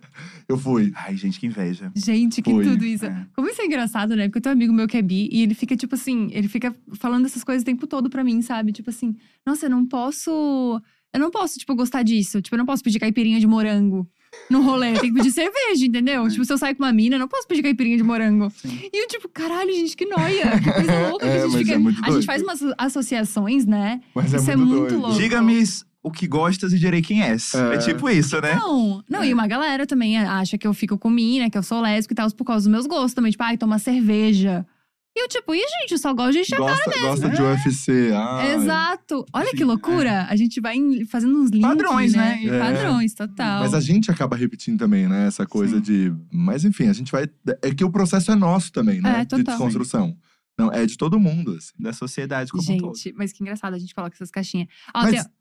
[0.48, 0.92] Eu fui.
[0.94, 1.90] Ai, gente, que inveja.
[1.94, 2.64] Gente, que Foi.
[2.64, 3.06] tudo isso.
[3.06, 3.26] É.
[3.34, 4.24] Como isso é engraçado, né?
[4.28, 6.48] Porque eu tenho um amigo meu que é bi e ele fica, tipo assim, ele
[6.48, 8.72] fica falando essas coisas o tempo todo pra mim, sabe?
[8.72, 9.14] Tipo assim,
[9.46, 10.80] nossa, eu não posso.
[11.14, 12.40] Eu não posso, tipo, gostar disso.
[12.40, 14.08] Tipo, eu não posso pedir caipirinha de morango
[14.48, 14.92] no rolê.
[14.94, 16.26] Tem que pedir cerveja, entendeu?
[16.32, 18.50] Tipo, se eu sair com uma mina, eu não posso pedir caipirinha de morango.
[18.56, 18.88] Sim.
[18.90, 20.58] E eu, tipo, caralho, gente, que noia.
[20.58, 21.74] Que coisa louca que É, a gente mas fica.
[21.74, 24.00] é muito a gente faz umas associações, né?
[24.14, 25.02] Mas é Isso é muito, muito doido.
[25.02, 25.18] louco.
[25.20, 25.62] Diga-me
[26.02, 27.54] o que gostas e direi quem és.
[27.54, 27.74] É.
[27.74, 28.54] É, tipo isso, né?
[28.56, 31.80] Não, não, e uma galera também acha que eu fico com mina, que eu sou
[31.80, 33.30] lésbica e tal, por causa dos meus gostos também.
[33.30, 34.66] Tipo, ai, toma cerveja.
[35.14, 38.10] E eu, tipo, e gente, eu só gosto de encher a Gosta, gosta de UFC.
[38.14, 39.26] Ah, Exato.
[39.30, 40.26] Olha Sim, que loucura.
[40.28, 42.38] A gente vai em- fazendo uns links, Padrões, né?
[42.42, 42.58] E É.
[42.58, 43.60] Padrões, total.
[43.60, 45.26] Mas a gente acaba repetindo também, né?
[45.26, 45.82] Essa coisa Sim.
[45.82, 46.12] de.
[46.32, 47.28] Mas enfim, a gente vai.
[47.60, 49.16] É que o processo é nosso também, né?
[49.16, 49.44] É, de total.
[49.44, 50.16] desconstrução.
[50.58, 51.72] Não, é de todo mundo, assim.
[51.78, 52.96] Da sociedade como um todo.
[52.96, 54.68] Gente, mas que engraçado, a gente coloca essas caixinhas.
[54.94, 55.32] Ó, Mas- tem-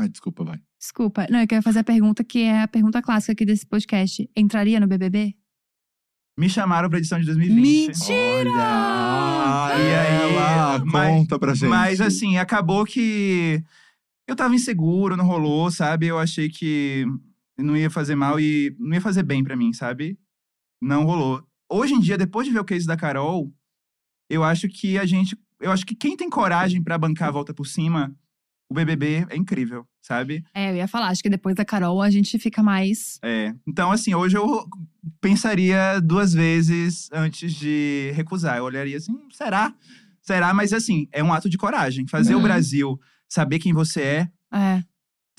[0.00, 0.60] Ai, desculpa, vai.
[0.78, 1.26] Desculpa.
[1.28, 4.30] Não, eu quero fazer a pergunta que é a pergunta clássica aqui desse podcast.
[4.36, 5.34] Entraria no BBB?
[6.38, 7.60] Me chamaram pra edição de 2020.
[7.88, 8.50] Mentira!
[8.50, 9.78] Olha!
[9.78, 11.68] E aí, ela, mas- conta pra gente.
[11.68, 13.60] Mas assim, acabou que
[14.26, 16.06] eu tava inseguro, não rolou, sabe?
[16.06, 17.04] Eu achei que
[17.58, 20.16] não ia fazer mal e não ia fazer bem pra mim, sabe?
[20.80, 21.42] Não rolou.
[21.68, 23.52] Hoje em dia, depois de ver o case da Carol,
[24.30, 25.36] eu acho que a gente.
[25.60, 28.14] Eu acho que quem tem coragem pra bancar a volta por cima,
[28.70, 30.44] o BBB é incrível, sabe?
[30.54, 33.18] É, eu ia falar, acho que depois da Carol a gente fica mais.
[33.22, 33.54] É.
[33.66, 34.66] Então, assim, hoje eu
[35.20, 38.58] pensaria duas vezes antes de recusar.
[38.58, 39.74] Eu olharia assim, será?
[40.20, 40.52] Será?
[40.52, 42.06] Mas assim, é um ato de coragem.
[42.06, 42.40] Fazer Uhum.
[42.40, 44.82] o Brasil saber quem você é, É.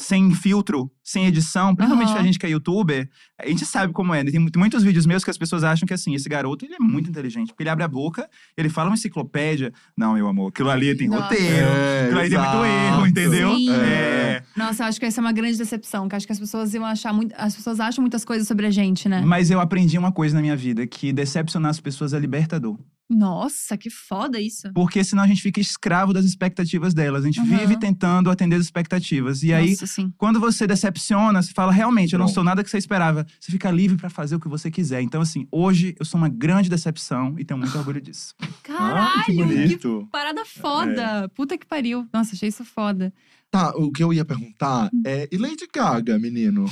[0.02, 2.20] sem filtro, sem edição, principalmente Aham.
[2.20, 4.24] a gente que é youtuber, a gente sabe como é.
[4.24, 4.32] né?
[4.32, 6.80] Tem mu- muitos vídeos meus que as pessoas acham que assim, esse garoto ele é
[6.80, 7.48] muito inteligente.
[7.50, 9.74] Porque ele abre a boca, ele fala uma enciclopédia.
[9.98, 11.24] Não, meu amor, aquilo ali tem Nossa.
[11.24, 11.68] roteiro.
[11.68, 13.56] É, aquilo ali tem muito erro, entendeu?
[13.56, 13.70] Sim.
[13.72, 14.44] É.
[14.56, 16.08] Nossa, eu acho que essa é uma grande decepção.
[16.08, 17.34] Que acho que as pessoas iam achar muito.
[17.38, 19.22] As pessoas acham muitas coisas sobre a gente, né?
[19.26, 22.78] Mas eu aprendi uma coisa na minha vida: que decepcionar as pessoas é libertador.
[23.10, 24.72] Nossa, que foda isso.
[24.74, 27.24] Porque senão a gente fica escravo das expectativas delas.
[27.24, 27.58] A gente Aham.
[27.58, 29.42] vive tentando atender as expectativas.
[29.42, 30.14] E aí, Nossa, sim.
[30.18, 32.36] quando você decepciona, você fala, realmente, eu não Pronto.
[32.36, 33.26] sou nada que você esperava.
[33.40, 35.02] Você fica livre pra fazer o que você quiser.
[35.02, 38.36] Então, assim, hoje eu sou uma grande decepção e tenho muito orgulho disso.
[38.64, 40.08] Caralho, Ah, que que, bonito.
[40.12, 41.28] parada foda.
[41.36, 42.08] Puta que pariu.
[42.14, 43.12] Nossa, achei isso foda.
[43.50, 45.28] Tá, o que eu ia perguntar é.
[45.32, 46.66] E Lady Gaga, menino?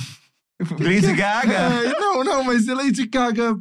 [0.79, 1.53] Lady Gaga?
[1.53, 3.57] É, não, não, mas e Lady Gaga.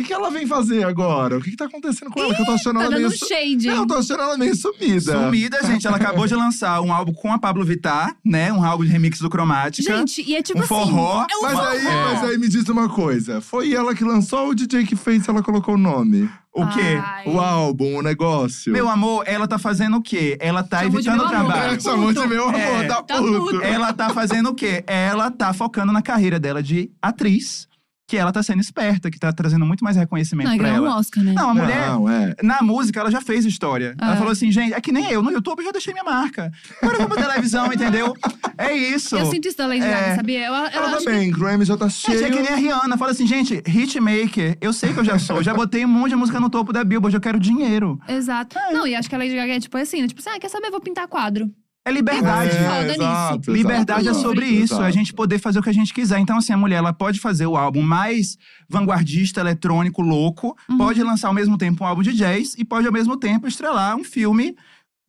[0.00, 1.36] O que, que ela vem fazer agora?
[1.36, 2.34] O que, que tá acontecendo com ela?
[2.34, 3.08] Que eu tô achando Tá ela dando meio.
[3.08, 3.80] um su- shade, Não, hein?
[3.80, 5.12] eu tô achando ela meio sumida.
[5.24, 5.86] Sumida, gente.
[5.86, 8.52] Ela acabou de lançar um álbum com a Pablo Vittar, né?
[8.52, 9.96] Um álbum de remix do Cromática.
[9.98, 10.68] Gente, e é tipo um assim.
[10.68, 11.26] forró.
[11.30, 11.66] É um Mas forró.
[11.68, 14.96] aí, mas aí me diz uma coisa: foi ela que lançou ou o DJ que
[14.96, 16.28] fez ela colocou o nome?
[16.52, 17.00] O quê?
[17.00, 17.28] Ai.
[17.28, 18.72] O álbum, o negócio.
[18.72, 20.36] Meu amor, ela tá fazendo o quê?
[20.40, 21.52] Ela tá Chamou evitando o meu amor.
[21.52, 21.74] trabalho.
[21.76, 22.86] É, chamou de meu amor, É.
[22.88, 23.62] tá Tá puto.
[23.62, 24.82] Ela tá fazendo o quê?
[24.86, 27.68] Ela tá focando na carreira dela de atriz,
[28.10, 30.88] que ela tá sendo esperta, que tá trazendo muito mais reconhecimento Não, pra ganhou um
[30.88, 30.98] ela.
[30.98, 31.32] Oscar, né?
[31.32, 32.34] Não, a mulher, Não, é.
[32.42, 33.94] na música, ela já fez história.
[34.00, 34.16] Ela É.
[34.16, 36.50] falou assim, gente, é que nem eu, no YouTube eu já deixei minha marca.
[36.82, 38.12] Agora eu vou pra televisão, entendeu?
[38.58, 39.16] É isso.
[39.16, 39.88] Eu sinto isso da Lady É.
[39.90, 40.40] Gaga, sabia?
[40.46, 42.24] Eu, eu Ela acho que também, Grammy já tá cheio.
[42.24, 42.98] é que nem a Rihanna.
[42.98, 45.40] Fala assim, gente, hitmaker, eu sei que eu já sou.
[45.40, 48.00] Já botei um monte de música no topo da Billboard, eu quero dinheiro.
[48.08, 48.56] Exato.
[48.72, 50.08] Não, e acho que a Lady Gaga é tipo assim, né?
[50.08, 50.68] Tipo assim, ah, quer saber?
[50.70, 51.48] Vou pintar quadro.
[51.82, 52.56] É liberdade.
[52.56, 53.50] É, exato.
[53.52, 56.18] Liberdade é exato, sobre exato, isso, a gente poder fazer o que a gente quiser.
[56.18, 58.36] Então, assim, a mulher ela pode fazer o álbum mais
[58.68, 60.76] vanguardista, eletrônico, louco, Uhum.
[60.78, 63.96] pode lançar ao mesmo tempo um álbum de jazz e pode ao mesmo tempo estrelar
[63.96, 64.54] um filme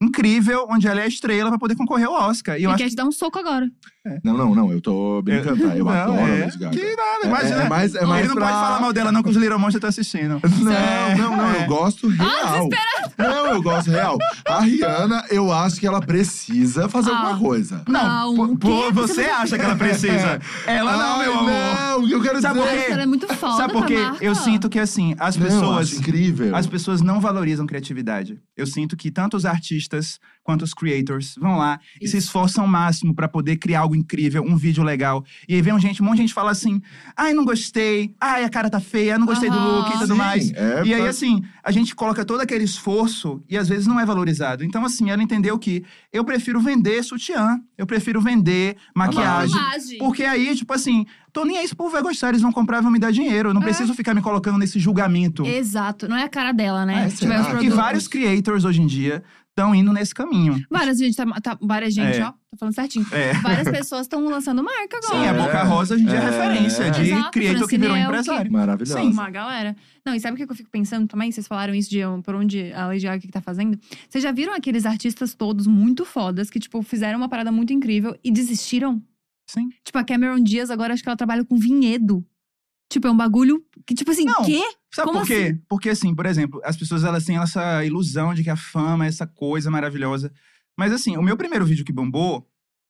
[0.01, 2.57] incrível, onde ela é a estrela pra poder concorrer ao Oscar.
[2.59, 3.69] E eu acho quer te dar um soco agora.
[4.23, 5.75] Não, não, não, eu tô brincando, tá?
[5.77, 6.23] Eu Não, adoro é.
[6.41, 6.75] a Lady Gaga.
[6.75, 7.61] Que nada, É- imagina.
[7.63, 9.59] é mais- é Ele mais não pra- pode falar mal dela, não, que os Little
[9.59, 10.41] Monsters estão assistindo.
[10.59, 11.63] Não, É, não, não, é.
[11.63, 12.67] eu gosto real.
[13.17, 14.17] não, eu gosto real.
[14.47, 17.17] A Rihanna, eu acho que ela precisa fazer Ah.
[17.19, 17.83] alguma coisa.
[17.87, 18.91] Não, Não, pô, o pô, quê?
[18.93, 20.39] você não- acha que ela precisa.
[20.65, 21.51] Ela não, Ai, meu amor.
[21.51, 22.99] Não, eu quero Sabe dizer.
[22.99, 23.97] é muito foda Sabe por pra quê?
[24.01, 24.23] marca.
[24.25, 25.77] Eu sinto que, assim, as Não, eu pessoas.
[25.91, 26.55] acho incrível.
[26.55, 28.39] As pessoas não valorizam criatividade.
[28.57, 29.45] Eu sinto que tanto os
[29.91, 32.27] artistas quanto os creators vão lá e se Isso.
[32.27, 35.23] esforçam ao máximo pra poder criar algo incrível, um vídeo legal.
[35.47, 36.81] E aí vem um, gente, um monte de gente fala assim:
[37.15, 39.77] ai, não gostei, ai, a cara tá feia, não gostei do Aham.
[39.77, 40.51] look e tudo Sim, mais.
[40.53, 44.05] é E aí, assim, a gente coloca todo aquele esforço e às vezes não é
[44.05, 44.63] valorizado.
[44.63, 49.55] Então, assim, ela entendeu que eu prefiro vender sutiã, eu prefiro vender maquiagem.
[49.55, 49.97] Maquiagem.
[49.99, 52.79] Porque aí, tipo assim, tô nem aí se o povo vai gostar, eles vão comprar
[52.79, 53.49] e vão me dar dinheiro.
[53.49, 53.65] Eu não É.
[53.65, 55.45] preciso ficar me colocando nesse julgamento.
[55.45, 56.07] Exato.
[56.09, 57.07] Não é a cara dela, né?
[57.11, 57.57] Se tiver será?
[57.59, 60.63] os E vários creators hoje em dia estão indo nesse caminho.
[60.69, 62.25] Várias gente, tá, tá- várias gente, É.
[62.25, 62.31] ó.
[62.31, 63.05] Tô falando certinho.
[63.11, 63.33] É.
[63.35, 65.13] Várias pessoas estão lançando marca agora.
[65.21, 65.33] Sim, a É.
[65.45, 66.29] Boca Rosa hoje em dia é, É.
[66.29, 68.51] referência de Exato, creator que virou empresário.
[68.51, 68.99] Maravilhosa.
[69.01, 69.11] Sim.
[69.11, 69.75] Uma galera.
[70.05, 71.31] Não, e sabe o que eu fico pensando também?
[71.31, 73.77] Vocês falaram isso de um, por onde a Lady Gaga que tá fazendo.
[74.09, 78.17] Vocês já viram aqueles artistas todos muito fodas que, tipo, fizeram uma parada muito incrível
[78.23, 79.01] e desistiram?
[79.49, 79.69] Sim.
[79.83, 82.25] Tipo, a Cameron Diaz agora acho que ela trabalha com vinhedo.
[82.91, 84.43] Tipo, é um bagulho que, tipo assim, Não.
[84.43, 84.61] quê?
[84.93, 85.57] Sabe Como por quê?
[85.69, 89.07] Porque, assim, por exemplo, as pessoas elas têm essa ilusão de que a fama é
[89.07, 90.31] essa coisa maravilhosa.
[90.77, 92.47] Mas, assim, o meu primeiro vídeo que bombou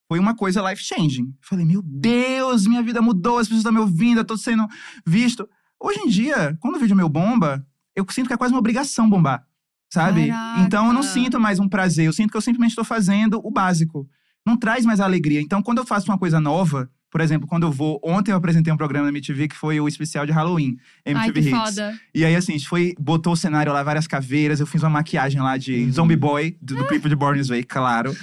[0.07, 1.33] foi uma coisa life-changing.
[1.41, 4.67] Falei, meu Deus, minha vida mudou, as pessoas estão me ouvindo, eu tô sendo
[5.05, 5.47] visto.
[5.79, 9.09] Hoje em dia, quando o vídeo meu bomba, eu sinto que é quase uma obrigação
[9.09, 9.45] bombar,
[9.91, 10.27] sabe?
[10.27, 10.61] Caraca.
[10.61, 13.49] Então eu não sinto mais um prazer, eu sinto que eu simplesmente estou fazendo o
[13.49, 14.07] básico.
[14.45, 15.39] Não traz mais alegria.
[15.39, 17.99] Então, quando eu faço uma coisa nova, por exemplo, quando eu vou.
[18.03, 20.77] Ontem eu apresentei um programa na MTV que foi o especial de Halloween.
[21.05, 21.49] MTV Ai, Hits.
[21.75, 21.99] foda.
[22.15, 24.59] E aí, assim, a gente foi, botou o cenário lá, várias caveiras.
[24.59, 25.91] Eu fiz uma maquiagem lá de Uhum.
[25.91, 28.15] Zombie Boy, do, do clipe de Born This Way, claro.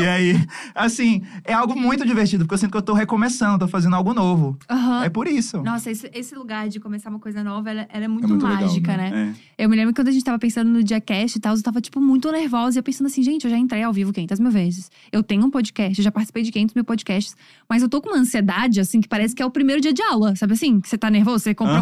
[0.00, 3.68] e aí, assim, é algo muito divertido, porque eu sinto que eu tô recomeçando, tô
[3.68, 4.56] fazendo algo novo.
[4.70, 5.04] Aham.
[5.04, 5.62] É por isso.
[5.62, 8.62] Nossa, esse, esse lugar de começar uma coisa nova, ela, ela é muito, muito legal,
[8.62, 9.10] mágica, né?
[9.10, 9.34] né?
[9.58, 9.64] É.
[9.64, 11.80] Eu me lembro que quando a gente tava pensando no Diacast e tal, eu tava,
[11.80, 12.78] tipo, muito nervosa.
[12.78, 14.90] E eu pensando assim, gente, eu já entrei ao vivo 500 mil vezes.
[15.10, 17.34] Eu tenho um podcast, eu já participei de 500 mil podcasts.
[17.68, 18.35] Mas eu tô com uma ansiedade,
[18.80, 20.34] assim, que parece que é o primeiro dia de aula.
[20.36, 20.80] Sabe assim?
[20.80, 21.76] Que você tá nervoso, você comprou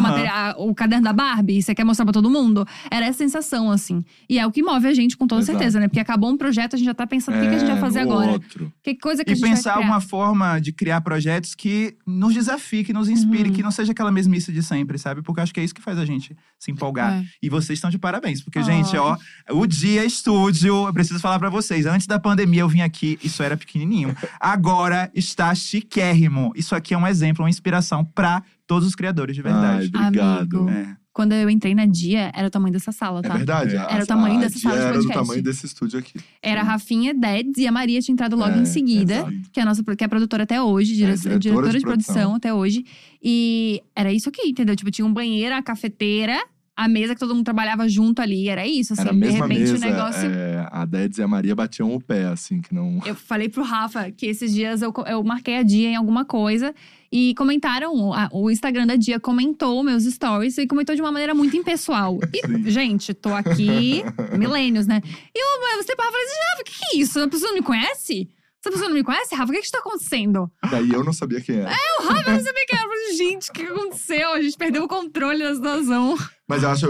[0.57, 2.65] o caderno da Barbie, e você quer mostrar pra todo mundo.
[2.91, 4.03] Era essa sensação, assim.
[4.29, 5.57] E é o que move a gente, com toda Exato.
[5.57, 5.87] certeza, né?
[5.87, 7.77] Porque acabou um projeto, a gente já tá pensando o que, que a gente vai
[7.77, 8.31] É, fazer agora.
[8.31, 8.71] Outro.
[8.83, 9.93] Que coisa que a E gente pensar vai criar.
[9.95, 13.55] alguma forma de criar projetos que nos desafie, que nos inspire, Uhum.
[13.55, 15.21] que não seja aquela mesmice de sempre, sabe?
[15.21, 17.13] Porque eu acho que é isso que faz a gente se empolgar.
[17.21, 17.25] É.
[17.41, 18.41] E vocês estão de parabéns.
[18.41, 18.63] Porque, Ah.
[18.63, 19.17] gente, ó,
[19.51, 21.85] o Dia Estúdio, eu preciso falar pra vocês.
[21.85, 24.15] Antes da pandemia eu vim aqui, isso era pequenininho.
[24.39, 26.44] Agora está chiquérrimo.
[26.55, 29.89] Isso aqui é um exemplo, uma inspiração pra todos os criadores de verdade.
[29.93, 30.57] Ai, obrigado.
[30.59, 30.69] Amigo.
[30.69, 30.97] É.
[31.13, 33.37] Quando eu entrei na Dia, era o tamanho dessa sala, É tá?
[33.37, 33.73] verdade.
[33.75, 33.79] É.
[33.79, 35.25] a- Era o tamanho a dessa Dia sala de Era do podcast.
[35.27, 36.19] tamanho desse estúdio aqui.
[36.41, 39.13] Era a Rafinha, Deds e a Maria tinha entrado logo É, em seguida.
[39.15, 39.33] exato.
[39.53, 41.83] Que é a nossa que é produtora até hoje, dire- É, diretora diretora, de de,
[41.85, 42.13] produção.
[42.15, 42.83] produção até hoje.
[43.23, 44.75] E era isso aqui, entendeu?
[44.75, 46.37] Tipo, tinha um banheiro, a cafeteira,
[46.75, 48.49] a mesa que todo mundo trabalhava junto ali.
[48.49, 49.01] Era isso, assim.
[49.03, 49.75] Era a de mesma repente mesa.
[49.77, 50.29] o negócio.
[50.29, 52.99] é, a Deds e a Maria batiam o pé, assim, que não.
[53.05, 56.73] Eu falei pro Rafa que esses dias eu, eu marquei a Dia em alguma coisa.
[57.11, 61.33] E comentaram, a- o Instagram da Dia comentou meus stories e comentou de uma maneira
[61.33, 62.17] muito impessoal.
[62.33, 64.03] E, gente, tô aqui,
[64.37, 65.01] milênios, né?
[65.33, 67.19] E eu, você para e falei assim, Rafa, o que, que é isso?
[67.19, 68.27] A pessoa não me conhece?
[68.65, 69.51] Essa pessoa não me conhece, Rafa?
[69.51, 70.51] O que, que está acontecendo?
[70.71, 71.69] Daí eu não sabia quem era.
[71.99, 72.87] O Rafa não sabia quem era.
[72.87, 74.33] Eu falei, gente, o que aconteceu?
[74.33, 76.17] A gente perdeu o controle da situação.
[76.49, 76.87] Mas eu acho,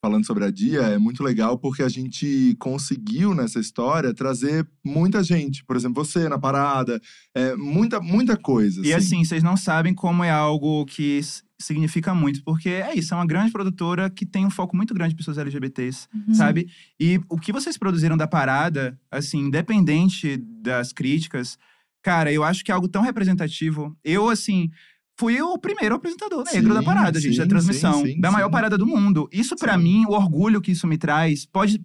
[0.00, 5.20] falando sobre a Dia, é muito legal porque a gente conseguiu nessa história trazer muita
[5.24, 5.64] gente.
[5.64, 7.02] Por exemplo, você na parada,
[7.34, 8.80] é, muita, muita coisa.
[8.86, 11.20] E assim, vocês não sabem como é algo que
[11.62, 15.14] significa muito, porque é isso, é uma grande produtora que tem um foco muito grande
[15.14, 16.34] em pessoas LGBTs, Uhum.
[16.34, 16.68] sabe?
[16.98, 21.58] E o que vocês produziram da parada, assim, independente das críticas,
[22.02, 23.96] cara, eu acho que é algo tão representativo.
[24.04, 24.70] Eu, assim,
[25.18, 28.30] fui o primeiro apresentador negro da Sim, parada, gente, da sim, transmissão, sim, sim, da
[28.30, 28.52] maior sim.
[28.52, 29.28] parada do mundo.
[29.30, 29.82] Isso, pra Sim.
[29.84, 31.80] mim, o orgulho que isso me traz, pode.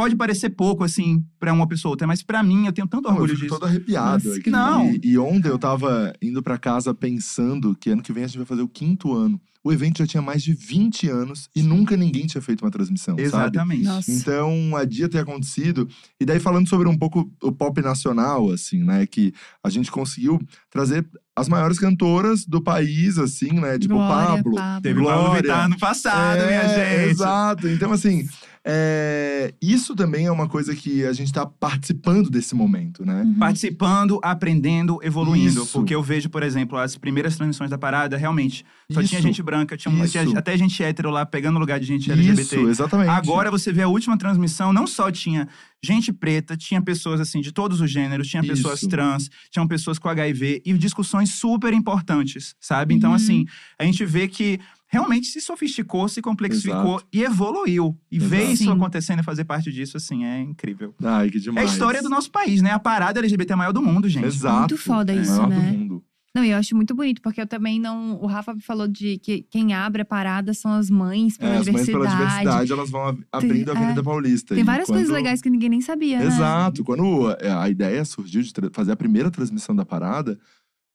[0.00, 3.02] Pode parecer pouco, assim, pra uma pessoa ou outra, mas pra mim, eu tenho tanto
[3.04, 3.58] Não, eu orgulho fico disso.
[3.60, 4.24] todo arrepiado.
[4.26, 4.48] Nossa, aqui.
[4.50, 4.90] Não.
[4.92, 8.38] E, e ontem eu tava indo pra casa pensando que ano que vem a gente
[8.38, 9.38] vai fazer o quinto ano.
[9.62, 13.14] O evento já tinha mais de 20 anos e nunca ninguém tinha feito uma transmissão,
[13.14, 13.22] sabe?
[13.24, 13.82] Exatamente.
[13.84, 14.10] Nossa.
[14.10, 15.86] Então, a dia ter acontecido.
[16.18, 19.06] E daí, falando sobre um pouco o pop nacional, assim, né?
[19.06, 20.40] Que a gente conseguiu
[20.70, 21.06] trazer
[21.36, 23.78] as maiores cantoras do país, assim, né?
[23.78, 24.54] Tipo, Glória, Pablo.
[24.54, 24.80] Pablo.
[24.82, 25.42] Teve Pablo Glória.
[25.42, 27.10] Vittar ano passado, minha É, gente.
[27.10, 27.68] Exato.
[27.68, 28.26] Então, assim,
[28.62, 33.22] é, isso também é uma coisa que a gente tá participando desse momento, né?
[33.22, 33.34] Uhum.
[33.38, 35.62] Participando, aprendendo, evoluindo.
[35.62, 35.72] Isso.
[35.72, 39.26] Porque eu vejo, por exemplo, as primeiras transmissões da parada, realmente, só tinha Isso.
[39.28, 42.42] gente branca, tinha, um- tinha até gente hétero lá pegando lugar de gente LGBT.
[42.42, 43.08] Isso, exatamente.
[43.08, 45.48] Agora você vê a última transmissão, não só tinha
[45.82, 48.88] gente preta, tinha pessoas assim de todos os gêneros, tinha pessoas Isso.
[48.90, 52.94] trans, tinham pessoas com HIV e discussões super importantes, sabe?
[52.94, 53.16] Então, Uhum.
[53.16, 53.46] assim,
[53.78, 54.60] a gente vê que
[54.90, 57.06] realmente se sofisticou, se complexificou Exato.
[57.12, 57.96] e evoluiu.
[58.10, 58.52] E ver Exato.
[58.52, 58.72] isso Sim.
[58.72, 60.94] acontecendo e fazer parte disso, assim, é incrível.
[61.02, 61.70] Ai, que É demais.
[61.70, 62.72] a história do nosso país, né?
[62.72, 64.26] A parada LGBT maior do mundo, gente.
[64.26, 64.58] Exato.
[64.58, 65.70] Muito foda É, isso, maior do né?
[65.72, 66.04] mundo.
[66.32, 68.14] Não, e eu acho muito bonito, porque eu também não.
[68.22, 71.66] O Rafa falou de que quem abre a parada são as mães pela É, as
[71.66, 72.04] mães diversidade.
[72.06, 74.54] pela diversidade, elas vão ab- abrindo a Avenida Paulista.
[74.54, 76.26] Tem várias coisas quando- legais que ninguém nem sabia, né?
[76.26, 76.84] Exato.
[76.84, 77.26] Quando
[77.60, 80.38] a ideia surgiu de fazer a primeira transmissão da parada,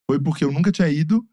[0.09, 1.25] foi porque eu nunca tinha ido.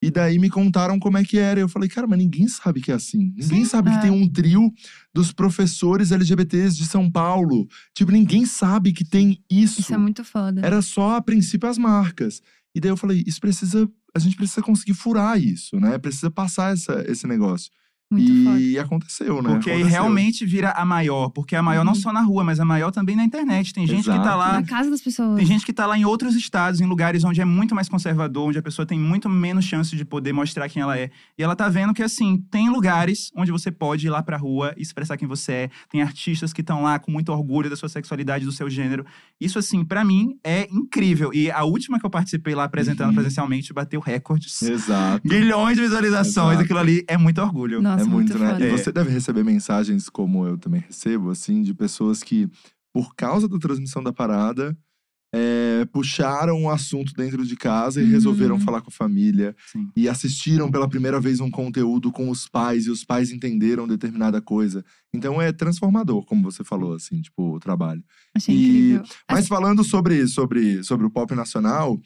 [0.00, 1.58] E daí me contaram como é que era.
[1.58, 3.32] Eu falei, cara, mas ninguém sabe que é assim.
[3.36, 3.94] Ninguém Sim, sabe é.
[3.94, 4.72] que tem um trio
[5.12, 7.66] dos professores LGBTs de São Paulo.
[7.94, 9.80] Tipo, ninguém sabe que tem isso.
[9.80, 10.64] Isso é muito foda.
[10.64, 12.40] Era só, a princípio, as marcas.
[12.74, 13.90] E daí eu falei, isso precisa.
[14.14, 15.98] A gente precisa conseguir furar isso, né?
[15.98, 17.70] Precisa passar essa, esse negócio.
[18.10, 18.58] Muito foda.
[18.60, 19.50] e aconteceu, né?
[19.50, 20.00] Porque aí Aconteceu.
[20.02, 21.28] realmente vira a maior.
[21.28, 21.98] Porque a maior não Uhum.
[21.98, 23.74] só na rua, mas a maior também na internet.
[23.74, 24.38] Tem gente que tá Exato.
[24.38, 25.36] lá Na casa das pessoas.
[25.36, 28.48] Tem gente que tá lá em outros estados, em lugares onde é muito mais conservador,
[28.48, 31.10] onde a pessoa tem muito menos chance de poder mostrar quem ela é.
[31.36, 34.72] E ela tá vendo que, assim, tem lugares onde você pode ir lá pra rua
[34.76, 35.70] e expressar quem você é.
[35.90, 39.04] Tem artistas que estão lá com muito orgulho da sua sexualidade, do seu gênero.
[39.38, 41.30] Isso, assim, pra mim é incrível.
[41.34, 43.14] E a última que eu participei lá apresentando Uhum.
[43.14, 44.62] presencialmente bateu recordes.
[44.62, 45.20] Exato.
[45.28, 46.52] Milhões de visualizações.
[46.52, 46.64] Exato.
[46.64, 47.82] Aquilo ali é muito orgulho.
[47.82, 48.52] Nossa, é muito, né?
[48.52, 48.66] foda.
[48.66, 52.48] E você deve receber mensagens, como eu também recebo, assim, de pessoas que,
[52.92, 54.76] por causa da transmissão da parada,
[55.34, 58.10] é, puxaram o assunto dentro de casa e Uhum.
[58.10, 59.54] resolveram falar com a família.
[59.70, 59.86] Sim.
[59.94, 64.40] E assistiram pela primeira vez um conteúdo com os pais e os pais entenderam determinada
[64.40, 64.82] coisa.
[65.12, 68.02] Então é transformador, como você falou, assim, tipo, o trabalho.
[68.34, 69.02] Achei E- incrível.
[69.30, 72.00] Mas falando sobre, sobre, sobre o pop nacional,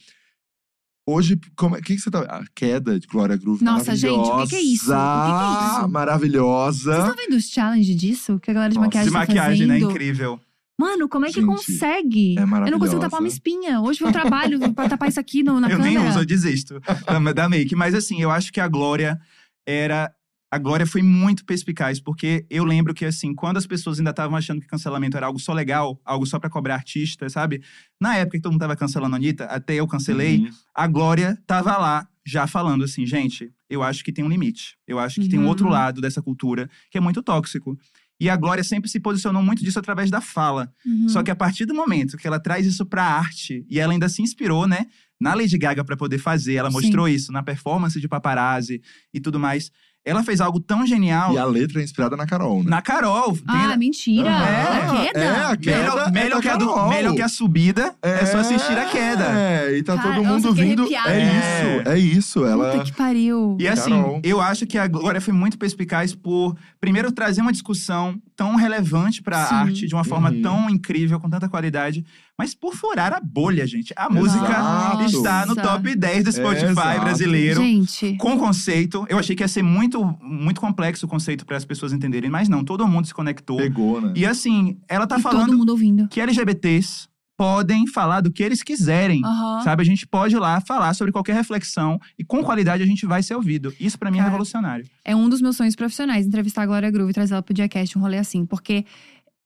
[1.07, 2.21] hoje, como é que, que você tá.
[2.21, 3.65] A queda de Glória Groove.
[3.65, 4.93] Nossa, gente, o que que é isso?
[4.93, 5.89] O que que é isso?
[5.89, 6.93] Maravilhosa.
[6.93, 8.41] Vocês estão vendo os challenges disso?
[8.41, 9.75] Que a galera de Nossa, maquiagem De tá maquiagem, né?
[9.75, 9.91] fazendo?
[9.91, 10.41] Incrível.
[10.79, 12.35] Mano, como é que Gente, consegue?
[12.39, 13.81] é eu não consigo tapar uma espinha.
[13.81, 16.01] Hoje foi um trabalho pra tapar isso aqui no, na eu câmera.
[16.01, 17.77] nem uso, eu desisto da, da make.
[17.77, 19.21] Mas assim, eu acho que a Glória
[19.67, 20.13] era.
[20.53, 24.37] A Glória foi muito perspicaz, porque eu lembro que, assim, quando as pessoas ainda estavam
[24.37, 27.63] achando que cancelamento era algo só legal, algo só pra cobrar artista, sabe?
[27.99, 30.51] Na época que todo mundo tava cancelando a Anitta, até eu cancelei, Uhum.
[30.75, 34.77] a Glória tava lá já falando assim, gente, eu acho que tem um limite.
[34.87, 35.49] Eu acho que tem um Uhum.
[35.49, 37.75] outro lado dessa cultura que é muito tóxico.
[38.21, 40.71] E a Glória sempre se posicionou muito disso através da fala.
[40.85, 41.09] Uhum.
[41.09, 44.09] Só que a partir do momento que ela traz isso pra arte, e ela ainda
[44.09, 44.85] se inspirou, né,
[45.19, 46.77] na Lady Gaga pra poder fazer, ela Sim.
[46.77, 48.83] mostrou isso na performance de paparazzi
[49.15, 49.73] e tudo mais.
[50.05, 52.71] Ela fez algo tão genial E a letra é inspirada na Carol, né?
[52.71, 53.35] na Carol.
[53.37, 54.29] Tem- Ah, mentira.
[54.29, 54.65] É.
[54.65, 55.21] Da queda?
[55.21, 55.79] É, a queda.
[55.79, 59.25] melhor, é melhor, que a do- melhor que a subida é, só assistir a queda.
[59.27, 60.83] É, e tá Cara, todo mundo vindo.
[60.83, 61.13] arrepiada.
[61.13, 62.45] É isso, é isso.
[62.45, 62.73] Ela.
[62.73, 63.57] Puta que pariu.
[63.61, 64.21] E assim, Carol.
[64.25, 69.23] eu acho que a Glória foi muito perspicaz por, primeiro, trazer uma discussão tão relevante
[69.23, 69.55] pra Sim.
[69.55, 70.43] arte, de uma forma Uhum.
[70.43, 72.05] tão incrível, com tanta qualidade,
[72.39, 73.93] mas por furar a bolha, gente.
[73.97, 75.05] A música Exato.
[75.05, 77.01] está no top 10 do Spotify exato.
[77.01, 77.61] brasileiro.
[77.63, 81.65] Gente, Com conceito, eu achei que ia ser muito, muito complexo o conceito para as
[81.65, 83.59] pessoas entenderem, mas não, todo mundo se conectou.
[83.59, 84.13] Pegou, né?
[84.17, 86.09] E assim, ela tá e todo falando mundo ouvindo.
[86.09, 87.07] que LGBTs
[87.37, 89.21] podem falar do que eles quiserem.
[89.25, 89.63] Aham.
[89.63, 93.05] Sabe, a gente pode ir lá falar sobre qualquer reflexão e com qualidade a gente
[93.07, 93.75] vai ser ouvido.
[93.81, 94.31] Isso pra mim é Cara.
[94.31, 94.85] revolucionário.
[95.05, 97.99] É um dos meus sonhos profissionais, entrevistar a Glória Groove e trazer ela pro Diacast,
[97.99, 98.47] um rolê assim.
[98.47, 98.85] Porque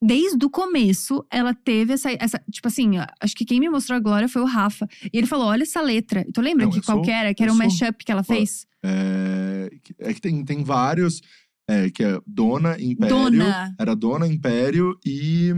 [0.02, 2.39] desde o começo, ela teve essa, essa…
[2.51, 4.86] Tipo assim, acho que quem me mostrou a Glória foi o Rafa.
[5.12, 6.24] E ele falou, olha essa letra.
[6.28, 7.32] E tu lembra Não, que qual que era?
[7.35, 8.66] Que era um mashup que ela fez?
[8.85, 11.20] É, que- é que tem, tem vários.
[11.68, 13.16] É, que é Dona Império.
[13.16, 13.74] Dona.
[13.78, 15.52] Era Dona Império e.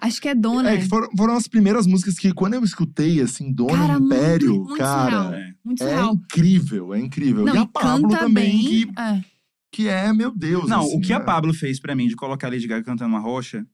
[0.00, 0.70] Acho que é Dona.
[0.70, 4.14] É, que foram, foram as primeiras músicas que, quando eu escutei, assim, Dona Cara, muito-
[4.14, 5.10] Império, muito cara.
[5.10, 5.32] surreal.
[5.34, 5.54] É.
[5.64, 7.44] Muito É incrível, é incrível.
[7.44, 8.60] Não, e a Pablo também, bem.
[8.92, 9.24] que, É.
[9.72, 10.68] que é, meu Deus.
[10.68, 11.24] Não, assim, o que a né?
[11.24, 13.64] Pablo fez pra mim de colocar a Lady Gaga cantando uma rocha,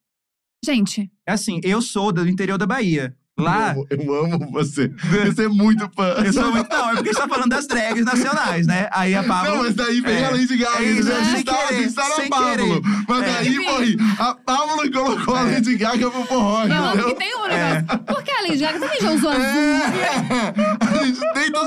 [0.65, 3.15] Gente, é assim, eu sou do interior da Bahia.
[3.37, 4.89] Lá, Eu amo, eu amo você.
[5.27, 6.05] Você é muito fã.
[6.25, 6.71] eu sou muito.
[6.71, 8.89] Não, é porque a gente tá falando das drags nacionais, né?
[8.93, 9.57] Aí a Pablo.
[9.57, 10.25] Não, mas daí vem É.
[10.27, 10.79] a Lady Gaga.
[10.79, 12.81] É isso, a sem gente tava, a querer, Pablo.
[12.81, 12.81] querer.
[13.09, 13.33] Mas É.
[13.35, 13.97] daí, morri.
[14.21, 17.05] A Pablo colocou a Lady Gaga pro forró, não, entendeu?
[17.09, 17.99] porque tem um negócio.
[18.07, 19.43] Por que a Lady Gaga também já usou azul?
[19.43, 19.83] É.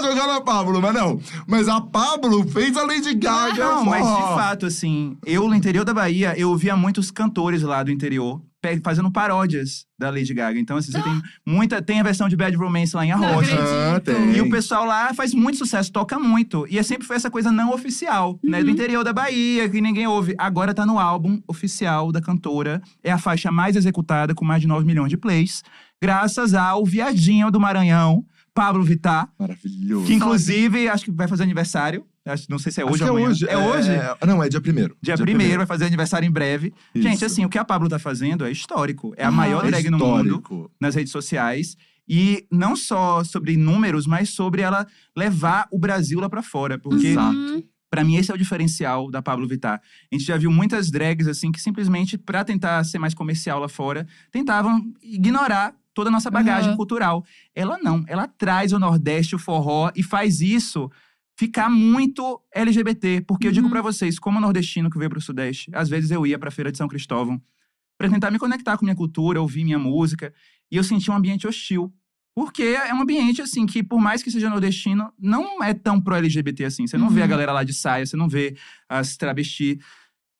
[0.07, 1.19] A jogar na Pablo, mas não.
[1.45, 3.65] Mas a Pablo fez a Lady Gaga.
[3.65, 7.83] Não, mas de fato, assim, eu no interior da Bahia, eu ouvia muitos cantores lá
[7.83, 8.41] do interior
[8.83, 10.59] fazendo paródias da Lady Gaga.
[10.59, 11.81] Então, assim, você tem muita.
[11.81, 13.55] Tem a versão de Bad Romance lá em Arrocha.
[13.57, 14.35] Ah.
[14.35, 16.65] E o pessoal lá faz muito sucesso, toca muito.
[16.69, 18.59] E é sempre foi essa coisa não oficial, né?
[18.59, 18.65] Uhum.
[18.65, 20.35] Do interior da Bahia, que ninguém ouve.
[20.37, 22.81] Agora tá no álbum oficial da cantora.
[23.03, 25.63] É a faixa mais executada, com mais de 9 milhões de plays.
[26.01, 28.23] Graças ao viadinho do Maranhão,
[28.57, 29.29] Pablo Vittar.
[29.37, 30.07] Maravilhoso.
[30.07, 32.03] Que inclusive, acho que vai fazer aniversário.
[32.25, 33.29] Acho, não sei se é hoje ou é amanhã.
[33.29, 33.45] hoje.
[33.47, 33.89] É hoje?
[34.25, 34.97] Não, é dia primeiro.
[35.01, 36.73] Dia primeiro, vai fazer aniversário em breve.
[36.95, 37.25] Gente, Isso.
[37.25, 39.13] assim, o que a Pablo tá fazendo é histórico.
[39.15, 39.35] É a Aham.
[39.37, 41.77] maior É drag no mundo nas redes sociais.
[42.09, 46.79] E não só sobre números, mas sobre ela levar o Brasil lá pra fora.
[46.79, 47.37] Porque, Exato.
[47.37, 47.63] Uhum.
[47.91, 49.79] pra mim, esse é o diferencial da Pablo Vittar.
[50.11, 53.69] A gente já viu muitas drags, assim, que simplesmente, pra tentar ser mais comercial lá
[53.69, 56.77] fora, tentavam ignorar toda a nossa bagagem Aham.
[56.77, 57.25] cultural.
[57.55, 58.03] Ela não.
[58.07, 60.89] Ela traz o Nordeste, o forró, e faz isso
[61.35, 63.21] ficar muito LGBT.
[63.27, 63.71] Porque eu digo Uhum.
[63.71, 66.77] pra vocês, como nordestino que veio pro Sudeste, às vezes eu ia pra Feira de
[66.77, 67.41] São Cristóvão
[67.97, 70.31] pra tentar me conectar com minha cultura, ouvir minha música,
[70.71, 71.91] e eu senti um ambiente hostil.
[72.35, 76.65] Porque é um ambiente, assim, que por mais que seja nordestino, não é tão pro-LGBT
[76.65, 76.85] assim.
[76.85, 77.29] Você não vê a Uhum.
[77.31, 78.55] galera lá de saia, você não vê
[78.87, 79.79] as travesti.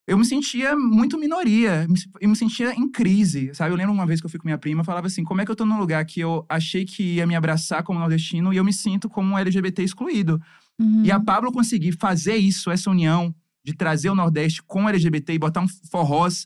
[0.07, 1.85] Eu me sentia muito minoria,
[2.21, 3.73] eu me sentia em crise, sabe?
[3.73, 5.51] Eu lembro uma vez que eu fui com minha prima, falava assim, como é que
[5.51, 8.63] eu tô num lugar que eu achei que ia me abraçar como nordestino e eu
[8.63, 10.41] me sinto como um LGBT excluído.
[10.79, 11.03] Uhum.
[11.03, 13.35] E a Pablo conseguir fazer isso, essa união
[13.65, 16.45] de trazer o Nordeste com LGBT e botar um forrós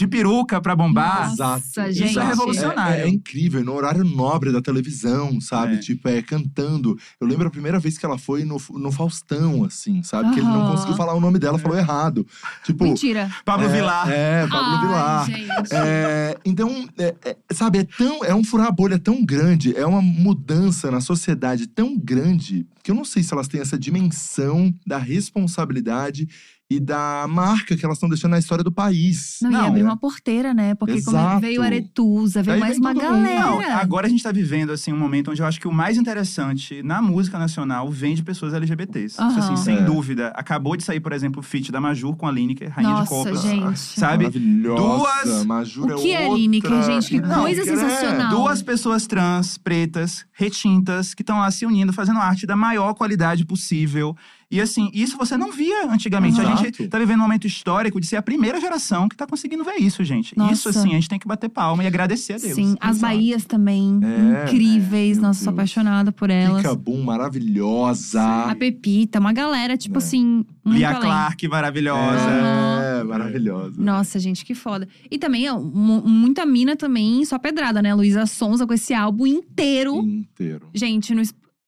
[0.00, 1.36] de peruca pra bombar.
[1.36, 2.08] Nossa, gente.
[2.08, 3.02] Isso é revolucionário.
[3.02, 5.74] É, é incrível, no horário nobre da televisão, sabe?
[5.74, 5.76] É.
[5.76, 6.98] Tipo, é cantando.
[7.20, 10.32] Eu lembro a primeira vez que ela foi no, no Faustão, assim, sabe?
[10.32, 12.26] Que ele não conseguiu falar o nome dela, falou errado.
[12.64, 12.84] Tipo.
[12.84, 13.30] Mentira.
[13.44, 14.10] Pablo é, Vilar.
[14.10, 15.26] É, Pablo Ai, Vilar.
[15.26, 15.74] gente.
[15.74, 18.24] É, então, é, é, sabe, é tão.
[18.24, 22.90] É um furar a bolha tão grande, é uma mudança na sociedade tão grande que
[22.90, 26.26] eu não sei se elas têm essa dimensão da responsabilidade
[26.70, 29.38] e da marca que elas estão deixando na história do país.
[29.42, 29.84] Não, Não, e abrir é.
[29.84, 30.74] uma porteira, né?
[30.76, 31.40] Porque como Exato.
[31.40, 33.40] veio Aretusa, veio Aí mais uma galera.
[33.40, 35.96] Não, agora a gente tá vivendo, assim, um momento onde eu acho que o mais
[35.98, 39.14] interessante na música nacional vem de pessoas LGBTs.
[39.14, 39.38] Isso, Aham.
[39.38, 39.82] assim, sem É.
[39.82, 40.28] dúvida.
[40.36, 43.08] Acabou de sair, por exemplo, o feat da Majur com a Lineker, Rainha Nossa, de
[43.08, 43.42] Copas.
[43.42, 43.78] gente.
[43.78, 44.24] Sabe?
[44.24, 45.24] Maravilhosa.
[45.24, 46.38] Duas- Majura O que é outra.
[46.38, 47.08] Lineker, gente?
[47.08, 47.64] Que Não, coisa é.
[47.64, 48.30] sensacional.
[48.30, 53.44] Duas pessoas trans, pretas, retintas, que estão lá se unindo, fazendo arte da maior qualidade
[53.44, 54.16] possível.
[54.50, 56.40] E assim, isso você não via antigamente.
[56.40, 56.64] A Exato.
[56.64, 59.76] gente tá vivendo um momento histórico de ser a primeira geração que tá conseguindo ver
[59.76, 60.36] isso, gente.
[60.36, 60.52] Nossa.
[60.52, 62.54] Isso, assim, a gente tem que bater palma e agradecer a Deus.
[62.54, 63.12] Sim, as Exato.
[63.14, 65.18] Bahias também, É, incríveis.
[65.18, 66.62] meu Nossa, sou apaixonada por elas.
[66.62, 68.22] Kika Boom, maravilhosa.
[68.50, 69.98] A Pepita, uma galera, tipo É.
[69.98, 71.00] assim, muito Lia além.
[71.00, 72.30] Clark, maravilhosa.
[72.30, 73.74] É, maravilhosa.
[73.80, 74.88] Nossa, gente, que foda.
[75.10, 77.94] E também, muita mina também, só pedrada, né?
[77.94, 79.96] Luísa Sonza com esse álbum inteiro.
[79.98, 80.66] Inteiro.
[80.74, 81.22] Gente, no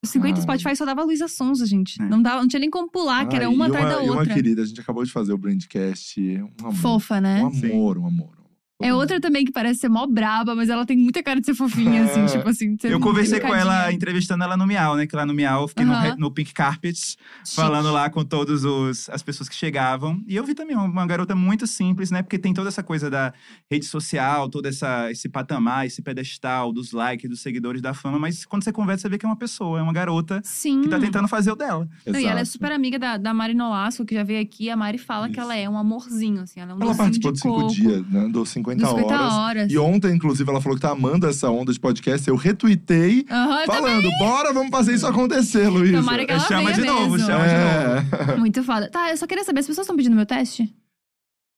[0.05, 0.43] 50 Ai.
[0.43, 2.01] Spotify só dava Luísa Sonza, gente.
[2.03, 2.05] É.
[2.09, 4.09] Não, dava, não tinha nem como pular, que era Ai, uma e atrás da e
[4.09, 4.25] outra.
[4.25, 6.21] uma querida, a gente acabou de fazer o Brandcast.
[6.21, 6.75] Um amor.
[6.75, 7.43] Fofa, né?
[7.43, 8.42] Um amor, um amor.
[8.83, 11.55] É outra também que parece ser mó braba, mas ela tem muita cara de ser
[11.55, 12.27] fofinha, assim, É.
[12.27, 12.75] tipo assim.
[12.75, 15.07] de ser Eu conversei com ela, entrevistando ela no Miau, né?
[15.07, 17.55] Que lá no Miau, eu fiquei no no, Pink Carpet, Chique.
[17.55, 18.65] falando lá com todas
[19.09, 20.23] as pessoas que chegavam.
[20.27, 22.23] E eu vi também uma, garota muito simples, né?
[22.23, 23.33] Porque tem toda essa coisa da
[23.71, 28.19] rede social, todo essa, esse patamar, esse pedestal dos likes, dos seguidores, da fama.
[28.19, 30.83] Mas quando você conversa, você vê que é uma pessoa, é uma garota Sim.
[30.83, 31.89] que tá tentando fazer o dela.
[32.07, 34.71] Não, e ela é super amiga da, da Mari Nolasco, que já veio aqui.
[34.71, 35.41] A Mari fala que Isso.
[35.41, 36.61] ela é um amorzinho, assim.
[36.61, 37.75] Ela é um Ela docinho participou de cinco coco.
[37.75, 38.29] dias, né?
[38.29, 39.33] Do 50, Dos 50 horas.
[39.33, 39.73] horas.
[39.73, 42.27] E ontem, inclusive, ela falou que tá amando essa onda de podcast.
[42.29, 43.83] Eu retuitei Aham, eu também.
[43.83, 45.99] falando, bora, vamos fazer isso acontecer, Luísa.
[45.99, 47.27] Tomara que ela Chama venha de novo, mesmo.
[47.27, 48.33] chama de novo.
[48.33, 48.37] É.
[48.37, 48.89] Muito foda.
[48.91, 50.73] Tá, eu só queria saber, as pessoas estão pedindo meu teste?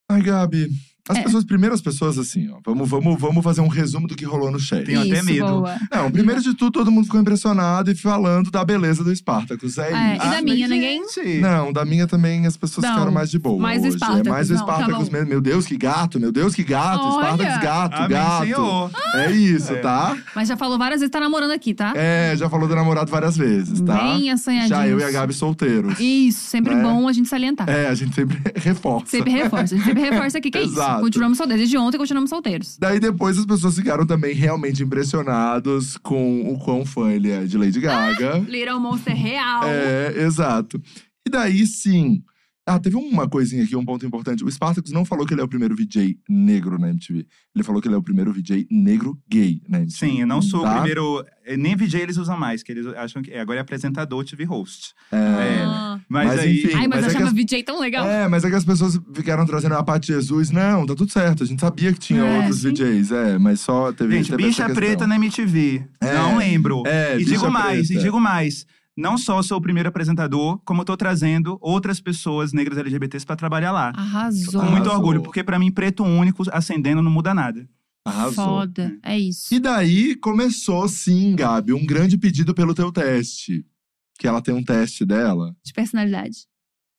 [0.09, 0.69] Ai, Gabi.
[1.07, 1.21] As É.
[1.23, 2.57] pessoas, primeiras pessoas, assim, ó.
[2.65, 4.83] Vamos, vamos, vamos fazer um resumo do que rolou no chat.
[4.85, 5.45] Tenho até medo.
[5.45, 5.75] boa.
[5.91, 9.77] Não, primeiro de tudo, todo mundo ficou impressionado e falando da beleza do Spartacus.
[9.77, 10.25] É, É, isso.
[10.25, 11.03] e da minha, ninguém?
[11.07, 13.61] gente, Não, da minha também as pessoas Não, ficaram mais de boa.
[13.61, 13.97] mais do hoje.
[13.97, 15.29] Spartacus, É mais o tá Spartacus mesmo.
[15.29, 17.03] Meu Deus, que gato, meu Deus, que gato.
[17.03, 17.27] Olha!
[17.35, 18.43] Spartacus, gato, Amém, gato.
[18.43, 18.91] Senhor.
[19.13, 19.77] É isso, É.
[19.81, 20.17] tá?
[20.35, 21.93] Mas já falou várias vezes, tá namorando aqui, tá?
[21.95, 23.95] É, já falou do namorado várias vezes, tá?
[23.95, 24.69] Bem assanhadinhos.
[24.69, 25.99] Já eu e a Gabi solteiros.
[25.99, 26.81] Isso, sempre É.
[26.81, 27.69] bom a gente salientar.
[27.69, 29.05] É, a gente sempre reforça.
[29.05, 30.75] Sempre reforça, a gente sempre reforça aqui que é isso.
[30.95, 31.03] Exato.
[31.03, 31.61] Continuamos solteiros.
[31.61, 32.77] Desde ontem continuamos solteiros.
[32.79, 37.57] Daí depois as pessoas ficaram também realmente impressionados com o quão fã ele é de
[37.57, 38.39] Lady Gaga.
[38.47, 39.63] Little Monster real.
[39.65, 40.81] É, exato.
[41.25, 42.23] E daí sim.
[42.67, 44.43] Ah, teve uma coisinha aqui, um ponto importante.
[44.43, 47.27] O Spartacus não falou que ele é o primeiro VJ negro na MTV.
[47.53, 49.97] Ele falou que ele é o primeiro VJ negro gay na MTV.
[49.97, 50.71] Sim, eu não sou Tá?
[50.71, 51.23] o primeiro.
[51.45, 53.29] eh, Nem VJ eles usam mais, que eles acham que.
[53.31, 54.95] é, Agora é apresentador, TV host.
[55.11, 55.17] É.
[55.63, 55.99] Ah.
[56.09, 56.57] Mas, Mas, aí.
[56.63, 56.73] enfim.
[56.75, 58.07] Ai, mas, mas eu é achava as- VJ tão legal.
[58.09, 60.49] É, mas é que as pessoas ficaram trazendo a parte de Jesus.
[60.49, 61.43] Não, tá tudo certo.
[61.43, 62.69] A gente sabia que tinha É, outros sim.
[62.69, 65.83] VJs, é, mas só teve, Gente, teve bicha preta na MTV.
[66.01, 66.81] É, Não lembro.
[66.87, 68.01] é, e bicha digo mais, preta.
[68.01, 68.65] e digo mais.
[68.97, 73.35] Não só sou o primeiro apresentador, como eu tô trazendo outras pessoas negras LGBTs pra
[73.35, 73.91] trabalhar lá.
[73.95, 74.61] Arrasou.
[74.61, 77.67] Com muito orgulho, porque pra mim, preto único acendendo não muda nada.
[78.07, 78.45] Arrasou.
[78.45, 78.97] Foda.
[79.03, 79.53] É isso.
[79.53, 83.65] E daí começou, sim, Gabi, um grande pedido pelo teu teste.
[84.17, 86.37] Que ela tem um teste dela, De personalidade.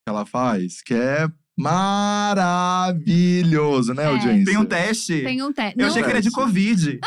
[0.05, 4.07] que ela faz, que é maravilhoso, né, É.
[4.07, 4.45] audiência?
[4.45, 5.23] Tem um teste.
[5.23, 5.79] Tem um teste.
[5.79, 6.31] Eu Não, achei que era de.
[6.31, 7.01] Covid.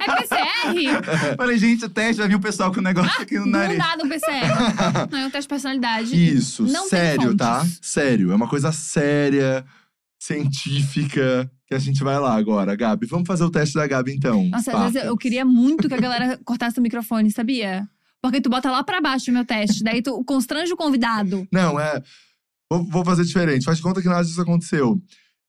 [0.00, 1.34] é PCR?
[1.36, 3.78] Falei, gente, o teste vai vir o pessoal com o negócio aqui no nariz.
[3.78, 4.48] nada um PCR.
[5.10, 6.34] Não, é um teste de personalidade.
[6.34, 7.64] Isso, Não sério, tá?
[7.80, 9.64] Sério, é uma coisa séria,
[10.18, 12.74] científica, que a gente vai lá agora.
[12.74, 14.44] Gabi, vamos fazer o teste da Gabi então.
[14.46, 17.86] Nossa, às vezes eu, queria muito que a galera cortasse o microfone, sabia?
[18.22, 21.46] Porque tu bota lá pra baixo o meu teste, daí tu constrange o convidado.
[21.52, 22.02] Não, é.
[22.78, 23.64] Vou, vou fazer diferente.
[23.64, 25.00] Faz de conta que nada disso aconteceu.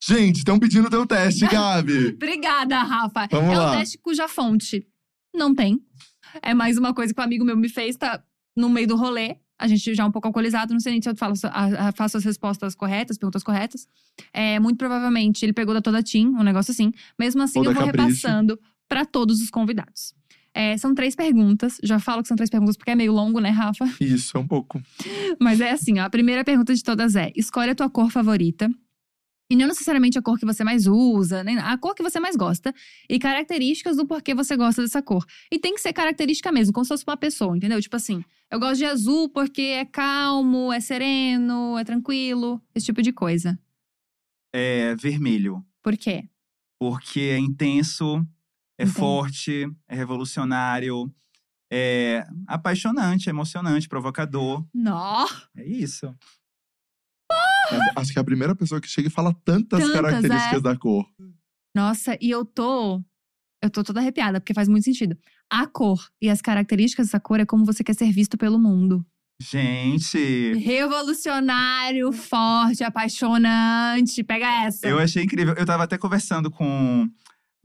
[0.03, 2.09] Gente, estão pedindo teu teste, Gabi.
[2.09, 3.27] Obrigada, Rafa.
[3.31, 3.71] Vamos é lá.
[3.71, 4.85] um teste cuja fonte
[5.33, 5.79] não tem.
[6.41, 8.21] É mais uma coisa que um amigo meu me fez, tá
[8.55, 9.37] no meio do rolê.
[9.57, 11.91] A gente já é um pouco alcoolizado, não sei nem se eu falo, a- a-
[11.93, 13.87] faço as respostas corretas, perguntas corretas.
[14.33, 16.91] É, muito provavelmente ele pegou da Toda Team, um negócio assim.
[17.17, 18.07] Mesmo assim, Ou eu vou Capricho.
[18.07, 20.13] repassando pra todos os convidados.
[20.55, 21.77] É, são três perguntas.
[21.83, 23.85] Já falo que são três perguntas porque é meio longo, né, Rafa?
[23.99, 24.81] Isso, é um pouco.
[25.37, 28.69] Mas é assim, ó, a primeira pergunta de todas é: escolhe a tua cor favorita.
[29.51, 32.35] E não necessariamente a cor que você mais usa, nem a cor que você mais
[32.35, 32.73] gosta.
[33.07, 35.23] E características do porquê você gosta dessa cor.
[35.51, 37.79] E tem que ser característica mesmo, como se fosse uma pessoa, entendeu?
[37.79, 43.03] Tipo assim, eu gosto de azul porque é calmo, é sereno, é tranquilo, esse tipo
[43.03, 43.59] de coisa.
[44.51, 45.63] É vermelho.
[45.83, 46.27] Por quê?
[46.79, 48.25] Porque é intenso,
[48.77, 48.97] é Entendi.
[48.99, 51.11] forte, é revolucionário,
[51.71, 54.65] é apaixonante, é emocionante, provocador.
[54.73, 55.25] Nó!
[55.55, 56.13] É isso.
[57.71, 60.61] É, Acho que é a primeira pessoa que chega e fala tantas, Tantas, características é.
[60.61, 61.05] da cor.
[61.75, 63.01] Nossa, e eu tô.
[63.63, 65.17] Eu tô toda arrepiada, porque faz muito sentido.
[65.49, 69.03] A cor e as características dessa cor é como você quer ser visto pelo mundo.
[69.41, 74.23] Gente, Revolucionário, forte, apaixonante.
[74.23, 74.87] Pega essa.
[74.87, 75.53] eu achei incrível.
[75.55, 77.09] Eu tava até conversando com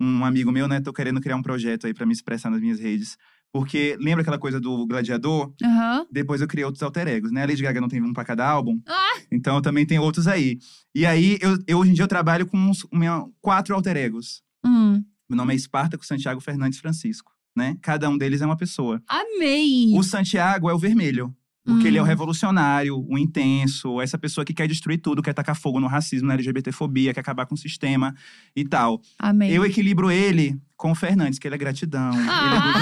[0.01, 0.81] um amigo meu, né?
[0.81, 3.17] Tô querendo criar um projeto aí pra me expressar nas minhas redes.
[3.53, 5.53] Porque lembra aquela coisa do gladiador?
[5.63, 6.07] Aham.
[6.11, 7.43] Depois eu criei outros alter egos, né?
[7.43, 8.81] A Lady Gaga não tem um pra cada álbum.
[8.87, 9.19] Ah!
[9.31, 10.59] Então eu também tenho outros aí.
[10.95, 14.41] E aí, eu, eu, hoje em dia eu trabalho com uns, minha- quatro alter egos.
[14.65, 17.77] Hum, Meu nome é Espartaco Santiago Fernandes Francisco, né?
[17.83, 19.03] Cada um deles é uma pessoa.
[19.09, 19.93] amei!
[19.97, 21.35] O Santiago é o vermelho.
[21.65, 22.09] Porque ele é o Hum.
[22.09, 26.35] revolucionário, o intenso, essa pessoa que quer destruir tudo, quer tacar fogo no racismo, na
[26.35, 28.15] LGBTfobia, quer acabar com o sistema
[28.57, 29.01] e tal.
[29.19, 29.51] Amei.
[29.57, 32.73] Eu equilibro ele com o Fernandes, que ele é gratidão, ele é Ah.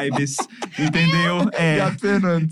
[0.00, 0.36] good vibes,
[0.78, 1.50] entendeu?
[1.52, 1.78] É.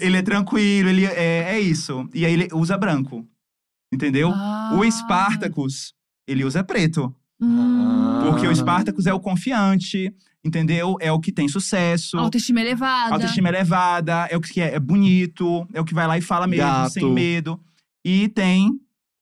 [0.01, 2.09] Ele é tranquilo, ele é, é isso.
[2.13, 3.25] E aí ele usa branco,
[3.93, 4.33] entendeu?
[4.35, 4.73] Ah.
[4.75, 5.95] O Spartacus,
[6.27, 7.15] ele usa preto.
[7.41, 8.21] Hum.
[8.25, 8.55] Porque o Ah.
[8.55, 10.13] Spartacus é o confiante,
[10.45, 10.97] entendeu?
[11.01, 12.17] É o que tem sucesso.
[12.19, 13.15] Autoestima elevada.
[13.15, 16.47] Autoestima elevada, é o que é, é bonito, é o que vai lá e fala
[16.47, 16.93] mesmo, Gato.
[16.93, 17.61] sem medo.
[18.05, 18.71] E tem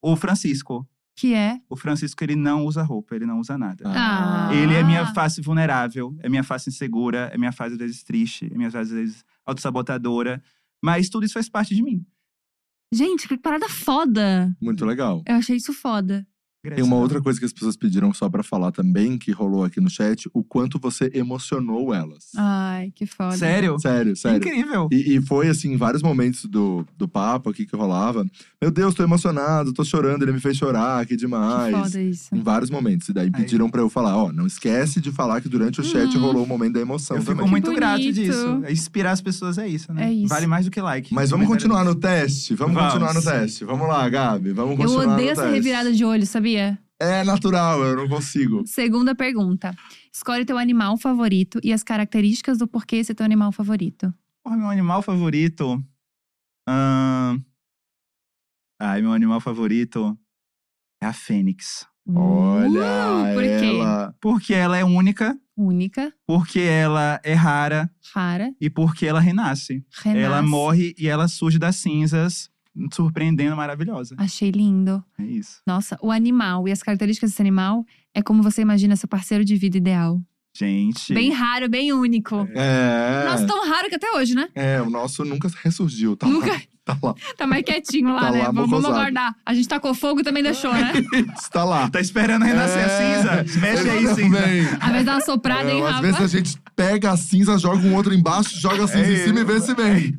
[0.02, 0.86] o Francisco,
[1.16, 1.58] Que é.
[1.70, 3.84] O Francisco, ele não usa roupa, ele não usa nada.
[3.86, 4.50] Ah.
[4.52, 8.50] Ele é minha face vulnerável, é minha face insegura, é minha face às vezes triste,
[8.52, 10.42] é minha face às vezes autossabotadora.
[10.82, 12.04] Mas tudo isso faz parte de mim.
[12.92, 14.54] Gente, que parada foda.
[14.60, 15.22] Muito legal.
[15.26, 16.26] Eu achei isso foda.
[16.74, 19.80] Tem uma outra coisa que as pessoas pediram só pra falar também, que rolou aqui
[19.80, 22.30] no chat, o quanto você emocionou elas.
[22.36, 23.36] Ai, que foda.
[23.36, 23.78] Sério?
[23.78, 24.38] Sério, sério.
[24.38, 24.88] Incrível.
[24.92, 28.24] E, e foi assim, em vários momentos do, do papo aqui que rolava.
[28.60, 31.74] Meu Deus, tô emocionado, tô chorando, ele me fez chorar, que Que demais.
[31.76, 32.34] foda isso.
[32.34, 33.08] Em vários momentos.
[33.08, 36.14] E daí pediram pra eu falar, ó, não esquece de falar que durante o chat
[36.16, 36.22] Uhum.
[36.22, 37.50] rolou o momento da emoção Eu fico também.
[37.50, 38.62] muito Que grato disso.
[38.70, 40.08] Inspirar as pessoas é isso, né?
[40.08, 40.28] É isso.
[40.28, 41.12] Vale mais do que like.
[41.12, 42.54] Mas vamos Comentário continuar no teste.
[42.54, 42.92] Vamos, Vamos.
[42.92, 43.64] continuar no teste.
[43.64, 44.52] Vamos lá, Gabi.
[44.52, 45.54] Vamos Eu continuar odeio no essa teste.
[45.56, 46.53] revirada de olho, sabia?
[47.00, 48.66] É natural, eu não consigo.
[48.66, 49.74] Segunda pergunta.
[50.12, 54.12] Escolhe teu animal favorito e as características do porquê esse é teu animal favorito.
[54.44, 55.84] Porra, meu animal favorito.
[56.68, 57.40] ahn,
[58.80, 60.16] Ai, meu animal favorito
[61.02, 61.86] é a Fênix.
[62.06, 63.48] Olha Uh, por quê?
[63.48, 64.14] ela.
[64.20, 69.84] Porque ela é única, Única, porque ela é rara rara, e porque ela renasce.
[70.02, 70.18] renasce.
[70.24, 72.50] Ela morre e ela surge das cinzas,
[72.92, 74.14] surpreendendo, maravilhosa.
[74.18, 75.02] Achei lindo.
[75.18, 75.60] É isso.
[75.66, 79.56] Nossa, o animal e as características desse animal é como você imagina seu parceiro de
[79.56, 80.20] vida ideal.
[80.56, 81.12] Gente.
[81.12, 82.48] Bem raro, bem único.
[82.54, 83.24] É.
[83.28, 84.48] Nossa, tão raro que até hoje, né?
[84.54, 86.52] É, o nosso nunca ressurgiu, tá Nunca.
[86.52, 86.60] lá.
[86.84, 87.14] Tá lá.
[87.36, 88.38] Tá mais quietinho lá, Tá né?
[88.42, 89.34] lá, vamos, vamos aguardar.
[89.44, 90.92] A gente tacou fogo e também deixou, né?
[91.36, 91.88] Está lá.
[91.90, 92.84] Tá esperando renascer É.
[92.84, 93.60] a cinza?
[93.60, 94.38] Mexe aí, cinza.
[94.80, 96.02] Às vezes dá uma soprada, hein, É, às Rafa?
[96.02, 99.24] vezes a gente pega a cinza, joga um outro embaixo, joga a cinza em É.
[99.24, 100.16] cima e vê se vem.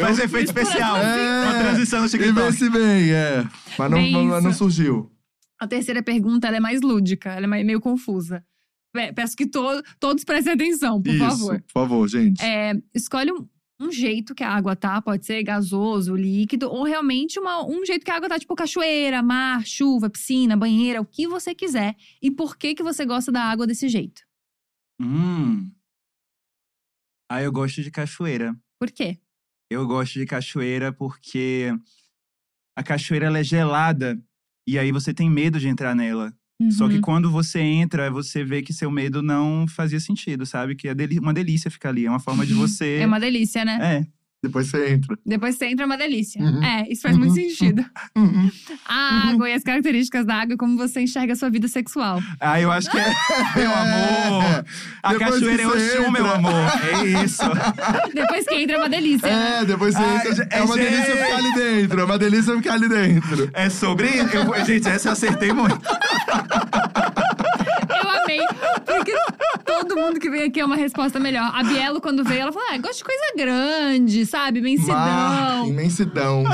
[0.00, 0.96] Faz efeito especial.
[0.98, 1.44] É.
[1.44, 2.52] Uma transição no E vê TikTok.
[2.52, 3.44] se vem, é.
[3.78, 5.10] Mas não, mas não surgiu.
[5.58, 8.44] A terceira pergunta ela é mais lúdica, ela é mais- meio confusa.
[8.92, 11.62] Pe- Peço que to- todos prestem atenção, por Isso, favor.
[11.62, 12.42] por favor, gente.
[12.42, 13.48] É, escolhe um,
[13.80, 18.04] um jeito que a água tá, pode ser gasoso, líquido, ou realmente uma- um jeito
[18.04, 21.96] que a água tá, tipo cachoeira, mar, chuva, piscina, banheira, o que você quiser.
[22.20, 24.22] E por que que você gosta da água desse jeito?
[25.00, 25.70] Hum.
[27.30, 28.54] Ah, eu gosto de cachoeira.
[28.78, 29.18] Por quê?
[29.70, 31.70] Eu gosto de cachoeira porque
[32.76, 34.22] a cachoeira é gelada
[34.68, 36.36] e aí você tem medo de entrar nela.
[36.70, 37.00] Só que Uhum.
[37.00, 40.74] quando você entra, você vê que seu medo não fazia sentido, sabe?
[40.74, 42.06] Que é uma delícia ficar ali.
[42.06, 42.98] É uma forma de você.
[43.00, 43.78] É uma delícia, né?
[43.82, 44.21] É.
[44.42, 45.16] Depois você entra.
[45.24, 46.42] Depois você entra, é uma delícia.
[46.42, 46.62] Uhum.
[46.64, 47.36] É, isso faz muito Uhum.
[47.36, 47.84] sentido.
[48.16, 48.50] Uhum.
[48.86, 52.20] A água e as características da água, como você enxerga a sua vida sexual.
[52.40, 53.04] Ah, eu acho que é.
[53.54, 54.64] Meu amor!
[55.02, 56.52] A Depois cachoeira é que o você chum, meu amor.
[56.52, 57.42] É isso.
[58.14, 59.28] Depois que entra, é uma delícia.
[59.28, 59.58] né?
[59.60, 60.48] É, depois você Ah, entra.
[60.50, 62.00] é- É uma é- delícia ficar ali dentro.
[62.00, 63.50] É uma delícia ficar ali dentro.
[63.52, 64.08] É sobre.
[64.08, 65.78] Eu, gente, essa eu acertei muito.
[67.88, 68.40] Eu amei.
[68.86, 69.12] Porque
[69.94, 71.50] todo mundo que vem aqui é uma resposta melhor.
[71.54, 74.60] A Bielo, quando veio, ela falou: ah, gosto de coisa grande, sabe?
[74.60, 75.66] Mar, Imensidão.
[75.66, 76.44] imensidão.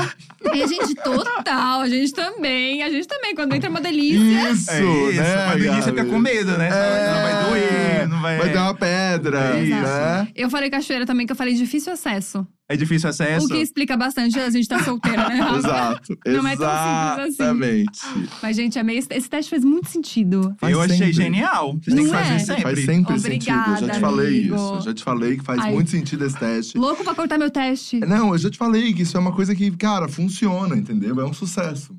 [0.53, 2.81] E a gente, total, a gente também.
[2.83, 4.51] A gente também, quando entra é uma delícia.
[4.51, 5.21] Isso, É isso.
[5.21, 5.81] né, você Gabi?
[5.83, 6.69] fica com medo, né?
[6.71, 8.37] É, Não vai doer, não vai.
[8.37, 9.69] Vai dar uma pedra, Isso.
[9.71, 10.27] né?
[10.35, 12.45] Eu falei cachoeira também, que eu falei difícil acesso.
[12.71, 13.47] É difícil acesso.
[13.47, 15.39] O que explica bastante a gente tá solteira, né?
[15.57, 17.27] Exato, Não é tão simples assim.
[17.27, 17.99] exatamente.
[18.43, 18.97] Mas, gente, amei.
[18.99, 20.55] Esse esse teste fez muito sentido.
[20.59, 21.13] Faz eu achei sempre.
[21.13, 21.73] genial.
[21.81, 22.39] Vocês têm que Não fazer é?
[22.39, 22.61] sempre.
[22.61, 23.81] Faz sempre Obrigada, sentido.
[23.83, 24.55] Eu já te falei amigo.
[24.55, 24.73] isso.
[24.75, 25.71] Eu já te falei que faz Ai.
[25.73, 26.77] muito sentido esse teste.
[26.77, 27.99] Louco pra cortar meu teste.
[28.01, 31.19] Não, eu já te falei que isso é uma coisa que, cara, funciona, entendeu?
[31.19, 31.95] É um sucesso.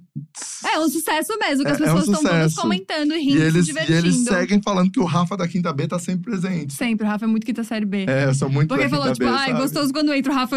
[0.65, 3.23] É um sucesso mesmo, que as É- é um pessoas estão todas comentando e E
[3.25, 3.99] rindo, eles, se e divertindo.
[3.99, 6.73] eles seguem falando que o Rafa da Quinta B tá sempre presente.
[6.73, 8.05] Sempre, o Rafa é muito quinta série B.
[8.09, 9.61] É, eu sou muito Porque da falou, Quinta tipo, B, ai, sabe?
[9.63, 10.57] gostoso quando entra o Rafa.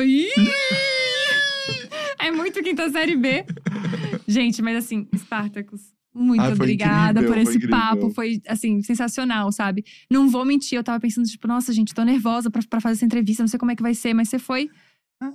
[2.20, 3.46] É muito quinta série B.
[4.28, 5.82] Gente, mas assim, Spartacus,
[6.14, 7.78] muito Ai, foi obrigada incrível, por foi esse incrível.
[7.78, 8.10] papo.
[8.12, 9.84] Foi, assim, sensacional, sabe?
[10.10, 13.06] Não vou mentir, eu tava pensando, tipo, nossa, gente, tô nervosa pra, pra fazer essa
[13.06, 14.70] entrevista, não sei como é que vai ser, mas você foi.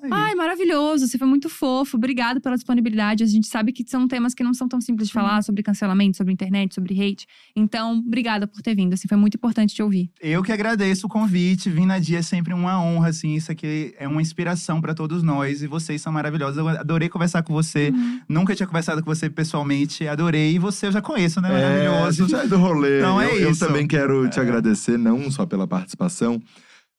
[0.03, 1.97] Ai, Ai, maravilhoso, você foi muito fofo.
[1.97, 3.23] Obrigado pela disponibilidade.
[3.25, 6.17] A gente sabe que são temas que não são tão simples de falar sobre cancelamento,
[6.17, 7.27] sobre internet, sobre hate.
[7.57, 8.93] Então, obrigada por ter vindo.
[8.95, 10.11] Assim, foi muito importante te ouvir.
[10.21, 11.71] Eu que agradeço o convite.
[11.71, 13.35] Vir na dia é sempre uma honra, assim.
[13.35, 15.63] Isso aqui é uma inspiração pra todos nós.
[15.63, 16.59] E vocês são maravilhosos.
[16.59, 17.93] Eu adorei conversar com você.
[18.29, 20.07] Nunca tinha conversado com você pessoalmente.
[20.07, 20.55] Adorei.
[20.55, 21.49] E você eu já conheço, né?
[21.49, 22.29] É, a Maravilhoso.
[22.29, 22.99] gente é do rolê.
[22.99, 23.67] Então é eu, eu isso.
[23.67, 26.41] também quero te agradecer, não só pela participação,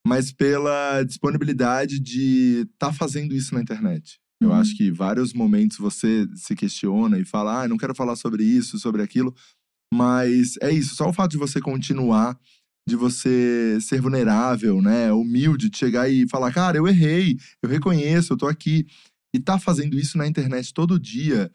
[0.06, 4.20] mas pela disponibilidade de estar tá fazendo isso na internet.
[4.42, 4.56] Eu Uhum.
[4.56, 8.80] acho que vários momentos você se questiona e fala, ah, não quero falar sobre isso,
[8.80, 9.36] sobre aquilo.
[9.94, 12.40] Mas é isso, só o fato de você continuar,
[12.88, 15.12] de você ser vulnerável, né?
[15.12, 18.86] Humilde, de chegar e falar, cara, eu errei, eu reconheço, eu tô aqui.
[19.36, 21.52] E tá fazendo isso na internet todo dia,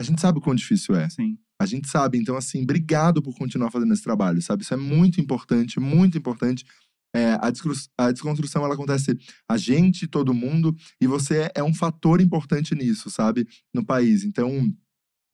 [0.00, 1.08] a gente sabe o quão difícil é.
[1.08, 1.38] Sim.
[1.60, 4.62] A gente sabe, então, assim, obrigado por continuar fazendo esse trabalho, sabe?
[4.62, 6.64] Isso é muito importante, muito importante.
[7.14, 9.16] É, a, desconstrução, ela acontece
[9.48, 13.46] a gente, todo mundo, e você é, é um fator importante nisso, sabe?
[13.72, 14.22] No país.
[14.22, 14.70] Então,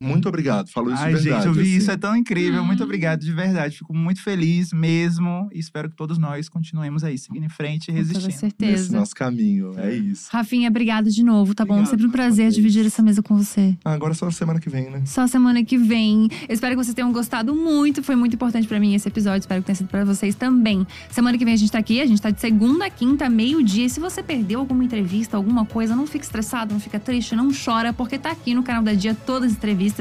[0.03, 0.69] Muito obrigado.
[0.71, 1.45] Falou isso Ai, de verdade.
[1.45, 1.77] gente, eu vi assim.
[1.79, 2.65] isso, é tão incrível.
[2.65, 2.85] Muito Hum.
[2.85, 3.79] obrigado, de verdade.
[3.79, 5.49] Fico muito feliz mesmo.
[5.53, 8.27] E espero que todos nós continuemos aí, seguindo em frente e Com toda resistindo.
[8.27, 8.97] Nesse certeza.
[8.99, 9.73] nosso caminho.
[9.79, 10.29] É isso.
[10.33, 11.75] Rafinha, obrigada de novo, tá bom?
[11.75, 13.77] Obrigado Sempre um prazer dividir essa mesa com você.
[13.85, 15.03] Ah, agora só semana que vem, né?
[15.07, 16.29] Só semana que vem.
[16.49, 18.03] Eu espero que vocês tenham gostado muito.
[18.03, 19.41] Foi muito importante pra mim esse episódio.
[19.41, 20.87] Espero que tenha sido pra vocês também.
[21.11, 22.01] Semana que vem a gente tá aqui.
[22.01, 23.87] A gente tá de segunda a quinta, meio-dia.
[23.87, 27.51] E se você perdeu alguma entrevista, alguma coisa, não fique estressado, não fica triste, não
[27.53, 29.92] chora, porque tá aqui no canal da Dia todas as entrevistas.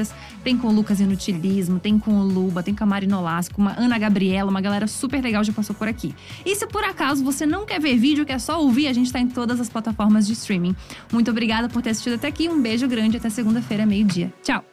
[0.42, 3.78] Tem com o Lucas Inutilismo, tem com o Luba, tem com a Mari Nolasco, uma
[3.78, 6.14] Ana Gabriela, uma galera super legal já passou por aqui.
[6.44, 9.20] E se por acaso você não quer ver vídeo, quer só ouvir, a gente tá
[9.20, 10.74] em todas as plataformas de streaming.
[11.12, 12.48] Muito obrigada por ter assistido até aqui.
[12.48, 14.32] Um beijo grande até segunda-feira, meio-dia.
[14.42, 14.71] Tchau!